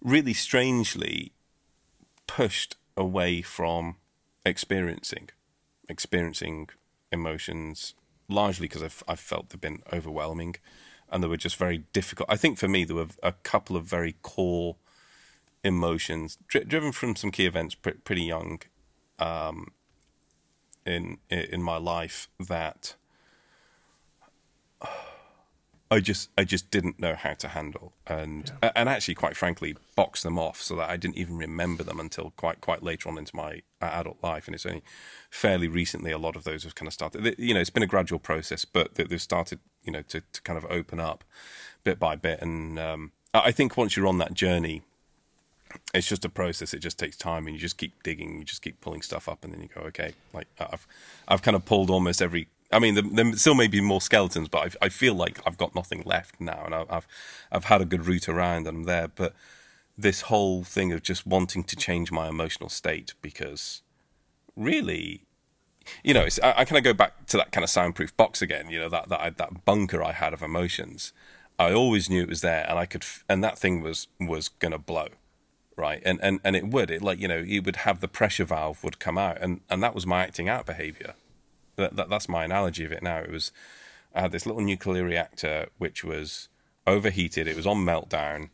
really 0.00 0.32
strangely 0.32 1.32
pushed 2.26 2.76
away 2.96 3.42
from 3.42 3.96
experiencing 4.44 5.30
experiencing 5.88 6.68
emotions 7.10 7.94
largely 8.28 8.66
because 8.66 8.82
I've, 8.82 9.02
I've 9.06 9.20
felt 9.20 9.50
they've 9.50 9.60
been 9.60 9.82
overwhelming 9.92 10.56
and 11.10 11.22
they 11.22 11.28
were 11.28 11.36
just 11.36 11.56
very 11.56 11.84
difficult. 11.92 12.28
I 12.30 12.36
think 12.36 12.58
for 12.58 12.68
me 12.68 12.84
there 12.84 12.96
were 12.96 13.08
a 13.22 13.32
couple 13.32 13.76
of 13.76 13.84
very 13.84 14.16
core 14.22 14.76
emotions 15.62 16.38
dri- 16.48 16.64
driven 16.64 16.92
from 16.92 17.14
some 17.14 17.30
key 17.30 17.46
events 17.46 17.74
pre- 17.74 17.92
pretty 17.92 18.22
young 18.22 18.60
um, 19.18 19.72
in 20.84 21.18
in 21.28 21.62
my 21.62 21.76
life 21.76 22.28
that 22.40 22.96
I 25.92 26.00
just 26.00 26.30
I 26.38 26.44
just 26.44 26.70
didn't 26.70 26.98
know 26.98 27.14
how 27.14 27.34
to 27.34 27.48
handle 27.48 27.92
and 28.06 28.50
and 28.74 28.88
actually 28.88 29.14
quite 29.14 29.36
frankly 29.36 29.76
box 29.94 30.22
them 30.22 30.38
off 30.38 30.62
so 30.62 30.74
that 30.76 30.88
I 30.88 30.96
didn't 30.96 31.18
even 31.18 31.36
remember 31.36 31.84
them 31.84 32.00
until 32.00 32.32
quite 32.38 32.62
quite 32.62 32.82
later 32.82 33.10
on 33.10 33.18
into 33.18 33.36
my 33.36 33.60
adult 33.82 34.16
life. 34.22 34.48
And 34.48 34.54
it's 34.54 34.64
only 34.64 34.82
fairly 35.30 35.68
recently 35.68 36.10
a 36.10 36.16
lot 36.16 36.34
of 36.34 36.44
those 36.44 36.64
have 36.64 36.74
kind 36.74 36.86
of 36.86 36.94
started 36.94 37.34
you 37.38 37.52
know 37.52 37.60
it's 37.60 37.68
been 37.68 37.82
a 37.82 37.86
gradual 37.86 38.18
process 38.18 38.64
but 38.64 38.94
they've 38.94 39.20
started 39.20 39.58
you 39.84 39.92
know 39.92 40.00
to, 40.08 40.22
to 40.32 40.40
kind 40.40 40.56
of 40.56 40.64
open 40.70 40.98
up 40.98 41.24
bit 41.84 41.98
by 41.98 42.16
bit. 42.16 42.40
And 42.40 42.78
um, 42.78 43.12
I 43.34 43.52
think 43.52 43.76
once 43.76 43.94
you're 43.94 44.06
on 44.06 44.16
that 44.16 44.32
journey 44.32 44.82
it's 45.94 46.06
just 46.06 46.24
a 46.24 46.28
process. 46.30 46.72
It 46.72 46.80
just 46.80 46.98
takes 46.98 47.16
time 47.18 47.46
and 47.46 47.54
you 47.54 47.60
just 47.60 47.76
keep 47.76 48.02
digging 48.02 48.38
you 48.38 48.44
just 48.44 48.62
keep 48.62 48.80
pulling 48.80 49.02
stuff 49.02 49.28
up 49.28 49.44
and 49.44 49.52
then 49.52 49.60
you 49.60 49.68
go 49.68 49.82
okay 49.82 50.14
like 50.32 50.46
I've 50.58 50.86
I've 51.28 51.42
kind 51.42 51.54
of 51.54 51.66
pulled 51.66 51.90
almost 51.90 52.22
every 52.22 52.48
I 52.72 52.78
mean, 52.78 53.14
there, 53.14 53.36
still 53.36 53.54
may 53.54 53.68
be 53.68 53.80
more 53.80 54.00
skeletons, 54.00 54.48
but 54.48 54.76
I, 54.82 54.86
I 54.86 54.88
feel 54.88 55.14
like 55.14 55.40
I've 55.46 55.58
got 55.58 55.74
nothing 55.74 56.02
left 56.04 56.40
now, 56.40 56.62
and 56.64 56.74
I, 56.74 56.84
I've 56.88 57.06
I've 57.50 57.64
had 57.64 57.80
a 57.80 57.84
good 57.84 58.06
route 58.06 58.28
around, 58.28 58.66
and 58.66 58.78
I'm 58.78 58.84
there. 58.84 59.08
But 59.08 59.34
this 59.96 60.22
whole 60.22 60.64
thing 60.64 60.92
of 60.92 61.02
just 61.02 61.26
wanting 61.26 61.64
to 61.64 61.76
change 61.76 62.10
my 62.10 62.28
emotional 62.28 62.68
state 62.68 63.14
because 63.20 63.82
really, 64.56 65.24
you 66.02 66.14
know, 66.14 66.26
I, 66.42 66.54
I 66.58 66.64
kind 66.64 66.78
of 66.78 66.84
go 66.84 66.94
back 66.94 67.26
to 67.26 67.36
that 67.36 67.52
kind 67.52 67.62
of 67.62 67.70
soundproof 67.70 68.16
box 68.16 68.40
again. 68.40 68.70
You 68.70 68.80
know, 68.80 68.88
that 68.88 69.08
that 69.08 69.36
that 69.36 69.64
bunker 69.64 70.02
I 70.02 70.12
had 70.12 70.32
of 70.32 70.42
emotions. 70.42 71.12
I 71.58 71.72
always 71.72 72.08
knew 72.08 72.22
it 72.22 72.28
was 72.28 72.40
there, 72.40 72.66
and 72.68 72.78
I 72.78 72.86
could, 72.86 73.04
and 73.28 73.44
that 73.44 73.58
thing 73.58 73.82
was 73.82 74.08
was 74.18 74.48
gonna 74.48 74.78
blow, 74.78 75.08
right? 75.76 76.02
And 76.04 76.18
and 76.22 76.40
and 76.42 76.56
it 76.56 76.68
would. 76.68 76.90
It 76.90 77.02
like 77.02 77.20
you 77.20 77.28
know, 77.28 77.44
it 77.46 77.64
would 77.64 77.76
have 77.76 78.00
the 78.00 78.08
pressure 78.08 78.44
valve 78.44 78.82
would 78.82 78.98
come 78.98 79.18
out, 79.18 79.38
and 79.40 79.60
and 79.68 79.82
that 79.82 79.94
was 79.94 80.06
my 80.06 80.22
acting 80.22 80.48
out 80.48 80.66
behavior 80.66 81.14
that, 81.76 81.96
that 81.96 82.08
that's 82.08 82.28
my 82.28 82.44
analogy 82.44 82.84
of 82.84 82.92
it 82.92 83.02
now. 83.02 83.18
It 83.18 83.30
was 83.30 83.52
I 84.14 84.20
had 84.20 84.32
this 84.32 84.46
little 84.46 84.62
nuclear 84.62 85.04
reactor 85.04 85.68
which 85.78 86.04
was 86.04 86.48
overheated. 86.86 87.46
It 87.46 87.56
was 87.56 87.66
on 87.66 87.78
meltdown. 87.78 88.50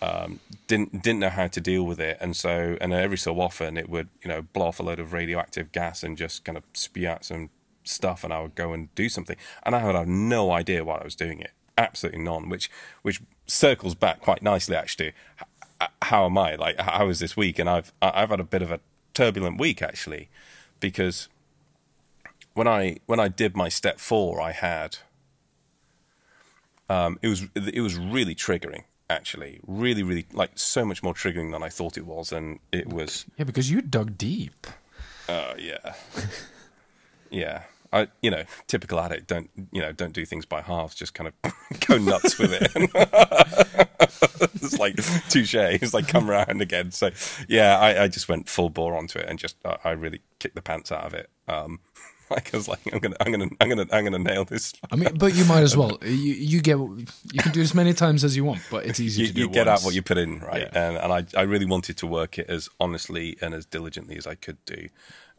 Um, 0.00 0.40
didn't 0.66 1.02
didn't 1.02 1.20
know 1.20 1.28
how 1.28 1.46
to 1.46 1.60
deal 1.60 1.84
with 1.84 2.00
it, 2.00 2.18
and 2.20 2.34
so 2.34 2.76
and 2.80 2.92
every 2.92 3.18
so 3.18 3.40
often 3.40 3.76
it 3.76 3.88
would 3.88 4.08
you 4.22 4.28
know 4.28 4.42
blow 4.42 4.66
off 4.66 4.80
a 4.80 4.82
load 4.82 4.98
of 4.98 5.12
radioactive 5.12 5.70
gas 5.70 6.02
and 6.02 6.16
just 6.18 6.44
kind 6.44 6.58
of 6.58 6.64
spew 6.72 7.06
out 7.08 7.24
some 7.24 7.50
stuff, 7.84 8.24
and 8.24 8.32
I 8.32 8.40
would 8.40 8.56
go 8.56 8.72
and 8.72 8.92
do 8.96 9.08
something, 9.08 9.36
and 9.62 9.76
I 9.76 9.84
would 9.84 9.94
have 9.94 10.08
no 10.08 10.50
idea 10.50 10.84
why 10.84 10.96
I 10.96 11.04
was 11.04 11.14
doing 11.14 11.38
it, 11.40 11.52
absolutely 11.78 12.20
none. 12.20 12.48
Which 12.48 12.68
which 13.02 13.22
circles 13.46 13.94
back 13.94 14.20
quite 14.20 14.42
nicely 14.42 14.74
actually. 14.74 15.12
How 16.00 16.26
am 16.26 16.36
I? 16.36 16.56
Like 16.56 16.80
how 16.80 17.08
is 17.08 17.20
this 17.20 17.36
week? 17.36 17.60
And 17.60 17.70
I've 17.70 17.92
I've 18.02 18.30
had 18.30 18.40
a 18.40 18.44
bit 18.44 18.62
of 18.62 18.72
a 18.72 18.80
turbulent 19.14 19.60
week 19.60 19.82
actually, 19.82 20.30
because 20.80 21.28
when 22.54 22.68
I 22.68 22.98
when 23.06 23.20
I 23.20 23.28
did 23.28 23.56
my 23.56 23.68
step 23.68 23.98
four, 24.00 24.40
I 24.40 24.52
had 24.52 24.98
um, 26.88 27.18
it 27.22 27.28
was 27.28 27.46
it 27.54 27.80
was 27.80 27.96
really 27.96 28.34
triggering 28.34 28.84
actually, 29.10 29.60
really 29.66 30.02
really 30.02 30.26
like 30.32 30.52
so 30.54 30.84
much 30.84 31.02
more 31.02 31.14
triggering 31.14 31.52
than 31.52 31.62
I 31.62 31.68
thought 31.68 31.96
it 31.98 32.06
was, 32.06 32.32
and 32.32 32.58
it 32.70 32.88
was 32.88 33.24
Yeah, 33.36 33.44
because 33.44 33.70
you 33.70 33.80
dug 33.80 34.16
deep. 34.18 34.66
uh, 35.28 35.54
yeah, 35.58 35.94
yeah. 37.30 37.62
I 37.94 38.08
you 38.22 38.30
know 38.30 38.44
typical 38.68 38.98
addict 38.98 39.26
don't 39.28 39.50
you 39.70 39.82
know 39.82 39.92
don't 39.92 40.14
do 40.14 40.24
things 40.24 40.46
by 40.46 40.62
halves, 40.62 40.94
just 40.94 41.12
kind 41.12 41.28
of 41.28 41.52
go 41.86 41.98
nuts 41.98 42.38
with 42.38 42.52
it. 42.54 42.70
it's 44.54 44.78
like 44.78 44.96
touche. 45.28 45.54
It's 45.54 45.92
like 45.92 46.08
come 46.08 46.30
around 46.30 46.62
again. 46.62 46.90
So 46.90 47.10
yeah, 47.48 47.78
I, 47.78 48.04
I 48.04 48.08
just 48.08 48.30
went 48.30 48.48
full 48.48 48.70
bore 48.70 48.96
onto 48.96 49.18
it 49.18 49.26
and 49.28 49.38
just 49.38 49.56
I, 49.64 49.76
I 49.84 49.90
really 49.90 50.22
kicked 50.38 50.54
the 50.54 50.62
pants 50.62 50.90
out 50.90 51.04
of 51.04 51.12
it. 51.12 51.28
Um, 51.48 51.80
like 52.32 52.52
I 52.52 52.56
was 52.56 52.68
like, 52.68 52.80
I'm 52.92 52.98
gonna, 52.98 53.16
I'm 53.20 53.30
gonna, 53.32 53.48
I'm 53.60 53.68
gonna, 53.68 53.86
I'm 53.92 54.04
gonna 54.04 54.18
nail 54.18 54.44
this. 54.44 54.72
I 54.90 54.96
mean, 54.96 55.14
but 55.16 55.34
you 55.34 55.44
might 55.44 55.62
as 55.62 55.76
well. 55.76 55.98
You 56.02 56.10
you 56.52 56.60
get 56.60 56.76
you 56.78 57.38
can 57.40 57.52
do 57.52 57.60
as 57.60 57.74
many 57.74 57.92
times 57.94 58.24
as 58.24 58.36
you 58.36 58.44
want, 58.44 58.60
but 58.70 58.84
it's 58.86 58.98
easy 59.06 59.22
You, 59.22 59.28
to 59.28 59.34
do. 59.34 59.40
you 59.42 59.48
get 59.48 59.66
once. 59.66 59.80
out 59.82 59.84
what 59.86 59.94
you 59.94 60.02
put 60.02 60.18
in, 60.18 60.40
right? 60.40 60.62
Yeah. 60.62 60.88
And 60.88 60.96
and 60.96 61.12
I, 61.12 61.40
I 61.40 61.42
really 61.42 61.66
wanted 61.66 61.96
to 61.98 62.06
work 62.06 62.38
it 62.38 62.48
as 62.48 62.68
honestly 62.80 63.36
and 63.40 63.54
as 63.54 63.64
diligently 63.66 64.16
as 64.16 64.26
I 64.26 64.34
could 64.34 64.58
do, 64.66 64.88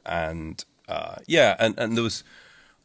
and 0.06 0.64
uh, 0.88 1.16
yeah, 1.28 1.56
and 1.60 1.78
and 1.78 1.96
there 1.98 2.04
was, 2.04 2.24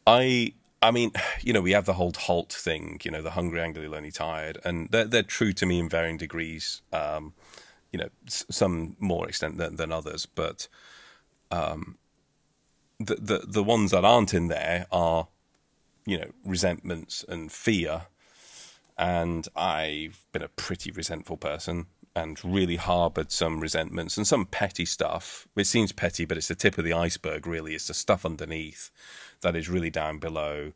I. 0.05 0.53
I 0.81 0.91
mean, 0.91 1.11
you 1.41 1.51
know, 1.51 1.59
we 1.61 1.71
have 1.73 1.83
the 1.85 1.93
whole 1.95 2.13
halt 2.17 2.53
thing, 2.53 3.01
you 3.03 3.11
know, 3.11 3.21
the 3.21 3.31
hungry, 3.31 3.59
angry, 3.59 3.87
lonely, 3.89 4.11
tired, 4.11 4.59
and 4.63 4.87
they're 4.91 5.03
they're 5.03 5.23
true 5.23 5.51
to 5.51 5.65
me 5.65 5.77
in 5.77 5.89
varying 5.89 6.15
degrees. 6.17 6.81
Um, 6.93 7.33
you 7.91 7.99
know, 7.99 8.07
s- 8.27 8.45
some 8.49 8.95
more 8.97 9.27
extent 9.27 9.57
than, 9.57 9.75
than 9.75 9.91
others, 9.91 10.25
but 10.25 10.69
um, 11.51 11.97
the 12.99 13.15
the 13.15 13.39
the 13.47 13.63
ones 13.63 13.91
that 13.91 14.05
aren't 14.05 14.33
in 14.33 14.47
there 14.47 14.85
are, 14.91 15.27
you 16.05 16.17
know, 16.17 16.31
resentments 16.45 17.23
and 17.27 17.51
fear, 17.51 18.03
and 18.97 19.47
I've 19.55 20.25
been 20.31 20.41
a 20.43 20.49
pretty 20.49 20.91
resentful 20.91 21.37
person 21.37 21.87
and 22.15 22.43
really 22.43 22.75
harbored 22.75 23.31
some 23.31 23.59
resentments 23.59 24.17
and 24.17 24.27
some 24.27 24.45
petty 24.45 24.83
stuff. 24.83 25.47
It 25.55 25.65
seems 25.65 25.91
petty, 25.91 26.25
but 26.25 26.37
it's 26.37 26.47
the 26.49 26.55
tip 26.55 26.77
of 26.77 26.83
the 26.83 26.93
iceberg. 26.93 27.47
Really, 27.47 27.75
it's 27.75 27.87
the 27.87 27.93
stuff 27.93 28.25
underneath 28.25 28.91
that 29.41 29.55
is 29.55 29.69
really 29.69 29.89
down 29.89 30.19
below 30.19 30.73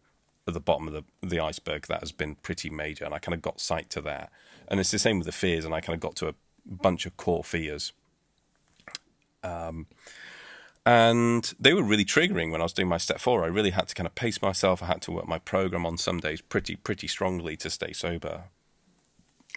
at 0.47 0.53
the 0.53 0.59
bottom 0.59 0.87
of 0.87 0.93
the 0.93 1.03
the 1.27 1.39
iceberg 1.39 1.87
that 1.87 1.99
has 1.99 2.11
been 2.11 2.35
pretty 2.35 2.69
major, 2.69 3.03
and 3.05 3.13
I 3.13 3.19
kind 3.19 3.35
of 3.35 3.41
got 3.41 3.59
sight 3.59 3.89
to 3.91 4.01
that. 4.01 4.31
And 4.69 4.79
it's 4.79 4.91
the 4.91 4.99
same 4.99 5.17
with 5.17 5.25
the 5.25 5.33
fears, 5.33 5.65
and 5.65 5.73
I 5.73 5.81
kind 5.81 5.95
of 5.95 5.99
got 5.99 6.15
to 6.17 6.29
a 6.29 6.35
bunch 6.65 7.05
of 7.05 7.17
core 7.17 7.43
fears. 7.43 7.91
Um, 9.43 9.87
and 10.85 11.53
they 11.59 11.73
were 11.73 11.83
really 11.83 12.03
triggering 12.05 12.51
when 12.51 12.59
I 12.59 12.65
was 12.65 12.73
doing 12.73 12.89
my 12.89 12.97
step 12.97 13.19
four. 13.19 13.43
I 13.43 13.47
really 13.47 13.69
had 13.69 13.87
to 13.87 13.95
kind 13.95 14.07
of 14.07 14.15
pace 14.15 14.41
myself. 14.41 14.83
I 14.83 14.87
had 14.87 15.01
to 15.03 15.11
work 15.11 15.27
my 15.27 15.39
program 15.39 15.85
on 15.85 15.97
some 15.97 16.19
days 16.19 16.41
pretty 16.41 16.75
pretty 16.75 17.07
strongly 17.07 17.55
to 17.57 17.69
stay 17.69 17.93
sober. 17.93 18.45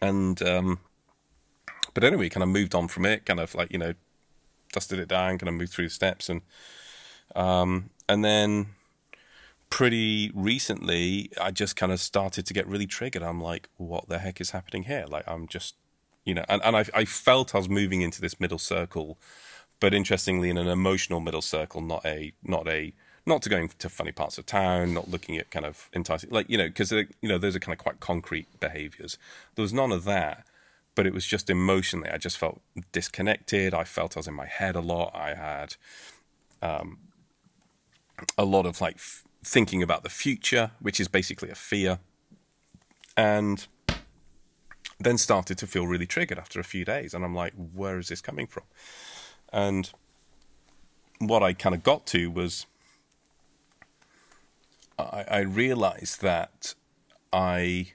And 0.01 0.41
um, 0.43 0.79
but 1.95 2.05
anyway, 2.05 2.29
kind 2.29 2.45
of 2.45 2.49
moved 2.49 2.75
on 2.75 2.87
from 2.89 3.07
it. 3.07 3.27
Kind 3.27 3.41
of 3.41 3.55
like 3.55 3.73
you 3.73 3.79
know, 3.79 3.95
dusted 4.73 5.01
it 5.01 5.09
down. 5.09 5.39
Kind 5.39 5.49
of 5.49 5.55
moved 5.55 5.73
through 5.73 5.87
the 5.89 5.95
steps 5.95 6.29
and 6.29 6.43
um, 7.35 7.91
and 8.09 8.25
then 8.25 8.67
pretty 9.69 10.31
recently, 10.33 11.31
I 11.41 11.51
just 11.51 11.75
kind 11.75 11.91
of 11.91 11.99
started 12.01 12.47
to 12.47 12.55
get 12.55 12.69
really 12.69 12.87
triggered. 12.87 13.23
I'm 13.23 13.41
like, 13.41 13.69
what 13.79 14.09
the 14.09 14.21
heck 14.21 14.41
is 14.41 14.51
happening 14.51 14.85
here? 14.85 15.07
Like 15.09 15.27
I'm 15.27 15.49
just 15.49 15.75
you 16.25 16.35
know, 16.35 16.45
and, 16.49 16.61
and 16.65 16.77
I, 16.77 16.85
I 16.95 17.05
felt 17.05 17.55
I 17.55 17.59
was 17.59 17.69
moving 17.69 18.01
into 18.03 18.21
this 18.21 18.39
middle 18.39 18.59
circle 18.59 19.19
but 19.81 19.95
interestingly 19.95 20.51
in 20.51 20.59
an 20.59 20.69
emotional 20.69 21.21
middle 21.21 21.43
circle 21.43 21.81
not 21.81 22.05
a 22.05 22.33
not 22.43 22.67
a 22.69 22.93
not 23.29 23.43
to 23.43 23.49
going 23.49 23.69
to 23.79 23.89
funny 23.89 24.13
parts 24.13 24.39
of 24.39 24.47
town 24.47 24.95
not 24.95 25.09
looking 25.09 25.37
at 25.37 25.51
kind 25.51 25.67
of 25.67 25.89
enticing 25.93 26.31
like 26.31 26.49
you 26.49 26.57
know 26.57 26.69
because 26.69 26.93
you 26.93 27.07
know 27.23 27.39
those 27.39 27.57
are 27.57 27.61
kind 27.61 27.73
of 27.73 27.83
quite 27.83 28.01
concrete 28.01 28.47
behaviors 28.61 29.19
there 29.55 29.63
was 29.63 29.73
none 29.73 29.93
of 29.93 30.05
that 30.05 30.47
but 30.95 31.07
it 31.07 31.13
was 31.13 31.27
just 31.27 31.51
emotionally 31.51 32.09
i 32.11 32.17
just 32.17 32.39
felt 32.39 32.61
disconnected 32.93 33.75
i 33.75 33.85
felt 33.85 34.17
i 34.17 34.21
was 34.21 34.29
in 34.29 34.35
my 34.35 34.47
head 34.47 34.77
a 34.77 34.81
lot 34.81 35.11
i 35.15 35.35
had 35.35 35.77
um 36.63 36.99
a 38.39 38.45
lot 38.45 38.67
of 38.67 38.81
like 38.81 38.97
f- 38.97 39.25
thinking 39.45 39.83
about 39.83 40.03
the 40.03 40.11
future, 40.11 40.73
which 40.81 41.01
is 41.01 41.09
basically 41.09 41.51
a 41.51 41.55
fear, 41.55 41.99
and 43.17 43.67
then 44.99 45.19
started 45.19 45.59
to 45.59 45.67
feel 45.67 45.87
really 45.87 46.07
triggered 46.07 46.39
after 46.39 46.59
a 46.59 46.65
few 46.65 46.85
days. 46.85 47.15
And 47.15 47.25
I'm 47.25 47.35
like, 47.35 47.53
where 47.75 47.99
is 47.99 48.09
this 48.09 48.21
coming 48.21 48.47
from? 48.47 48.65
And 49.53 49.91
what 51.19 51.43
I 51.43 51.53
kind 51.53 51.75
of 51.75 51.83
got 51.83 52.07
to 52.09 52.31
was 52.31 52.67
I, 54.99 55.25
I 55.31 55.39
realized 55.41 56.23
that 56.23 56.75
I 57.33 57.93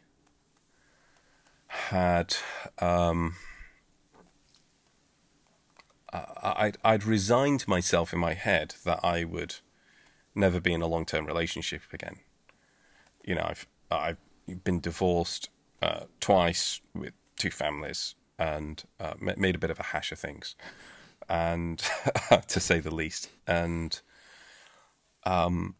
had 1.67 2.35
um, 2.79 3.35
I, 6.13 6.73
I'd 6.83 7.03
resigned 7.05 7.67
myself 7.67 8.13
in 8.13 8.19
my 8.19 8.33
head 8.33 8.75
that 8.83 8.99
I 9.03 9.23
would 9.23 9.55
never 10.35 10.59
be 10.59 10.73
in 10.73 10.81
a 10.81 10.87
long 10.87 11.05
term 11.05 11.25
relationship 11.25 11.81
again. 11.93 12.17
You 13.23 13.35
know, 13.35 13.45
I've 13.45 13.67
I've 13.89 14.17
been 14.63 14.79
divorced 14.79 15.49
uh, 15.81 16.05
twice 16.19 16.81
with 16.93 17.13
two 17.37 17.51
families 17.51 18.15
and 18.37 18.83
uh, 18.99 19.13
made 19.19 19.55
a 19.55 19.59
bit 19.59 19.69
of 19.69 19.79
a 19.79 19.83
hash 19.83 20.11
of 20.11 20.19
things, 20.19 20.55
and 21.31 21.81
to 22.47 22.59
say 22.59 22.81
the 22.81 22.93
least, 22.93 23.29
and 23.47 24.01
um, 25.23 25.75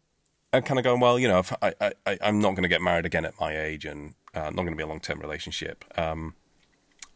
I'm 0.54 0.64
kind 0.64 0.80
of 0.80 0.86
going 0.86 1.02
well. 1.02 1.20
You 1.20 1.28
know, 1.28 1.44
I, 1.62 1.74
I 1.82 2.18
I'm 2.22 2.40
not 2.40 2.52
going 2.52 2.64
to 2.64 2.70
get 2.70 2.82
married 2.82 3.06
again 3.06 3.26
at 3.26 3.40
my 3.40 3.60
age, 3.60 3.86
and 3.86 4.16
uh, 4.34 4.44
not 4.44 4.56
going 4.56 4.72
to 4.72 4.76
be 4.76 4.84
a 4.84 4.88
long 4.88 5.02
term 5.02 5.20
relationship. 5.20 5.84
Um, 5.98 6.36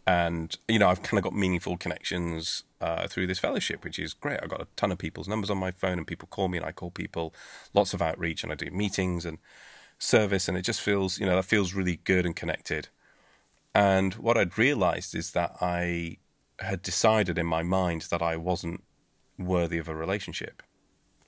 and 0.06 0.56
you 0.68 0.78
know, 0.78 0.90
I've 0.90 1.02
kind 1.02 1.18
of 1.18 1.24
got 1.24 1.34
meaningful 1.34 1.78
connections 1.78 2.64
uh, 2.82 3.08
through 3.08 3.28
this 3.28 3.40
fellowship, 3.40 3.86
which 3.86 3.98
is 3.98 4.14
great. 4.14 4.40
I've 4.44 4.50
got 4.50 4.62
a 4.62 4.68
ton 4.76 4.92
of 4.92 4.98
people's 4.98 5.30
numbers 5.30 5.50
on 5.50 5.58
my 5.58 5.72
phone, 5.72 5.98
and 5.98 6.06
people 6.06 6.28
call 6.30 6.50
me, 6.50 6.58
and 6.58 6.68
I 6.68 6.74
call 6.74 6.92
people. 6.92 7.34
Lots 7.74 7.94
of 7.94 8.02
outreach, 8.02 8.44
and 8.44 8.52
I 8.52 8.56
do 8.56 8.70
meetings 8.70 9.26
and 9.26 9.38
service, 9.98 10.50
and 10.50 10.58
it 10.58 10.64
just 10.64 10.82
feels, 10.82 11.20
you 11.20 11.26
know, 11.26 11.38
that 11.38 11.46
feels 11.46 11.74
really 11.74 12.02
good 12.04 12.26
and 12.26 12.36
connected. 12.36 12.90
And 13.74 14.14
what 14.16 14.38
I'd 14.38 14.58
realised 14.58 15.16
is 15.16 15.32
that 15.32 15.56
I 15.62 16.18
had 16.60 16.82
decided 16.82 17.38
in 17.38 17.46
my 17.46 17.64
mind 17.64 18.04
that 18.04 18.22
I 18.22 18.36
wasn't 18.36 18.84
worthy 19.38 19.78
of 19.78 19.88
a 19.88 19.96
relationship, 19.96 20.64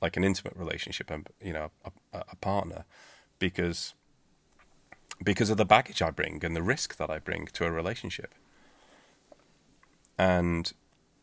like 0.02 0.18
an 0.18 0.24
intimate 0.24 0.56
relationship, 0.56 1.12
and 1.12 1.28
you 1.42 1.54
know, 1.54 1.72
a, 1.86 1.92
a 2.32 2.36
partner, 2.38 2.86
because 3.40 3.94
because 5.24 5.50
of 5.50 5.58
the 5.58 5.66
baggage 5.66 6.02
I 6.02 6.12
bring 6.12 6.44
and 6.46 6.56
the 6.56 6.62
risk 6.62 6.98
that 6.98 7.10
I 7.10 7.20
bring 7.20 7.48
to 7.48 7.66
a 7.66 7.72
relationship. 7.72 8.34
And 10.18 10.72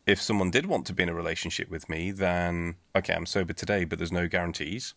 if 0.05 0.21
someone 0.21 0.51
did 0.51 0.65
want 0.65 0.85
to 0.87 0.93
be 0.93 1.03
in 1.03 1.09
a 1.09 1.13
relationship 1.13 1.69
with 1.69 1.89
me, 1.89 2.11
then 2.11 2.75
okay, 2.95 3.13
I'm 3.13 3.25
sober 3.25 3.53
today, 3.53 3.85
but 3.85 3.97
there's 3.97 4.11
no 4.11 4.27
guarantees. 4.27 4.93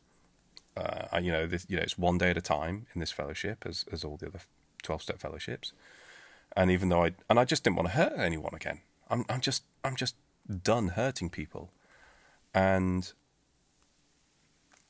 Uh, 0.77 1.19
you 1.21 1.33
know, 1.33 1.47
this, 1.47 1.67
you 1.69 1.77
know, 1.77 1.83
it's 1.83 1.99
one 1.99 2.19
day 2.19 2.31
at 2.31 2.37
a 2.37 2.43
time 2.43 2.87
in 2.95 3.01
this 3.01 3.11
fellowship, 3.11 3.65
as 3.67 3.85
as 3.91 4.05
all 4.05 4.17
the 4.17 4.27
other 4.27 4.41
twelve 4.83 5.03
step 5.03 5.19
fellowships. 5.19 5.73
And 6.57 6.71
even 6.71 6.89
though 6.89 7.05
I 7.05 7.13
and 7.29 7.39
I 7.39 7.45
just 7.45 7.65
didn't 7.65 7.77
want 7.77 7.89
to 7.89 7.95
hurt 7.95 8.19
anyone 8.19 8.55
again. 8.55 8.81
I'm 9.11 9.25
I'm 9.29 9.41
just 9.41 9.65
I'm 9.85 9.97
just 9.97 10.17
done 10.63 10.89
hurting 10.89 11.31
people, 11.31 11.71
and 12.55 13.13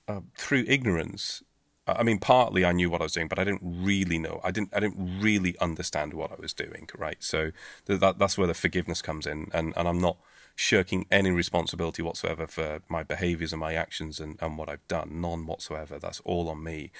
uh, 0.06 0.20
through 0.36 0.64
ignorance, 0.66 1.42
I 1.86 2.02
mean, 2.02 2.18
partly 2.18 2.64
I 2.64 2.72
knew 2.72 2.90
what 2.90 3.00
I 3.00 3.04
was 3.04 3.12
doing, 3.12 3.28
but 3.28 3.38
I 3.38 3.44
didn't 3.44 3.62
really 3.62 4.18
know. 4.18 4.40
I 4.44 4.50
didn't. 4.50 4.74
I 4.74 4.80
didn't 4.80 5.20
really 5.20 5.56
understand 5.58 6.14
what 6.14 6.32
I 6.32 6.36
was 6.38 6.52
doing. 6.52 6.88
Right. 6.96 7.22
So 7.22 7.52
that 7.86 8.18
that's 8.18 8.36
where 8.36 8.46
the 8.46 8.54
forgiveness 8.54 9.02
comes 9.02 9.26
in, 9.26 9.50
and 9.52 9.72
and 9.76 9.88
I'm 9.88 10.00
not 10.00 10.18
shirking 10.54 11.06
any 11.10 11.30
responsibility 11.30 12.02
whatsoever 12.02 12.46
for 12.46 12.80
my 12.88 13.04
behaviors 13.04 13.52
and 13.52 13.60
my 13.60 13.74
actions 13.74 14.18
and, 14.18 14.36
and 14.42 14.58
what 14.58 14.68
I've 14.68 14.86
done. 14.88 15.20
None 15.20 15.46
whatsoever. 15.46 16.00
That's 16.00 16.20
all 16.24 16.48
on 16.48 16.64
me. 16.64 16.90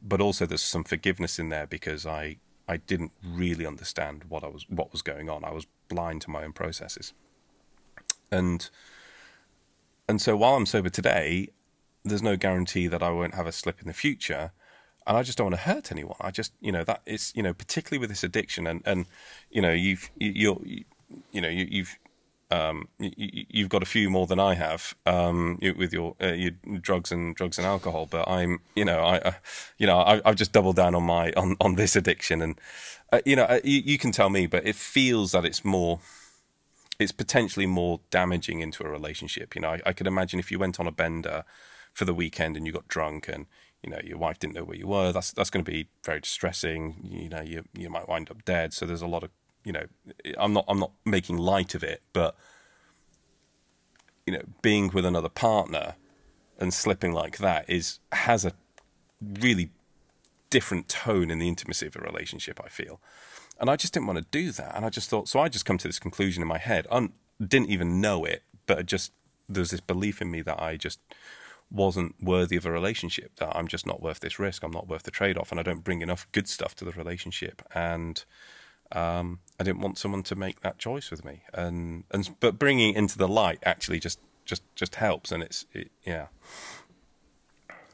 But 0.00 0.20
also, 0.20 0.46
there's 0.46 0.62
some 0.62 0.84
forgiveness 0.84 1.38
in 1.38 1.48
there 1.48 1.66
because 1.66 2.06
I 2.06 2.36
I 2.68 2.78
didn't 2.78 3.12
really 3.22 3.66
understand 3.66 4.24
what 4.28 4.42
I 4.44 4.48
was 4.48 4.64
what 4.68 4.92
was 4.92 5.02
going 5.02 5.28
on. 5.28 5.44
I 5.44 5.50
was 5.50 5.66
blind 5.88 6.22
to 6.22 6.30
my 6.30 6.44
own 6.44 6.52
processes, 6.52 7.12
and 8.30 8.68
and 10.08 10.20
so 10.20 10.36
while 10.36 10.54
I'm 10.54 10.66
sober 10.66 10.90
today, 10.90 11.48
there's 12.04 12.22
no 12.22 12.36
guarantee 12.36 12.86
that 12.88 13.02
I 13.02 13.10
won't 13.10 13.34
have 13.34 13.46
a 13.46 13.52
slip 13.52 13.80
in 13.80 13.88
the 13.88 13.94
future. 13.94 14.52
And 15.06 15.16
I 15.18 15.22
just 15.22 15.36
don't 15.36 15.46
want 15.46 15.56
to 15.56 15.62
hurt 15.62 15.92
anyone. 15.92 16.16
I 16.20 16.30
just, 16.30 16.52
you 16.60 16.72
know, 16.72 16.82
that 16.84 17.02
is, 17.04 17.32
you 17.34 17.42
know, 17.42 17.52
particularly 17.52 18.00
with 18.00 18.08
this 18.08 18.24
addiction, 18.24 18.66
and 18.66 18.82
and 18.86 19.06
you 19.50 19.60
know, 19.60 19.72
you've 19.72 20.10
you're, 20.16 20.58
you, 20.64 21.40
know, 21.40 21.48
you, 21.48 21.66
you've 21.70 21.98
um, 22.54 22.88
you, 22.98 23.64
have 23.64 23.68
got 23.68 23.82
a 23.82 23.86
few 23.86 24.08
more 24.08 24.26
than 24.26 24.38
I 24.38 24.54
have 24.54 24.94
um, 25.06 25.58
with 25.60 25.92
your, 25.92 26.14
uh, 26.22 26.32
your 26.32 26.52
drugs 26.80 27.10
and 27.10 27.34
drugs 27.34 27.58
and 27.58 27.66
alcohol. 27.66 28.06
But 28.06 28.28
I'm, 28.28 28.60
you 28.76 28.84
know, 28.84 29.00
I, 29.00 29.18
uh, 29.18 29.32
you 29.78 29.86
know, 29.86 29.98
I, 29.98 30.20
have 30.24 30.36
just 30.36 30.52
doubled 30.52 30.76
down 30.76 30.94
on 30.94 31.02
my 31.02 31.32
on, 31.32 31.56
on 31.60 31.74
this 31.74 31.96
addiction, 31.96 32.40
and 32.40 32.60
uh, 33.12 33.20
you 33.26 33.34
know, 33.34 33.44
uh, 33.44 33.60
you, 33.64 33.82
you, 33.84 33.98
can 33.98 34.12
tell 34.12 34.30
me, 34.30 34.46
but 34.46 34.64
it 34.66 34.76
feels 34.76 35.32
that 35.32 35.44
it's 35.44 35.64
more, 35.64 35.98
it's 36.98 37.12
potentially 37.12 37.66
more 37.66 38.00
damaging 38.10 38.60
into 38.60 38.84
a 38.84 38.88
relationship. 38.88 39.54
You 39.54 39.62
know, 39.62 39.70
I, 39.70 39.80
I 39.86 39.92
could 39.92 40.06
imagine 40.06 40.38
if 40.38 40.52
you 40.52 40.58
went 40.58 40.78
on 40.78 40.86
a 40.86 40.92
bender 40.92 41.44
for 41.92 42.04
the 42.04 42.14
weekend 42.14 42.56
and 42.56 42.66
you 42.66 42.72
got 42.72 42.88
drunk 42.88 43.28
and 43.28 43.46
you 43.82 43.90
know 43.90 44.00
your 44.02 44.18
wife 44.18 44.38
didn't 44.38 44.54
know 44.54 44.64
where 44.64 44.76
you 44.76 44.88
were 44.88 45.12
that's 45.12 45.30
that's 45.30 45.48
going 45.48 45.64
to 45.64 45.70
be 45.70 45.86
very 46.04 46.18
distressing 46.18 46.96
you 47.04 47.28
know 47.28 47.40
you 47.40 47.62
you 47.72 47.88
might 47.88 48.08
wind 48.08 48.28
up 48.32 48.44
dead 48.44 48.72
so 48.72 48.84
there's 48.84 49.02
a 49.02 49.06
lot 49.06 49.22
of 49.22 49.30
you 49.64 49.72
know 49.72 49.84
i'm 50.38 50.52
not 50.52 50.64
i'm 50.68 50.78
not 50.78 50.92
making 51.04 51.36
light 51.36 51.74
of 51.74 51.82
it 51.82 52.02
but 52.12 52.36
you 54.26 54.32
know 54.32 54.42
being 54.62 54.90
with 54.92 55.04
another 55.04 55.28
partner 55.28 55.94
and 56.58 56.72
slipping 56.72 57.12
like 57.12 57.38
that 57.38 57.68
is 57.68 57.98
has 58.12 58.44
a 58.44 58.52
really 59.40 59.70
different 60.50 60.88
tone 60.88 61.30
in 61.30 61.38
the 61.38 61.48
intimacy 61.48 61.86
of 61.86 61.96
a 61.96 62.00
relationship 62.00 62.60
i 62.64 62.68
feel 62.68 63.00
and 63.58 63.68
i 63.68 63.76
just 63.76 63.92
didn't 63.92 64.06
want 64.06 64.18
to 64.18 64.26
do 64.30 64.52
that 64.52 64.74
and 64.76 64.84
i 64.84 64.88
just 64.88 65.08
thought 65.08 65.28
so 65.28 65.40
i 65.40 65.48
just 65.48 65.64
come 65.64 65.78
to 65.78 65.88
this 65.88 65.98
conclusion 65.98 66.42
in 66.42 66.48
my 66.48 66.58
head 66.58 66.86
i 66.90 67.08
didn't 67.44 67.70
even 67.70 68.00
know 68.00 68.24
it 68.24 68.42
but 68.66 68.86
just 68.86 69.12
there's 69.48 69.70
this 69.70 69.80
belief 69.80 70.22
in 70.22 70.30
me 70.30 70.42
that 70.42 70.60
i 70.60 70.76
just 70.76 71.00
wasn't 71.70 72.14
worthy 72.22 72.56
of 72.56 72.64
a 72.64 72.70
relationship. 72.70 73.36
That 73.36 73.54
I'm 73.54 73.68
just 73.68 73.86
not 73.86 74.00
worth 74.00 74.20
this 74.20 74.38
risk. 74.38 74.62
I'm 74.62 74.70
not 74.70 74.88
worth 74.88 75.02
the 75.02 75.10
trade 75.10 75.36
off, 75.36 75.50
and 75.50 75.58
I 75.58 75.62
don't 75.62 75.84
bring 75.84 76.02
enough 76.02 76.26
good 76.32 76.48
stuff 76.48 76.74
to 76.76 76.84
the 76.84 76.92
relationship. 76.92 77.62
And 77.74 78.24
um, 78.92 79.40
I 79.58 79.64
didn't 79.64 79.80
want 79.80 79.98
someone 79.98 80.22
to 80.24 80.34
make 80.34 80.60
that 80.60 80.78
choice 80.78 81.10
with 81.10 81.24
me. 81.24 81.42
And 81.52 82.04
and 82.10 82.28
but 82.40 82.58
bringing 82.58 82.94
it 82.94 82.96
into 82.96 83.18
the 83.18 83.28
light 83.28 83.58
actually 83.64 84.00
just 84.00 84.18
just 84.44 84.62
just 84.74 84.96
helps. 84.96 85.32
And 85.32 85.42
it's 85.42 85.66
it, 85.72 85.90
yeah. 86.04 86.26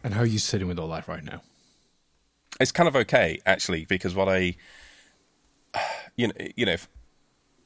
And 0.02 0.14
how 0.14 0.20
are 0.20 0.26
you 0.26 0.38
sitting 0.38 0.68
with 0.68 0.78
all 0.78 0.88
that 0.88 1.06
right 1.06 1.24
now? 1.24 1.42
It's 2.58 2.72
kind 2.72 2.88
of 2.88 2.96
okay 2.96 3.40
actually 3.46 3.84
because 3.84 4.14
what 4.14 4.28
I 4.28 4.56
you 6.16 6.28
know 6.28 6.34
you 6.56 6.66
know 6.66 6.72
if 6.72 6.88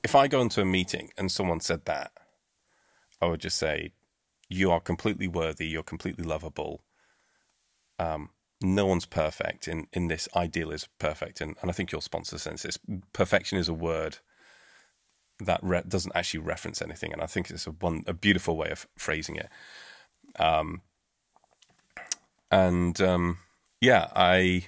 if 0.02 0.14
I 0.14 0.28
go 0.28 0.40
into 0.40 0.60
a 0.60 0.66
meeting 0.66 1.10
and 1.16 1.32
someone 1.32 1.60
said 1.60 1.86
that, 1.86 2.12
I 3.20 3.26
would 3.26 3.40
just 3.40 3.56
say 3.56 3.92
you 4.50 4.70
are 4.70 4.80
completely 4.80 5.26
worthy, 5.26 5.66
you're 5.66 5.82
completely 5.82 6.24
lovable. 6.24 6.82
Um, 7.98 8.28
no 8.62 8.86
one's 8.86 9.06
perfect 9.06 9.68
in, 9.68 9.86
in 9.92 10.08
this 10.08 10.28
ideal 10.34 10.70
is 10.70 10.88
perfect. 10.98 11.40
And, 11.40 11.56
and 11.60 11.70
I 11.70 11.74
think 11.74 11.92
your 11.92 12.02
sponsor 12.02 12.38
says 12.38 12.62
this 12.62 12.78
perfection 13.12 13.58
is 13.58 13.68
a 13.68 13.74
word 13.74 14.18
that 15.40 15.60
re- 15.62 15.82
doesn't 15.86 16.14
actually 16.14 16.40
reference 16.40 16.80
anything. 16.80 17.12
And 17.12 17.22
I 17.22 17.26
think 17.26 17.50
it's 17.50 17.66
a 17.66 17.70
one, 17.70 18.04
a 18.06 18.12
beautiful 18.12 18.56
way 18.56 18.70
of 18.70 18.86
phrasing 18.96 19.36
it. 19.36 19.48
Um, 20.38 20.82
and, 22.50 23.00
um, 23.00 23.38
yeah, 23.80 24.08
I, 24.14 24.66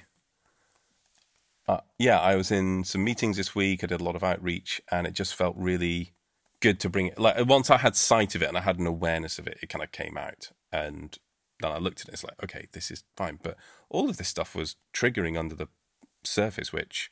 uh, 1.67 1.79
yeah, 1.97 2.19
I 2.19 2.35
was 2.35 2.51
in 2.51 2.83
some 2.83 3.03
meetings 3.03 3.37
this 3.37 3.55
week. 3.55 3.83
I 3.83 3.87
did 3.87 4.01
a 4.01 4.03
lot 4.03 4.15
of 4.15 4.23
outreach 4.23 4.81
and 4.91 5.07
it 5.07 5.13
just 5.13 5.35
felt 5.35 5.55
really 5.57 6.13
good 6.59 6.79
to 6.81 6.89
bring 6.89 7.07
it. 7.07 7.19
Like 7.19 7.45
once 7.45 7.69
I 7.69 7.77
had 7.77 7.95
sight 7.95 8.35
of 8.35 8.41
it 8.41 8.49
and 8.49 8.57
I 8.57 8.61
had 8.61 8.79
an 8.79 8.87
awareness 8.87 9.39
of 9.39 9.47
it, 9.47 9.59
it 9.61 9.69
kind 9.69 9.83
of 9.83 9.91
came 9.91 10.17
out, 10.17 10.51
and 10.71 11.17
then 11.59 11.71
I 11.71 11.77
looked 11.77 12.01
at 12.01 12.07
it. 12.07 12.13
It's 12.13 12.23
like, 12.23 12.41
okay, 12.43 12.67
this 12.73 12.91
is 12.91 13.03
fine. 13.15 13.39
But 13.41 13.57
all 13.89 14.09
of 14.09 14.17
this 14.17 14.27
stuff 14.27 14.55
was 14.55 14.75
triggering 14.93 15.37
under 15.37 15.55
the 15.55 15.67
surface, 16.23 16.73
which 16.73 17.09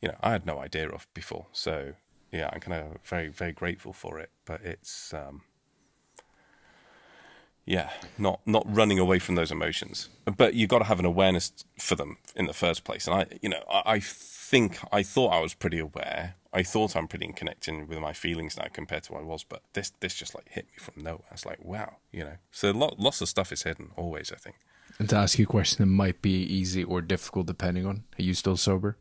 you 0.00 0.08
know 0.08 0.16
I 0.20 0.32
had 0.32 0.46
no 0.46 0.58
idea 0.58 0.88
of 0.88 1.06
before. 1.14 1.46
So 1.52 1.94
yeah, 2.32 2.50
I'm 2.52 2.60
kind 2.60 2.82
of 2.82 2.98
very 3.04 3.28
very 3.28 3.52
grateful 3.52 3.92
for 3.92 4.18
it. 4.18 4.30
But 4.44 4.62
it's 4.62 5.14
um, 5.14 5.42
yeah, 7.64 7.90
not 8.18 8.40
not 8.46 8.64
running 8.66 8.98
away 8.98 9.18
from 9.18 9.34
those 9.34 9.50
emotions. 9.50 10.08
But 10.36 10.54
you've 10.54 10.70
got 10.70 10.78
to 10.78 10.84
have 10.84 10.98
an 10.98 11.06
awareness 11.06 11.52
for 11.78 11.96
them 11.96 12.18
in 12.34 12.46
the 12.46 12.54
first 12.54 12.84
place. 12.84 13.06
And 13.06 13.16
I, 13.16 13.26
you 13.42 13.48
know, 13.48 13.62
I, 13.70 13.82
I 13.86 14.00
think 14.00 14.78
I 14.92 15.02
thought 15.02 15.32
I 15.32 15.40
was 15.40 15.54
pretty 15.54 15.78
aware 15.78 16.34
I 16.52 16.62
thought 16.62 16.96
I'm 16.96 17.06
pretty 17.06 17.32
connecting 17.32 17.86
with 17.86 17.98
my 17.98 18.12
feelings 18.12 18.56
now 18.56 18.66
compared 18.72 19.04
to 19.04 19.12
what 19.12 19.22
I 19.22 19.24
was, 19.24 19.44
but 19.44 19.62
this 19.72 19.92
this 20.00 20.14
just 20.14 20.34
like 20.34 20.48
hit 20.48 20.66
me 20.66 20.78
from 20.78 21.02
nowhere. 21.02 21.28
It's 21.30 21.46
like 21.46 21.64
wow, 21.64 21.96
you 22.10 22.24
know. 22.24 22.36
So 22.50 22.70
lot, 22.72 22.98
lots 22.98 23.20
of 23.20 23.28
stuff 23.28 23.52
is 23.52 23.62
hidden 23.62 23.90
always. 23.96 24.32
I 24.32 24.36
think. 24.36 24.56
And 25.00 25.08
to 25.08 25.16
ask 25.16 25.38
you 25.38 25.44
a 25.44 25.46
question 25.46 25.78
that 25.78 25.90
might 25.90 26.20
be 26.20 26.42
easy 26.42 26.84
or 26.84 27.00
difficult 27.00 27.46
depending 27.46 27.86
on, 27.86 28.04
are 28.18 28.22
you 28.22 28.34
still 28.34 28.58
sober? 28.58 28.98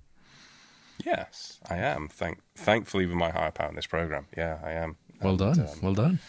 Yes, 1.05 1.59
I 1.69 1.75
am. 1.75 2.07
Thank 2.07 2.39
thankfully 2.55 3.05
with 3.05 3.17
my 3.17 3.31
higher 3.31 3.51
power 3.51 3.67
in 3.67 3.75
this 3.75 3.85
program. 3.85 4.27
Yeah, 4.35 4.59
I 4.63 4.71
am. 4.71 4.95
Well 5.21 5.31
and, 5.31 5.39
done. 5.39 5.59
Um, 5.59 5.79
well 5.81 5.93
done. 5.93 6.19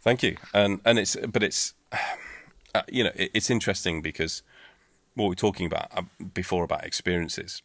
Thank 0.00 0.24
you. 0.24 0.38
And 0.52 0.80
and 0.84 0.98
it's 0.98 1.16
but 1.28 1.44
it's 1.44 1.74
uh, 2.74 2.82
you 2.88 3.04
know 3.04 3.12
it, 3.14 3.30
it's 3.32 3.48
interesting 3.48 4.02
because 4.02 4.42
what 5.14 5.26
we 5.26 5.28
were 5.30 5.34
talking 5.36 5.66
about 5.66 5.86
uh, 5.96 6.02
before 6.34 6.64
about 6.64 6.84
experiences. 6.84 7.62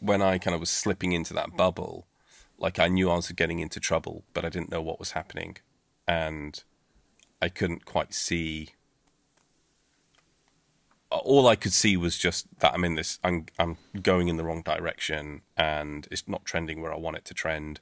When 0.00 0.20
I 0.20 0.38
kind 0.38 0.54
of 0.54 0.58
was 0.58 0.70
slipping 0.70 1.12
into 1.12 1.32
that 1.34 1.56
bubble, 1.56 2.08
like 2.58 2.80
I 2.80 2.88
knew 2.88 3.08
I 3.08 3.14
was 3.14 3.30
getting 3.30 3.60
into 3.60 3.78
trouble, 3.78 4.24
but 4.34 4.44
I 4.44 4.48
didn't 4.48 4.72
know 4.72 4.82
what 4.82 4.98
was 4.98 5.12
happening, 5.12 5.58
and 6.08 6.60
I 7.40 7.48
couldn't 7.48 7.84
quite 7.84 8.12
see. 8.14 8.70
All 11.24 11.46
I 11.46 11.56
could 11.56 11.72
see 11.72 11.96
was 11.96 12.18
just 12.18 12.46
that 12.60 12.72
I'm 12.72 12.84
in 12.84 12.94
this. 12.94 13.18
I'm 13.22 13.46
I'm 13.58 13.76
going 14.00 14.28
in 14.28 14.36
the 14.36 14.44
wrong 14.44 14.62
direction, 14.62 15.42
and 15.56 16.08
it's 16.10 16.26
not 16.26 16.44
trending 16.44 16.80
where 16.80 16.92
I 16.92 16.96
want 16.96 17.16
it 17.16 17.24
to 17.26 17.34
trend, 17.34 17.80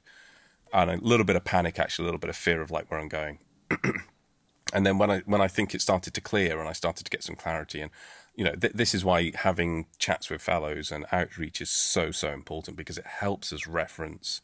and 0.73 0.91
a 0.91 0.97
little 0.97 1.25
bit 1.25 1.35
of 1.35 1.43
panic, 1.43 1.79
actually, 1.79 2.03
a 2.03 2.07
little 2.07 2.19
bit 2.19 2.29
of 2.29 2.35
fear 2.35 2.61
of 2.61 2.71
like 2.71 2.89
where 2.91 2.99
I'm 2.99 3.07
going. 3.07 3.39
and 4.73 4.85
then 4.85 4.97
when 4.97 5.09
I 5.09 5.19
when 5.25 5.41
I 5.41 5.47
think 5.47 5.73
it 5.73 5.81
started 5.81 6.13
to 6.13 6.21
clear 6.21 6.59
and 6.59 6.67
I 6.67 6.73
started 6.73 7.05
to 7.05 7.09
get 7.09 7.23
some 7.23 7.35
clarity, 7.35 7.81
and 7.81 7.91
you 8.35 8.43
know, 8.43 8.55
th- 8.55 8.73
this 8.73 8.93
is 8.93 9.05
why 9.05 9.31
having 9.35 9.87
chats 9.97 10.29
with 10.29 10.41
fellows 10.41 10.91
and 10.91 11.05
outreach 11.11 11.61
is 11.61 11.69
so 11.69 12.11
so 12.11 12.31
important 12.31 12.77
because 12.77 12.97
it 12.97 13.05
helps 13.05 13.51
us 13.53 13.67
reference 13.67 14.41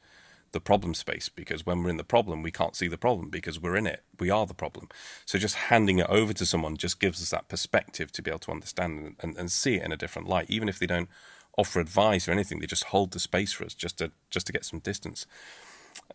the 0.51 0.59
problem 0.59 0.93
space 0.93 1.29
because 1.29 1.65
when 1.65 1.83
we're 1.83 1.89
in 1.89 1.97
the 1.97 2.03
problem, 2.03 2.41
we 2.41 2.51
can't 2.51 2.75
see 2.75 2.87
the 2.87 2.97
problem 2.97 3.29
because 3.29 3.59
we're 3.59 3.75
in 3.75 3.87
it. 3.87 4.03
We 4.19 4.29
are 4.29 4.45
the 4.45 4.53
problem. 4.53 4.89
So 5.25 5.37
just 5.37 5.55
handing 5.55 5.99
it 5.99 6.07
over 6.09 6.33
to 6.33 6.45
someone 6.45 6.77
just 6.77 6.99
gives 6.99 7.21
us 7.21 7.29
that 7.31 7.47
perspective 7.47 8.11
to 8.13 8.21
be 8.21 8.31
able 8.31 8.39
to 8.39 8.51
understand 8.51 9.15
and, 9.21 9.37
and, 9.37 9.51
see 9.51 9.75
it 9.75 9.83
in 9.83 9.91
a 9.91 9.97
different 9.97 10.27
light. 10.27 10.49
Even 10.49 10.69
if 10.69 10.79
they 10.79 10.87
don't 10.87 11.09
offer 11.57 11.79
advice 11.79 12.27
or 12.27 12.31
anything, 12.31 12.59
they 12.59 12.65
just 12.65 12.85
hold 12.85 13.11
the 13.11 13.19
space 13.19 13.51
for 13.51 13.65
us 13.65 13.73
just 13.73 13.97
to 13.97 14.11
just 14.29 14.47
to 14.47 14.53
get 14.53 14.65
some 14.65 14.79
distance. 14.79 15.25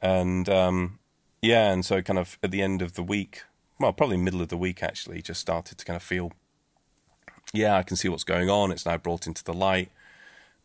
And 0.01 0.49
um, 0.49 0.99
yeah, 1.41 1.73
and 1.73 1.85
so 1.85 2.03
kind 2.03 2.19
of 2.19 2.39
at 2.43 2.51
the 2.51 2.63
end 2.63 2.83
of 2.83 2.95
the 2.95 3.03
week, 3.03 3.43
well, 3.79 3.93
probably 3.93 4.17
middle 4.17 4.41
of 4.41 4.49
the 4.49 4.57
week 4.57 4.83
actually, 4.83 5.23
just 5.23 5.41
started 5.41 5.79
to 5.79 5.85
kind 5.85 5.97
of 5.97 6.03
feel, 6.03 6.33
yeah, 7.53 7.77
I 7.77 7.83
can 7.83 7.97
see 7.97 8.09
what's 8.09 8.25
going 8.25 8.49
on. 8.49 8.71
It's 8.71 8.87
now 8.87 8.97
brought 8.97 9.27
into 9.27 9.45
the 9.45 9.55
light 9.55 9.91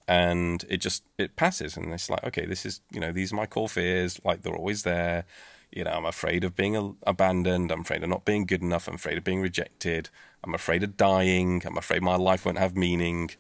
and 0.08 0.66
it 0.70 0.78
just 0.78 1.04
it 1.18 1.36
passes. 1.36 1.78
And 1.78 1.94
it's 1.94 2.10
like 2.10 2.24
okay 2.24 2.46
this 2.46 2.66
is 2.66 2.82
you 2.92 3.00
know 3.00 3.12
these 3.12 3.34
are 3.34 3.36
my 3.36 3.46
core 3.46 3.70
fears 3.70 4.20
like 4.24 4.42
they're 4.42 4.56
always 4.56 4.84
there. 4.84 5.26
You 5.72 5.84
know 5.84 5.92
i'm 5.92 6.06
afraid 6.06 6.44
of 6.44 6.56
being 6.56 6.96
abandoned. 7.06 7.72
I'm 7.72 7.82
afraid 7.82 8.04
of 8.04 8.10
not 8.10 8.26
being 8.26 8.46
good 8.46 8.62
enough. 8.62 8.88
I'm 8.88 8.96
afraid 8.96 9.18
of 9.18 9.24
being 9.24 9.42
rejected. 9.42 10.10
I'm 10.44 10.54
afraid 10.54 10.84
of 10.84 10.96
dying. 10.96 11.62
I'm 11.66 11.78
afraid 11.78 12.02
my 12.02 12.16
life 12.16 12.46
won't 12.46 12.58
have 12.58 12.76
meaning. 12.76 13.32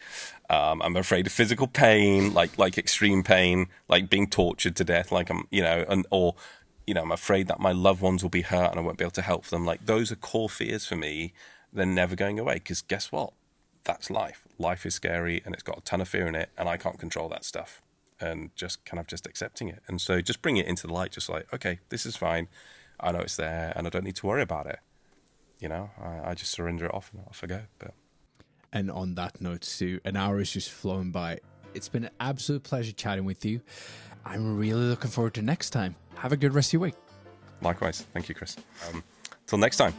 Um, 0.50 0.82
i'm 0.82 0.96
afraid 0.96 1.28
of 1.28 1.34
physical 1.34 1.68
pain 1.68 2.34
like 2.34 2.58
like 2.58 2.78
extreme 2.78 3.22
pain 3.22 3.68
like 3.90 4.10
being 4.10 4.28
tortured 4.28 4.78
to 4.78 4.86
death 4.86 5.12
like 5.12 5.30
i'm 5.30 5.46
you 5.52 5.62
know 5.62 5.84
and 5.90 6.08
or 6.10 6.36
you 6.86 6.94
know 6.94 7.02
i'm 7.02 7.12
afraid 7.12 7.50
that 7.50 7.60
my 7.60 7.74
loved 7.74 8.02
ones 8.02 8.24
will 8.24 8.30
be 8.30 8.44
hurt 8.44 8.72
and 8.72 8.80
i 8.80 8.82
won't 8.82 8.98
be 8.98 9.04
able 9.04 9.12
to 9.12 9.22
help 9.22 9.46
them. 9.48 9.66
Like 9.66 9.86
those 9.86 10.12
are 10.12 10.16
core 10.16 10.50
fears 10.50 10.86
for 10.86 10.96
me. 10.96 11.34
They're 11.74 11.86
never 11.86 12.16
going 12.16 12.40
away 12.40 12.56
because 12.56 12.82
guess 12.82 13.12
what 13.12 13.34
that's 13.88 14.12
life. 14.12 14.46
Life 14.60 14.86
is 14.86 14.94
scary 14.94 15.42
and 15.44 15.56
it's 15.56 15.64
got 15.64 15.80
a 15.80 15.82
ton 15.82 16.02
of 16.02 16.08
fear 16.08 16.28
in 16.28 16.36
it, 16.36 16.50
and 16.58 16.70
I 16.70 16.78
can't 16.78 17.00
control 17.00 17.28
that 17.30 17.44
stuff. 17.44 17.82
And 18.20 18.50
just 18.56 18.84
kind 18.86 19.00
of 19.00 19.08
just 19.08 19.26
accepting 19.26 19.68
it. 19.70 19.82
And 19.88 20.02
so 20.02 20.22
just 20.22 20.42
bring 20.42 20.58
it 20.58 20.66
into 20.66 20.88
the 20.88 20.94
light, 20.94 21.12
just 21.12 21.30
like, 21.30 21.52
okay, 21.54 21.80
this 21.90 22.06
is 22.06 22.16
fine. 22.16 22.48
I 23.00 23.12
know 23.12 23.20
it's 23.20 23.36
there 23.36 23.74
and 23.76 23.86
I 23.86 23.92
don't 23.92 24.04
need 24.04 24.16
to 24.16 24.26
worry 24.26 24.42
about 24.42 24.66
it. 24.66 24.80
You 25.60 25.70
know, 25.70 25.92
I, 26.02 26.32
I 26.32 26.34
just 26.34 26.52
surrender 26.52 26.86
it 26.86 26.94
off 26.94 27.12
and 27.14 27.24
off 27.28 27.42
I 27.44 27.48
go. 27.48 27.62
But 27.78 27.94
and 28.74 28.90
on 28.92 29.16
that 29.16 29.40
note, 29.40 29.64
Stu, 29.64 30.00
an 30.04 30.18
hour 30.18 30.40
is 30.40 30.52
just 30.52 30.72
flown 30.72 31.12
by. 31.12 31.40
It's 31.76 31.90
been 31.90 32.06
an 32.06 32.12
absolute 32.20 32.64
pleasure 32.64 32.92
chatting 32.92 33.26
with 33.26 33.46
you. 33.46 33.62
I'm 34.26 34.58
really 34.58 34.86
looking 34.86 35.12
forward 35.12 35.36
to 35.36 35.44
next 35.44 35.70
time. 35.70 35.96
Have 36.16 36.32
a 36.32 36.38
good 36.38 36.54
rest 36.56 36.70
of 36.70 36.74
your 36.74 36.82
week. 36.82 36.96
Likewise. 37.62 38.02
Thank 38.14 38.30
you, 38.30 38.36
Kris. 38.36 38.58
Um, 38.90 39.04
till 39.46 39.60
next 39.60 39.78
time. 39.78 39.94